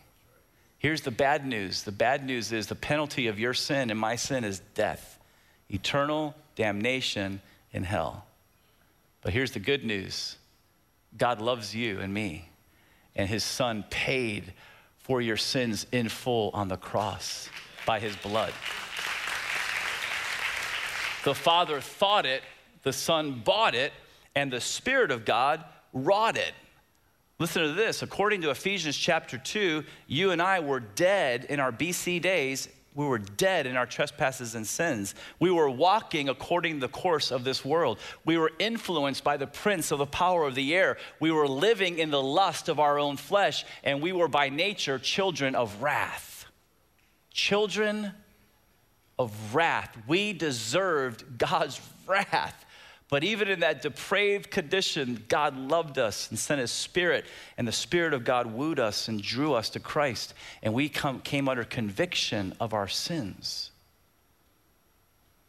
Here's 0.78 1.02
the 1.02 1.12
bad 1.12 1.46
news 1.46 1.84
the 1.84 1.92
bad 1.92 2.26
news 2.26 2.50
is 2.50 2.66
the 2.66 2.74
penalty 2.74 3.28
of 3.28 3.38
your 3.38 3.54
sin 3.54 3.88
and 3.88 4.00
my 4.00 4.16
sin 4.16 4.42
is 4.42 4.62
death, 4.74 5.20
eternal 5.68 6.34
damnation 6.60 7.40
in 7.72 7.82
hell. 7.82 8.26
But 9.22 9.32
here's 9.32 9.52
the 9.52 9.60
good 9.60 9.82
news 9.82 10.36
God 11.16 11.40
loves 11.40 11.74
you 11.74 12.00
and 12.00 12.12
me, 12.12 12.50
and 13.16 13.30
his 13.30 13.42
son 13.42 13.82
paid 13.88 14.52
for 14.98 15.22
your 15.22 15.38
sins 15.38 15.86
in 15.90 16.10
full 16.10 16.50
on 16.52 16.68
the 16.68 16.76
cross 16.76 17.48
by 17.86 17.98
his 17.98 18.14
blood. 18.16 18.52
The 21.24 21.34
Father 21.34 21.80
thought 21.80 22.26
it, 22.26 22.42
the 22.82 22.92
Son 22.92 23.40
bought 23.42 23.74
it, 23.74 23.92
and 24.34 24.52
the 24.52 24.60
Spirit 24.60 25.10
of 25.10 25.24
God 25.24 25.64
wrought 25.94 26.36
it. 26.36 26.52
Listen 27.38 27.62
to 27.62 27.72
this. 27.72 28.02
According 28.02 28.42
to 28.42 28.50
Ephesians 28.50 28.98
chapter 28.98 29.38
2, 29.38 29.82
you 30.06 30.30
and 30.30 30.42
I 30.42 30.60
were 30.60 30.80
dead 30.80 31.46
in 31.46 31.58
our 31.58 31.72
BC 31.72 32.20
days 32.20 32.68
we 32.94 33.06
were 33.06 33.18
dead 33.18 33.66
in 33.66 33.76
our 33.76 33.86
trespasses 33.86 34.54
and 34.56 34.66
sins. 34.66 35.14
We 35.38 35.50
were 35.50 35.70
walking 35.70 36.28
according 36.28 36.74
to 36.74 36.80
the 36.80 36.88
course 36.88 37.30
of 37.30 37.44
this 37.44 37.64
world. 37.64 37.98
We 38.24 38.36
were 38.36 38.50
influenced 38.58 39.22
by 39.22 39.36
the 39.36 39.46
prince 39.46 39.92
of 39.92 39.98
the 39.98 40.06
power 40.06 40.44
of 40.44 40.56
the 40.56 40.74
air. 40.74 40.96
We 41.20 41.30
were 41.30 41.46
living 41.46 41.98
in 41.98 42.10
the 42.10 42.22
lust 42.22 42.68
of 42.68 42.80
our 42.80 42.98
own 42.98 43.16
flesh, 43.16 43.64
and 43.84 44.02
we 44.02 44.12
were 44.12 44.26
by 44.26 44.48
nature 44.48 44.98
children 44.98 45.54
of 45.54 45.82
wrath. 45.82 46.46
Children 47.32 48.12
of 49.18 49.54
wrath. 49.54 49.96
We 50.08 50.32
deserved 50.32 51.38
God's 51.38 51.80
wrath. 52.06 52.64
But 53.10 53.24
even 53.24 53.48
in 53.48 53.60
that 53.60 53.82
depraved 53.82 54.52
condition, 54.52 55.24
God 55.28 55.56
loved 55.56 55.98
us 55.98 56.30
and 56.30 56.38
sent 56.38 56.60
His 56.60 56.70
Spirit, 56.70 57.26
and 57.58 57.66
the 57.66 57.72
Spirit 57.72 58.14
of 58.14 58.22
God 58.24 58.46
wooed 58.46 58.78
us 58.78 59.08
and 59.08 59.20
drew 59.20 59.52
us 59.52 59.70
to 59.70 59.80
Christ, 59.80 60.32
and 60.62 60.72
we 60.72 60.88
come, 60.88 61.20
came 61.20 61.48
under 61.48 61.64
conviction 61.64 62.54
of 62.60 62.72
our 62.72 62.86
sins. 62.86 63.72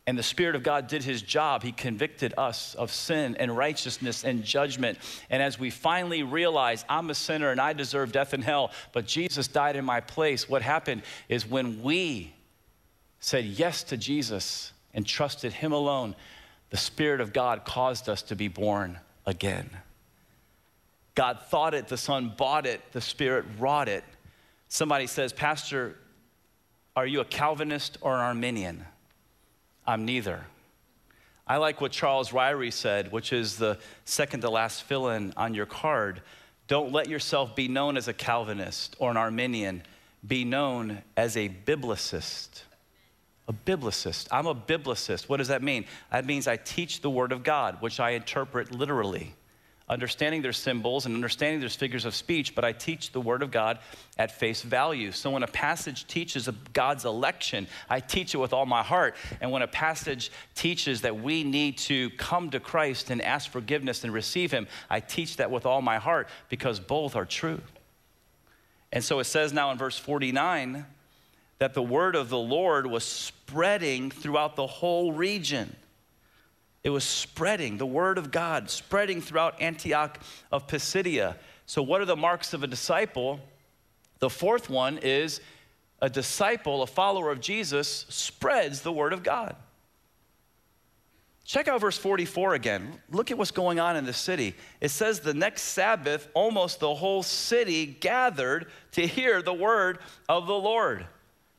And 0.07 0.17
the 0.17 0.23
Spirit 0.23 0.55
of 0.55 0.63
God 0.63 0.87
did 0.87 1.03
His 1.03 1.21
job. 1.21 1.61
He 1.61 1.71
convicted 1.71 2.33
us 2.35 2.73
of 2.73 2.91
sin 2.91 3.37
and 3.37 3.55
righteousness 3.55 4.23
and 4.23 4.43
judgment. 4.43 4.97
And 5.29 5.43
as 5.43 5.59
we 5.59 5.69
finally 5.69 6.23
realize 6.23 6.83
I'm 6.89 7.11
a 7.11 7.15
sinner 7.15 7.51
and 7.51 7.61
I 7.61 7.73
deserve 7.73 8.11
death 8.11 8.33
and 8.33 8.43
hell, 8.43 8.71
but 8.91 9.05
Jesus 9.05 9.47
died 9.47 9.75
in 9.75 9.85
my 9.85 9.99
place, 9.99 10.49
what 10.49 10.63
happened 10.63 11.03
is 11.29 11.47
when 11.47 11.83
we 11.83 12.33
said 13.19 13.45
yes 13.45 13.83
to 13.83 13.97
Jesus 13.97 14.73
and 14.95 15.05
trusted 15.05 15.53
Him 15.53 15.71
alone, 15.71 16.15
the 16.71 16.77
Spirit 16.77 17.21
of 17.21 17.33
God 17.33 17.63
caused 17.65 18.09
us 18.09 18.23
to 18.23 18.35
be 18.35 18.47
born 18.47 18.97
again. 19.25 19.69
God 21.13 21.39
thought 21.49 21.73
it, 21.73 21.89
the 21.89 21.97
Son 21.97 22.33
bought 22.35 22.65
it, 22.65 22.81
the 22.93 23.01
Spirit 23.01 23.45
wrought 23.59 23.89
it. 23.89 24.03
Somebody 24.69 25.05
says, 25.05 25.33
Pastor, 25.33 25.97
are 26.95 27.05
you 27.05 27.19
a 27.19 27.25
Calvinist 27.25 27.97
or 28.01 28.15
an 28.15 28.21
Arminian? 28.21 28.85
I'm 29.85 30.05
neither. 30.05 30.45
I 31.45 31.57
like 31.57 31.81
what 31.81 31.91
Charles 31.91 32.31
Ryrie 32.31 32.71
said, 32.71 33.11
which 33.11 33.33
is 33.33 33.57
the 33.57 33.77
second 34.05 34.39
to 34.41 34.49
last 34.49 34.83
fill 34.83 35.09
in 35.09 35.33
on 35.35 35.53
your 35.53 35.65
card. 35.65 36.21
Don't 36.67 36.93
let 36.93 37.09
yourself 37.09 37.53
be 37.53 37.67
known 37.67 37.97
as 37.97 38.07
a 38.07 38.13
Calvinist 38.13 38.95
or 38.99 39.11
an 39.11 39.17
Arminian, 39.17 39.83
be 40.25 40.45
known 40.45 41.01
as 41.17 41.35
a 41.35 41.49
biblicist. 41.49 42.61
A 43.51 43.53
biblicist. 43.53 44.29
I'm 44.31 44.47
a 44.47 44.55
biblicist. 44.55 45.27
What 45.27 45.37
does 45.37 45.49
that 45.49 45.61
mean? 45.61 45.83
That 46.09 46.25
means 46.25 46.47
I 46.47 46.55
teach 46.55 47.01
the 47.01 47.09
Word 47.09 47.33
of 47.33 47.43
God, 47.43 47.81
which 47.81 47.99
I 47.99 48.11
interpret 48.11 48.73
literally, 48.73 49.35
understanding 49.89 50.41
their 50.41 50.53
symbols 50.53 51.05
and 51.05 51.13
understanding 51.13 51.59
their 51.59 51.67
figures 51.67 52.05
of 52.05 52.15
speech, 52.15 52.55
but 52.55 52.63
I 52.63 52.71
teach 52.71 53.11
the 53.11 53.19
Word 53.19 53.43
of 53.43 53.51
God 53.51 53.79
at 54.17 54.31
face 54.31 54.61
value. 54.61 55.11
So 55.11 55.31
when 55.31 55.43
a 55.43 55.47
passage 55.47 56.07
teaches 56.07 56.47
of 56.47 56.71
God's 56.71 57.03
election, 57.03 57.67
I 57.89 57.99
teach 57.99 58.33
it 58.33 58.37
with 58.37 58.53
all 58.53 58.65
my 58.65 58.83
heart. 58.83 59.17
And 59.41 59.51
when 59.51 59.63
a 59.63 59.67
passage 59.67 60.31
teaches 60.55 61.01
that 61.01 61.19
we 61.19 61.43
need 61.43 61.77
to 61.79 62.09
come 62.11 62.51
to 62.51 62.59
Christ 62.61 63.09
and 63.09 63.21
ask 63.21 63.51
forgiveness 63.51 64.05
and 64.05 64.13
receive 64.13 64.53
Him, 64.53 64.65
I 64.89 65.01
teach 65.01 65.35
that 65.37 65.51
with 65.51 65.65
all 65.65 65.81
my 65.81 65.97
heart 65.97 66.29
because 66.47 66.79
both 66.79 67.17
are 67.17 67.25
true. 67.25 67.59
And 68.93 69.03
so 69.03 69.19
it 69.19 69.25
says 69.25 69.51
now 69.51 69.71
in 69.71 69.77
verse 69.77 69.97
49 69.97 70.85
that 71.61 71.75
the 71.75 71.83
word 71.83 72.15
of 72.15 72.29
the 72.29 72.39
Lord 72.39 72.87
was 72.87 73.03
spreading 73.03 74.09
throughout 74.09 74.55
the 74.55 74.65
whole 74.65 75.13
region. 75.13 75.75
It 76.83 76.89
was 76.89 77.03
spreading, 77.03 77.77
the 77.77 77.85
word 77.85 78.17
of 78.17 78.31
God, 78.31 78.71
spreading 78.71 79.21
throughout 79.21 79.61
Antioch 79.61 80.19
of 80.51 80.65
Pisidia. 80.65 81.35
So, 81.67 81.83
what 81.83 82.01
are 82.01 82.05
the 82.05 82.15
marks 82.15 82.55
of 82.55 82.63
a 82.63 82.67
disciple? 82.67 83.39
The 84.17 84.27
fourth 84.27 84.71
one 84.71 84.97
is 85.03 85.39
a 86.01 86.09
disciple, 86.09 86.81
a 86.81 86.87
follower 86.87 87.29
of 87.31 87.39
Jesus, 87.39 88.07
spreads 88.09 88.81
the 88.81 88.91
word 88.91 89.13
of 89.13 89.21
God. 89.21 89.55
Check 91.45 91.67
out 91.67 91.79
verse 91.79 91.97
44 91.99 92.55
again. 92.55 92.99
Look 93.11 93.29
at 93.29 93.37
what's 93.37 93.51
going 93.51 93.79
on 93.79 93.95
in 93.95 94.05
the 94.05 94.13
city. 94.13 94.55
It 94.79 94.89
says 94.89 95.19
the 95.19 95.35
next 95.35 95.61
Sabbath, 95.61 96.27
almost 96.33 96.79
the 96.79 96.95
whole 96.95 97.21
city 97.21 97.85
gathered 97.85 98.65
to 98.93 99.05
hear 99.05 99.43
the 99.43 99.53
word 99.53 99.99
of 100.27 100.47
the 100.47 100.57
Lord. 100.57 101.05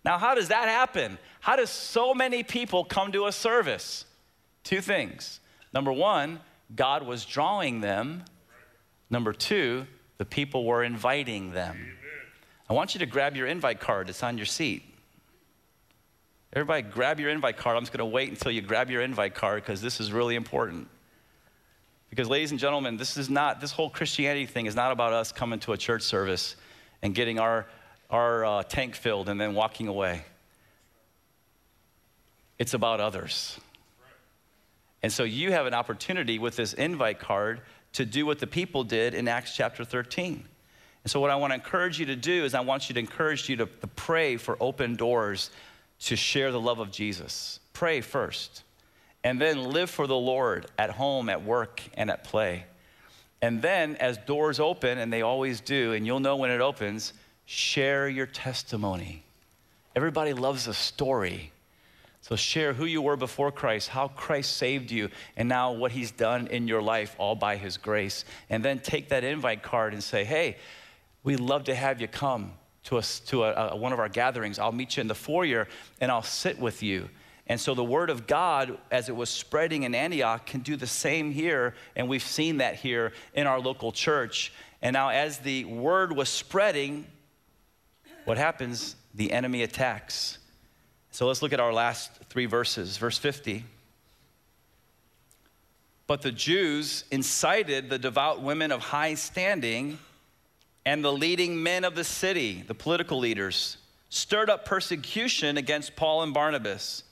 Now, 0.05 0.19
how 0.19 0.35
does 0.35 0.49
that 0.49 0.69
happen? 0.69 1.19
How 1.41 1.57
does 1.57 1.71
so 1.71 2.15
many 2.15 2.43
people 2.43 2.85
come 2.85 3.13
to 3.13 3.27
a 3.27 3.33
service? 3.33 4.05
Two 4.65 4.81
things. 4.81 5.41
Number 5.73 5.93
one, 5.93 6.41
God 6.75 7.05
was 7.05 7.25
drawing 7.25 7.81
them. 7.81 8.25
Number 9.11 9.33
two, 9.33 9.87
the 10.19 10.25
people 10.25 10.65
were 10.65 10.83
inviting 10.83 11.53
them. 11.53 11.77
I 12.69 12.75
want 12.75 12.95
you 12.95 13.01
to 13.01 13.07
grab 13.07 13.37
your 13.37 13.47
invite 13.47 13.81
card, 13.81 14.09
it's 14.09 14.23
on 14.23 14.37
your 14.39 14.47
seat. 14.47 14.83
Everybody, 16.55 16.83
grab 16.83 17.19
your 17.19 17.31
invite 17.31 17.57
card. 17.57 17.77
I'm 17.77 17.83
just 17.83 17.93
going 17.93 17.99
to 18.01 18.15
wait 18.15 18.29
until 18.29 18.53
you 18.53 18.61
grab 18.61 18.91
your 18.91 19.01
invite 19.01 19.35
card 19.35 19.63
because 19.63 19.81
this 19.81 20.01
is 20.01 20.13
really 20.13 20.35
important. 20.35 20.87
Because, 22.11 22.29
ladies 22.29 22.51
and 22.51 22.61
gentlemen, 22.61 22.99
this 22.99 23.17
is 23.17 23.31
not, 23.31 23.59
this 23.59 23.73
whole 23.73 23.89
Christianity 23.89 24.45
thing 24.45 24.67
is 24.67 24.77
not 24.77 24.93
about 24.93 25.15
us 25.15 25.33
coming 25.33 25.61
to 25.61 25.73
a 25.73 25.79
church 25.79 26.03
service 26.03 26.57
and 27.01 27.15
getting 27.15 27.39
our, 27.39 27.67
our 28.13 28.45
uh, 28.45 28.63
tank 28.63 28.95
filled 28.95 29.29
and 29.29 29.41
then 29.41 29.55
walking 29.55 29.89
away. 29.89 30.23
It's 32.59 32.75
about 32.75 33.01
others. 33.01 33.59
And 35.03 35.13
so 35.13 35.25
you 35.25 35.51
have 35.51 35.67
an 35.67 35.75
opportunity 35.75 36.39
with 36.39 36.55
this 36.55 36.75
invite 36.75 37.19
card 37.19 37.63
to 37.95 38.05
do 38.05 38.25
what 38.25 38.39
the 38.39 38.47
people 38.47 38.85
did 38.85 39.15
in 39.15 39.27
Acts 39.27 39.57
chapter 39.57 39.85
13. 39.85 40.45
And 41.05 41.11
so, 41.11 41.19
what 41.19 41.31
I 41.31 41.37
want 41.37 41.51
to 41.51 41.55
encourage 41.57 41.99
you 41.99 42.07
to 42.07 42.17
do 42.17 42.45
is, 42.45 42.55
I 42.55 42.61
want 42.61 42.89
you 42.89 42.95
to 42.95 43.01
encourage 43.01 43.49
you 43.49 43.57
to, 43.57 43.67
to 43.67 43.87
pray 43.89 44.37
for 44.37 44.57
open 44.61 44.95
doors 44.95 45.51
to 46.01 46.15
share 46.15 46.53
the 46.53 46.61
love 46.61 46.79
of 46.79 46.93
Jesus. 46.93 47.59
Pray 47.73 48.01
first, 48.01 48.63
and 49.25 49.41
then 49.41 49.65
live 49.73 49.91
for 49.91 50.07
the 50.07 50.17
Lord 50.17 50.67
at 50.79 50.91
home, 50.91 51.29
at 51.29 51.43
work, 51.43 51.83
and 51.95 52.09
at 52.09 52.23
play. 52.23 52.67
And 53.41 53.61
then, 53.61 53.97
as 53.97 54.17
doors 54.19 54.61
open, 54.61 54.99
and 54.99 55.13
they 55.13 55.23
always 55.23 55.61
do, 55.61 55.93
and 55.93 56.07
you'll 56.07 56.21
know 56.21 56.37
when 56.37 56.53
it 56.53 56.61
opens, 56.61 57.13
share 57.47 58.09
your 58.09 58.27
testimony. 58.27 59.23
Everybody 59.95 60.33
loves 60.33 60.67
a 60.67 60.75
story. 60.75 61.53
So 62.23 62.37
share 62.37 62.73
who 62.73 62.85
you 62.85 63.03
were 63.03 63.17
before 63.17 63.51
Christ, 63.51 63.89
how 63.89 64.09
Christ 64.09 64.57
saved 64.57 64.93
you, 64.93 65.11
and 65.37 65.49
now 65.49 65.73
what 65.73 65.91
he's 65.91 66.13
done 66.13 66.47
in 66.47 66.69
your 66.69 66.81
life 66.81 67.17
all 67.19 67.35
by 67.35 67.57
his 67.57 67.77
grace. 67.77 68.25
And 68.49 68.65
then 68.65 68.79
take 68.79 69.09
that 69.09 69.25
invite 69.25 69.63
card 69.63 69.93
and 69.93 70.03
say, 70.03 70.25
hey, 70.25 70.57
we'd 71.25 71.41
love 71.41 71.65
to 71.65 71.75
have 71.75 72.01
you 72.01 72.07
come 72.07 72.53
to, 72.85 72.97
us, 72.97 73.19
to 73.21 73.43
a, 73.43 73.71
a, 73.71 73.77
one 73.77 73.93
of 73.93 73.99
our 73.99 74.09
gatherings. 74.09 74.61
I'll 74.61 74.73
meet 74.73 74.97
you 74.97 75.01
in 75.01 75.09
the 75.09 75.15
foyer 75.17 75.67
and 76.01 76.13
I'll 76.13 76.23
sit 76.23 76.59
with 76.59 76.83
you. 76.83 77.09
And 77.49 77.61
so 77.61 77.75
the 77.75 77.85
word 77.85 78.09
of 78.09 78.29
God, 78.29 78.79
as 78.91 79.09
it 79.09 79.17
was 79.17 79.29
spreading 79.29 79.83
in 79.83 79.95
Antioch, 79.95 80.47
can 80.47 80.61
do 80.61 80.77
the 80.77 80.87
same 80.87 81.33
here. 81.33 81.75
And 81.97 82.09
we've 82.09 82.23
seen 82.23 82.59
that 82.59 82.77
here 82.77 83.13
in 83.35 83.49
our 83.49 83.59
local 83.59 83.91
church. 83.91 84.53
And 84.81 84.95
now, 84.95 85.09
as 85.09 85.39
the 85.39 85.65
word 85.65 86.17
was 86.17 86.29
spreading, 86.29 87.07
what 88.25 88.39
happens? 88.39 88.97
The 89.15 89.33
enemy 89.33 89.63
attacks. 89.63 90.39
So 91.11 91.27
let's 91.27 91.43
look 91.43 91.53
at 91.53 91.61
our 91.61 91.73
last 91.73 92.11
three 92.29 92.47
verses. 92.47 92.97
Verse 92.97 93.19
50. 93.19 93.65
But 96.07 96.23
the 96.23 96.33
Jews 96.33 97.05
incited 97.11 97.89
the 97.89 97.99
devout 97.99 98.43
women 98.43 98.73
of 98.73 98.81
high 98.81 99.15
standing 99.15 99.99
and 100.85 101.05
the 101.05 101.13
leading 101.13 101.63
men 101.63 101.85
of 101.85 101.95
the 101.95 102.05
city, 102.05 102.65
the 102.67 102.75
political 102.75 103.19
leaders, 103.19 103.77
stirred 104.09 104.51
up 104.51 104.65
persecution 104.65 105.57
against 105.57 105.95
Paul 105.97 106.23
and 106.23 106.35
Barnabas. 106.35 107.05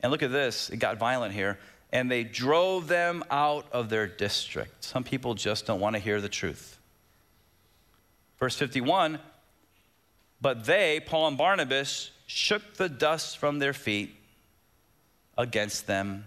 And 0.00 0.12
look 0.12 0.22
at 0.22 0.32
this, 0.32 0.70
it 0.70 0.76
got 0.76 0.98
violent 0.98 1.34
here. 1.34 1.58
And 1.92 2.10
they 2.10 2.22
drove 2.22 2.86
them 2.86 3.24
out 3.30 3.66
of 3.72 3.88
their 3.88 4.06
district. 4.06 4.84
Some 4.84 5.02
people 5.02 5.34
just 5.34 5.66
don't 5.66 5.80
want 5.80 5.96
to 5.96 6.00
hear 6.00 6.20
the 6.20 6.28
truth. 6.28 6.78
Verse 8.38 8.54
51 8.54 9.18
But 10.40 10.64
they, 10.64 11.00
Paul 11.00 11.28
and 11.28 11.38
Barnabas, 11.38 12.10
shook 12.26 12.74
the 12.74 12.88
dust 12.88 13.38
from 13.38 13.58
their 13.58 13.72
feet 13.72 14.14
against 15.36 15.86
them 15.86 16.24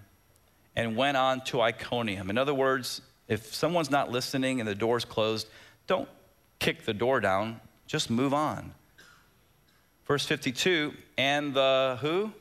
and 0.75 0.95
went 0.95 1.17
on 1.17 1.41
to 1.45 1.61
Iconium. 1.61 2.29
In 2.29 2.37
other 2.37 2.53
words, 2.53 3.01
if 3.27 3.53
someone's 3.53 3.89
not 3.89 4.11
listening 4.11 4.59
and 4.59 4.67
the 4.67 4.75
door's 4.75 5.05
closed, 5.05 5.47
don't 5.87 6.09
kick 6.59 6.83
the 6.85 6.93
door 6.93 7.19
down, 7.19 7.59
just 7.87 8.09
move 8.09 8.33
on. 8.33 8.73
Verse 10.05 10.25
52 10.25 10.93
and 11.17 11.53
the 11.53 11.97
who? 12.01 12.31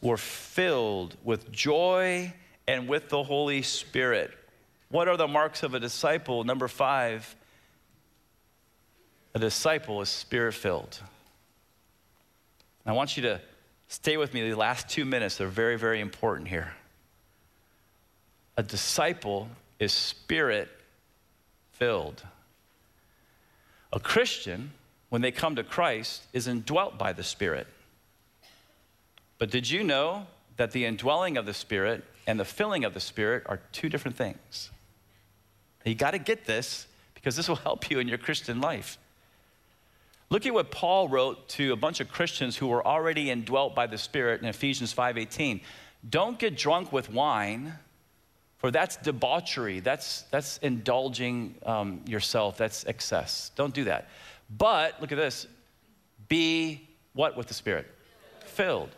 Were 0.00 0.16
filled 0.16 1.16
with 1.24 1.50
joy 1.50 2.32
and 2.68 2.88
with 2.88 3.08
the 3.08 3.22
Holy 3.22 3.62
Spirit. 3.62 4.30
What 4.90 5.08
are 5.08 5.16
the 5.16 5.26
marks 5.26 5.62
of 5.62 5.74
a 5.74 5.80
disciple? 5.80 6.44
Number 6.44 6.68
five, 6.68 7.34
a 9.38 9.40
disciple 9.40 10.02
is 10.02 10.08
spirit 10.08 10.52
filled. 10.52 11.00
I 12.84 12.92
want 12.92 13.16
you 13.16 13.22
to 13.22 13.40
stay 13.86 14.16
with 14.16 14.34
me 14.34 14.50
the 14.50 14.56
last 14.56 14.88
two 14.88 15.04
minutes. 15.04 15.36
They're 15.36 15.46
very, 15.46 15.78
very 15.78 16.00
important 16.00 16.48
here. 16.48 16.72
A 18.56 18.64
disciple 18.64 19.48
is 19.78 19.92
spirit 19.92 20.68
filled. 21.70 22.24
A 23.92 24.00
Christian, 24.00 24.72
when 25.08 25.22
they 25.22 25.30
come 25.30 25.54
to 25.54 25.62
Christ, 25.62 26.24
is 26.32 26.48
indwelt 26.48 26.98
by 26.98 27.12
the 27.12 27.22
Spirit. 27.22 27.68
But 29.38 29.50
did 29.50 29.70
you 29.70 29.84
know 29.84 30.26
that 30.56 30.72
the 30.72 30.84
indwelling 30.84 31.36
of 31.36 31.46
the 31.46 31.54
Spirit 31.54 32.02
and 32.26 32.40
the 32.40 32.44
filling 32.44 32.84
of 32.84 32.92
the 32.92 33.00
Spirit 33.00 33.44
are 33.46 33.60
two 33.70 33.88
different 33.88 34.16
things? 34.16 34.70
You 35.84 35.94
got 35.94 36.10
to 36.10 36.18
get 36.18 36.44
this 36.44 36.86
because 37.14 37.36
this 37.36 37.48
will 37.48 37.56
help 37.68 37.88
you 37.88 38.00
in 38.00 38.08
your 38.08 38.18
Christian 38.18 38.60
life. 38.60 38.98
Look 40.30 40.44
at 40.44 40.52
what 40.52 40.70
Paul 40.70 41.08
wrote 41.08 41.48
to 41.50 41.72
a 41.72 41.76
bunch 41.76 42.00
of 42.00 42.10
Christians 42.10 42.56
who 42.56 42.66
were 42.66 42.86
already 42.86 43.30
indwelt 43.30 43.74
by 43.74 43.86
the 43.86 43.96
Spirit 43.96 44.42
in 44.42 44.46
Ephesians 44.46 44.92
5:18. 44.92 45.62
Don't 46.08 46.38
get 46.38 46.56
drunk 46.56 46.92
with 46.92 47.10
wine, 47.10 47.78
for 48.58 48.70
that's 48.70 48.96
debauchery. 48.96 49.80
That's, 49.80 50.22
that's 50.30 50.58
indulging 50.58 51.54
um, 51.64 52.02
yourself. 52.06 52.58
That's 52.58 52.84
excess. 52.86 53.50
Don't 53.56 53.72
do 53.72 53.84
that. 53.84 54.08
But 54.50 55.00
look 55.00 55.12
at 55.12 55.18
this. 55.18 55.46
Be 56.28 56.88
what 57.14 57.36
with 57.36 57.46
the 57.46 57.54
Spirit? 57.54 57.86
Filled. 58.44 58.94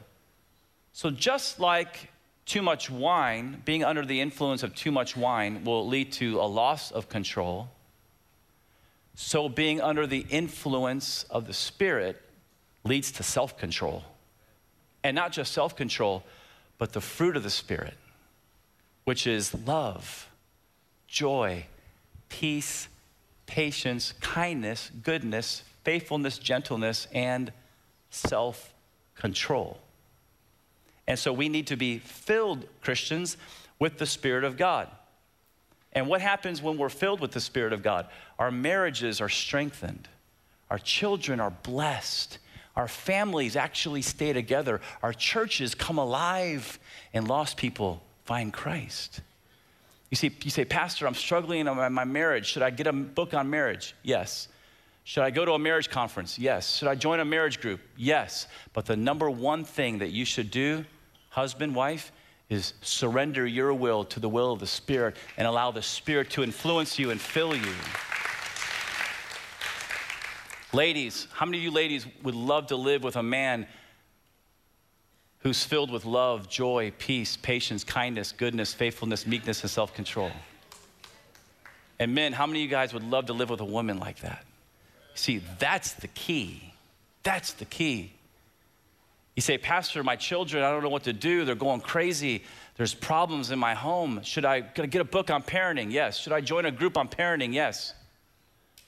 So 0.93 1.11
just 1.11 1.61
like 1.61 2.11
too 2.45 2.63
much 2.63 2.91
wine, 2.91 3.63
being 3.65 3.85
under 3.85 4.05
the 4.05 4.21
influence 4.21 4.63
of 4.63 4.75
too 4.75 4.91
much 4.91 5.17
wine 5.17 5.63
will 5.65 5.87
lead 5.87 6.11
to 6.13 6.41
a 6.41 6.43
loss 6.43 6.91
of 6.91 7.09
control 7.09 7.69
so, 9.23 9.51
being 9.51 9.83
under 9.83 10.07
the 10.07 10.25
influence 10.31 11.25
of 11.25 11.47
the 11.47 11.53
Spirit 11.53 12.21
leads 12.85 13.13
to 13.13 13.23
self 13.23 13.59
control. 13.59 14.03
And 15.05 15.15
not 15.15 15.31
just 15.31 15.53
self 15.53 15.77
control, 15.77 16.25
but 16.79 16.95
the 16.95 17.03
fruit 17.03 17.37
of 17.37 17.43
the 17.43 17.51
Spirit, 17.51 17.99
which 19.05 19.27
is 19.27 19.53
love, 19.67 20.27
joy, 21.07 21.67
peace, 22.31 22.89
patience, 23.45 24.15
kindness, 24.23 24.91
goodness, 25.03 25.65
faithfulness, 25.85 26.39
gentleness, 26.39 27.07
and 27.13 27.53
self 28.09 28.73
control. 29.15 29.79
And 31.07 31.19
so 31.19 31.31
we 31.31 31.51
need 31.51 31.67
to 31.67 31.77
be 31.77 31.99
filled, 31.99 32.65
Christians, 32.81 33.37
with 33.79 33.99
the 33.99 34.07
Spirit 34.07 34.45
of 34.45 34.57
God. 34.57 34.89
And 35.93 36.07
what 36.07 36.21
happens 36.21 36.63
when 36.63 36.79
we're 36.79 36.89
filled 36.89 37.21
with 37.21 37.33
the 37.33 37.41
Spirit 37.41 37.73
of 37.73 37.83
God? 37.83 38.07
Our 38.41 38.51
marriages 38.51 39.21
are 39.21 39.29
strengthened, 39.29 40.09
our 40.71 40.79
children 40.79 41.41
are 41.41 41.51
blessed, 41.51 42.39
our 42.75 42.89
families 42.89 43.55
actually 43.55 44.01
stay 44.01 44.33
together, 44.33 44.81
our 45.03 45.13
churches 45.13 45.75
come 45.75 45.99
alive, 45.99 46.79
and 47.13 47.29
lost 47.29 47.59
people 47.59 48.03
find 48.25 48.51
Christ. 48.51 49.21
You 50.09 50.17
see, 50.17 50.31
you 50.43 50.51
say, 50.51 50.65
Pastor, 50.65 51.07
I'm 51.07 51.15
struggling 51.15 51.67
in 51.67 51.93
my 51.93 52.05
marriage. 52.05 52.47
Should 52.47 52.63
I 52.63 52.71
get 52.71 52.87
a 52.87 52.93
book 52.93 53.35
on 53.35 53.51
marriage? 53.51 53.95
Yes. 54.03 54.49
Should 55.05 55.23
I 55.23 55.31
go 55.31 55.45
to 55.45 55.53
a 55.53 55.59
marriage 55.59 55.91
conference? 55.91 56.39
Yes. 56.39 56.77
Should 56.77 56.89
I 56.89 56.95
join 56.95 57.21
a 57.21 57.25
marriage 57.27 57.61
group? 57.61 57.81
Yes. 57.97 58.49
But 58.73 58.87
the 58.87 58.97
number 58.97 59.29
one 59.29 59.65
thing 59.65 59.99
that 59.99 60.11
you 60.11 60.25
should 60.25 60.51
do, 60.51 60.87
husband, 61.29 61.75
wife, 61.75 62.11
is 62.49 62.73
surrender 62.81 63.47
your 63.47 63.75
will 63.75 64.05
to 64.07 64.19
the 64.19 64.29
will 64.29 64.51
of 64.51 64.61
the 64.61 64.67
Spirit 64.67 65.17
and 65.37 65.47
allow 65.47 65.71
the 65.71 65.83
Spirit 65.83 66.31
to 66.31 66.43
influence 66.43 66.99
you 66.99 67.11
and 67.11 67.21
fill 67.21 67.55
you. 67.55 67.75
Ladies, 70.73 71.27
how 71.33 71.47
many 71.47 71.59
of 71.59 71.65
you 71.65 71.71
ladies 71.71 72.07
would 72.23 72.35
love 72.35 72.69
to 72.69 72.77
live 72.77 73.03
with 73.03 73.17
a 73.17 73.23
man 73.23 73.67
who's 75.39 75.65
filled 75.65 75.91
with 75.91 76.05
love, 76.05 76.49
joy, 76.49 76.93
peace, 76.99 77.37
patience, 77.37 77.85
kindness, 77.85 78.33
goodness, 78.33 78.75
faithfulness, 78.75 79.27
meekness, 79.27 79.63
and 79.63 79.71
self 79.71 79.95
control? 79.95 80.31
And 81.99 82.15
men, 82.15 82.33
how 82.33 82.47
many 82.47 82.61
of 82.61 82.65
you 82.65 82.71
guys 82.71 82.95
would 82.95 83.05
love 83.05 83.27
to 83.27 83.33
live 83.33 83.51
with 83.51 83.61
a 83.61 83.65
woman 83.65 83.99
like 83.99 84.21
that? 84.21 84.45
See, 85.15 85.43
that's 85.59 85.93
the 85.95 86.09
key. 86.09 86.73
That's 87.23 87.53
the 87.53 87.67
key. 87.67 88.13
You 89.37 89.43
say, 89.43 89.59
Pastor, 89.59 90.03
my 90.03 90.17
children, 90.17 90.65
I 90.65 90.71
don't 90.71 90.83
know 90.83 90.89
what 90.89 91.05
to 91.05 91.13
do. 91.13 91.45
They're 91.45 91.55
going 91.55 91.81
crazy. 91.81 92.43
There's 92.77 92.95
problems 92.95 93.51
in 93.51 93.59
my 93.59 93.75
home. 93.75 94.21
Should 94.23 94.45
I 94.45 94.61
get 94.61 94.97
a 94.97 95.05
book 95.05 95.31
on 95.31 95.43
parenting? 95.43 95.93
Yes. 95.93 96.19
Should 96.19 96.33
I 96.33 96.41
join 96.41 96.67
a 96.67 96.71
group 96.71 96.97
on 96.97 97.09
parenting? 97.09 97.53
Yes. 97.53 97.95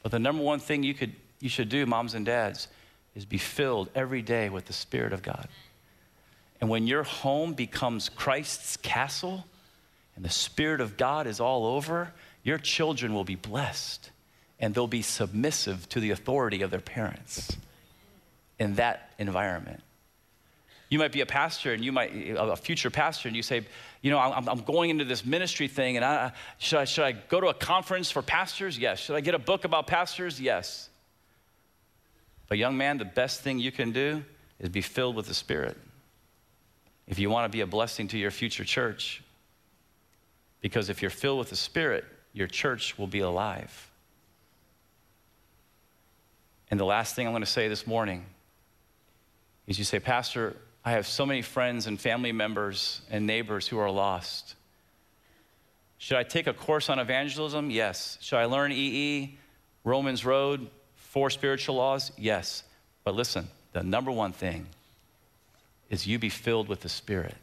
But 0.02 0.12
the 0.12 0.18
number 0.18 0.42
one 0.42 0.58
thing 0.58 0.82
you, 0.82 0.94
could, 0.94 1.14
you 1.42 1.48
should 1.48 1.68
do, 1.68 1.84
moms 1.84 2.14
and 2.14 2.24
dads, 2.24 2.68
is 3.16 3.24
be 3.24 3.36
filled 3.36 3.90
every 3.94 4.22
day 4.22 4.48
with 4.48 4.66
the 4.66 4.72
Spirit 4.72 5.12
of 5.12 5.22
God. 5.22 5.48
And 6.60 6.70
when 6.70 6.86
your 6.86 7.02
home 7.02 7.52
becomes 7.52 8.08
Christ's 8.08 8.76
castle 8.76 9.44
and 10.14 10.24
the 10.24 10.30
Spirit 10.30 10.80
of 10.80 10.96
God 10.96 11.26
is 11.26 11.40
all 11.40 11.66
over, 11.66 12.12
your 12.44 12.58
children 12.58 13.12
will 13.12 13.24
be 13.24 13.34
blessed 13.34 14.10
and 14.60 14.72
they'll 14.72 14.86
be 14.86 15.02
submissive 15.02 15.88
to 15.88 15.98
the 15.98 16.12
authority 16.12 16.62
of 16.62 16.70
their 16.70 16.80
parents 16.80 17.56
in 18.60 18.76
that 18.76 19.10
environment. 19.18 19.82
You 20.88 21.00
might 21.00 21.10
be 21.10 21.22
a 21.22 21.26
pastor 21.26 21.72
and 21.72 21.84
you 21.84 21.90
might, 21.90 22.12
a 22.14 22.54
future 22.54 22.90
pastor, 22.90 23.26
and 23.26 23.36
you 23.36 23.42
say, 23.42 23.66
you 24.00 24.12
know, 24.12 24.18
I'm, 24.18 24.48
I'm 24.48 24.60
going 24.60 24.90
into 24.90 25.04
this 25.04 25.24
ministry 25.24 25.66
thing 25.66 25.96
and 25.96 26.04
I, 26.04 26.32
should, 26.58 26.78
I, 26.78 26.84
should 26.84 27.04
I 27.04 27.12
go 27.12 27.40
to 27.40 27.48
a 27.48 27.54
conference 27.54 28.12
for 28.12 28.22
pastors? 28.22 28.78
Yes. 28.78 29.00
Should 29.00 29.16
I 29.16 29.20
get 29.20 29.34
a 29.34 29.40
book 29.40 29.64
about 29.64 29.88
pastors? 29.88 30.40
Yes. 30.40 30.90
But, 32.52 32.58
young 32.58 32.76
man, 32.76 32.98
the 32.98 33.06
best 33.06 33.40
thing 33.40 33.58
you 33.58 33.72
can 33.72 33.92
do 33.92 34.22
is 34.60 34.68
be 34.68 34.82
filled 34.82 35.16
with 35.16 35.24
the 35.24 35.32
Spirit. 35.32 35.74
If 37.06 37.18
you 37.18 37.30
want 37.30 37.50
to 37.50 37.56
be 37.56 37.62
a 37.62 37.66
blessing 37.66 38.08
to 38.08 38.18
your 38.18 38.30
future 38.30 38.62
church, 38.62 39.22
because 40.60 40.90
if 40.90 41.00
you're 41.00 41.10
filled 41.10 41.38
with 41.38 41.48
the 41.48 41.56
Spirit, 41.56 42.04
your 42.34 42.46
church 42.46 42.98
will 42.98 43.06
be 43.06 43.20
alive. 43.20 43.90
And 46.70 46.78
the 46.78 46.84
last 46.84 47.14
thing 47.14 47.26
I'm 47.26 47.32
going 47.32 47.42
to 47.42 47.46
say 47.46 47.68
this 47.68 47.86
morning 47.86 48.26
is 49.66 49.78
you 49.78 49.84
say, 49.86 49.98
Pastor, 49.98 50.54
I 50.84 50.90
have 50.90 51.06
so 51.06 51.24
many 51.24 51.40
friends 51.40 51.86
and 51.86 51.98
family 51.98 52.32
members 52.32 53.00
and 53.08 53.26
neighbors 53.26 53.66
who 53.66 53.78
are 53.78 53.90
lost. 53.90 54.56
Should 55.96 56.18
I 56.18 56.22
take 56.22 56.46
a 56.46 56.52
course 56.52 56.90
on 56.90 56.98
evangelism? 56.98 57.70
Yes. 57.70 58.18
Should 58.20 58.36
I 58.36 58.44
learn 58.44 58.72
EE, 58.72 59.38
Romans 59.84 60.26
Road, 60.26 60.68
four 61.12 61.28
spiritual 61.28 61.74
laws? 61.74 62.10
Yes. 62.16 62.64
But 63.04 63.14
listen, 63.14 63.48
the 63.74 63.82
number 63.82 64.10
one 64.10 64.32
thing 64.32 64.66
is 65.90 66.06
you 66.06 66.18
be 66.18 66.30
filled 66.30 66.68
with 66.68 66.80
the 66.80 66.88
Spirit. 66.88 67.34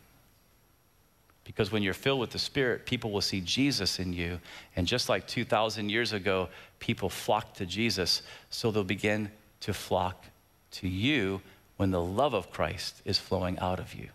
Because 1.43 1.71
when 1.71 1.83
you're 1.83 1.93
filled 1.93 2.19
with 2.19 2.31
the 2.31 2.39
Spirit, 2.39 2.87
people 2.87 3.11
will 3.11 3.21
see 3.21 3.41
Jesus 3.41 3.99
in 3.99 4.11
you. 4.11 4.39
And 4.75 4.87
just 4.87 5.07
like 5.07 5.27
2,000 5.27 5.89
years 5.89 6.13
ago, 6.13 6.49
people 6.79 7.09
flocked 7.09 7.57
to 7.57 7.67
Jesus, 7.67 8.23
so 8.49 8.71
they'll 8.71 8.83
begin 8.83 9.29
to 9.61 9.73
flock 9.73 10.25
to 10.71 10.87
you 10.87 11.39
when 11.77 11.91
the 11.91 12.01
love 12.01 12.33
of 12.33 12.51
Christ 12.51 13.03
is 13.05 13.19
flowing 13.19 13.59
out 13.59 13.79
of 13.79 13.93
you. 13.93 14.09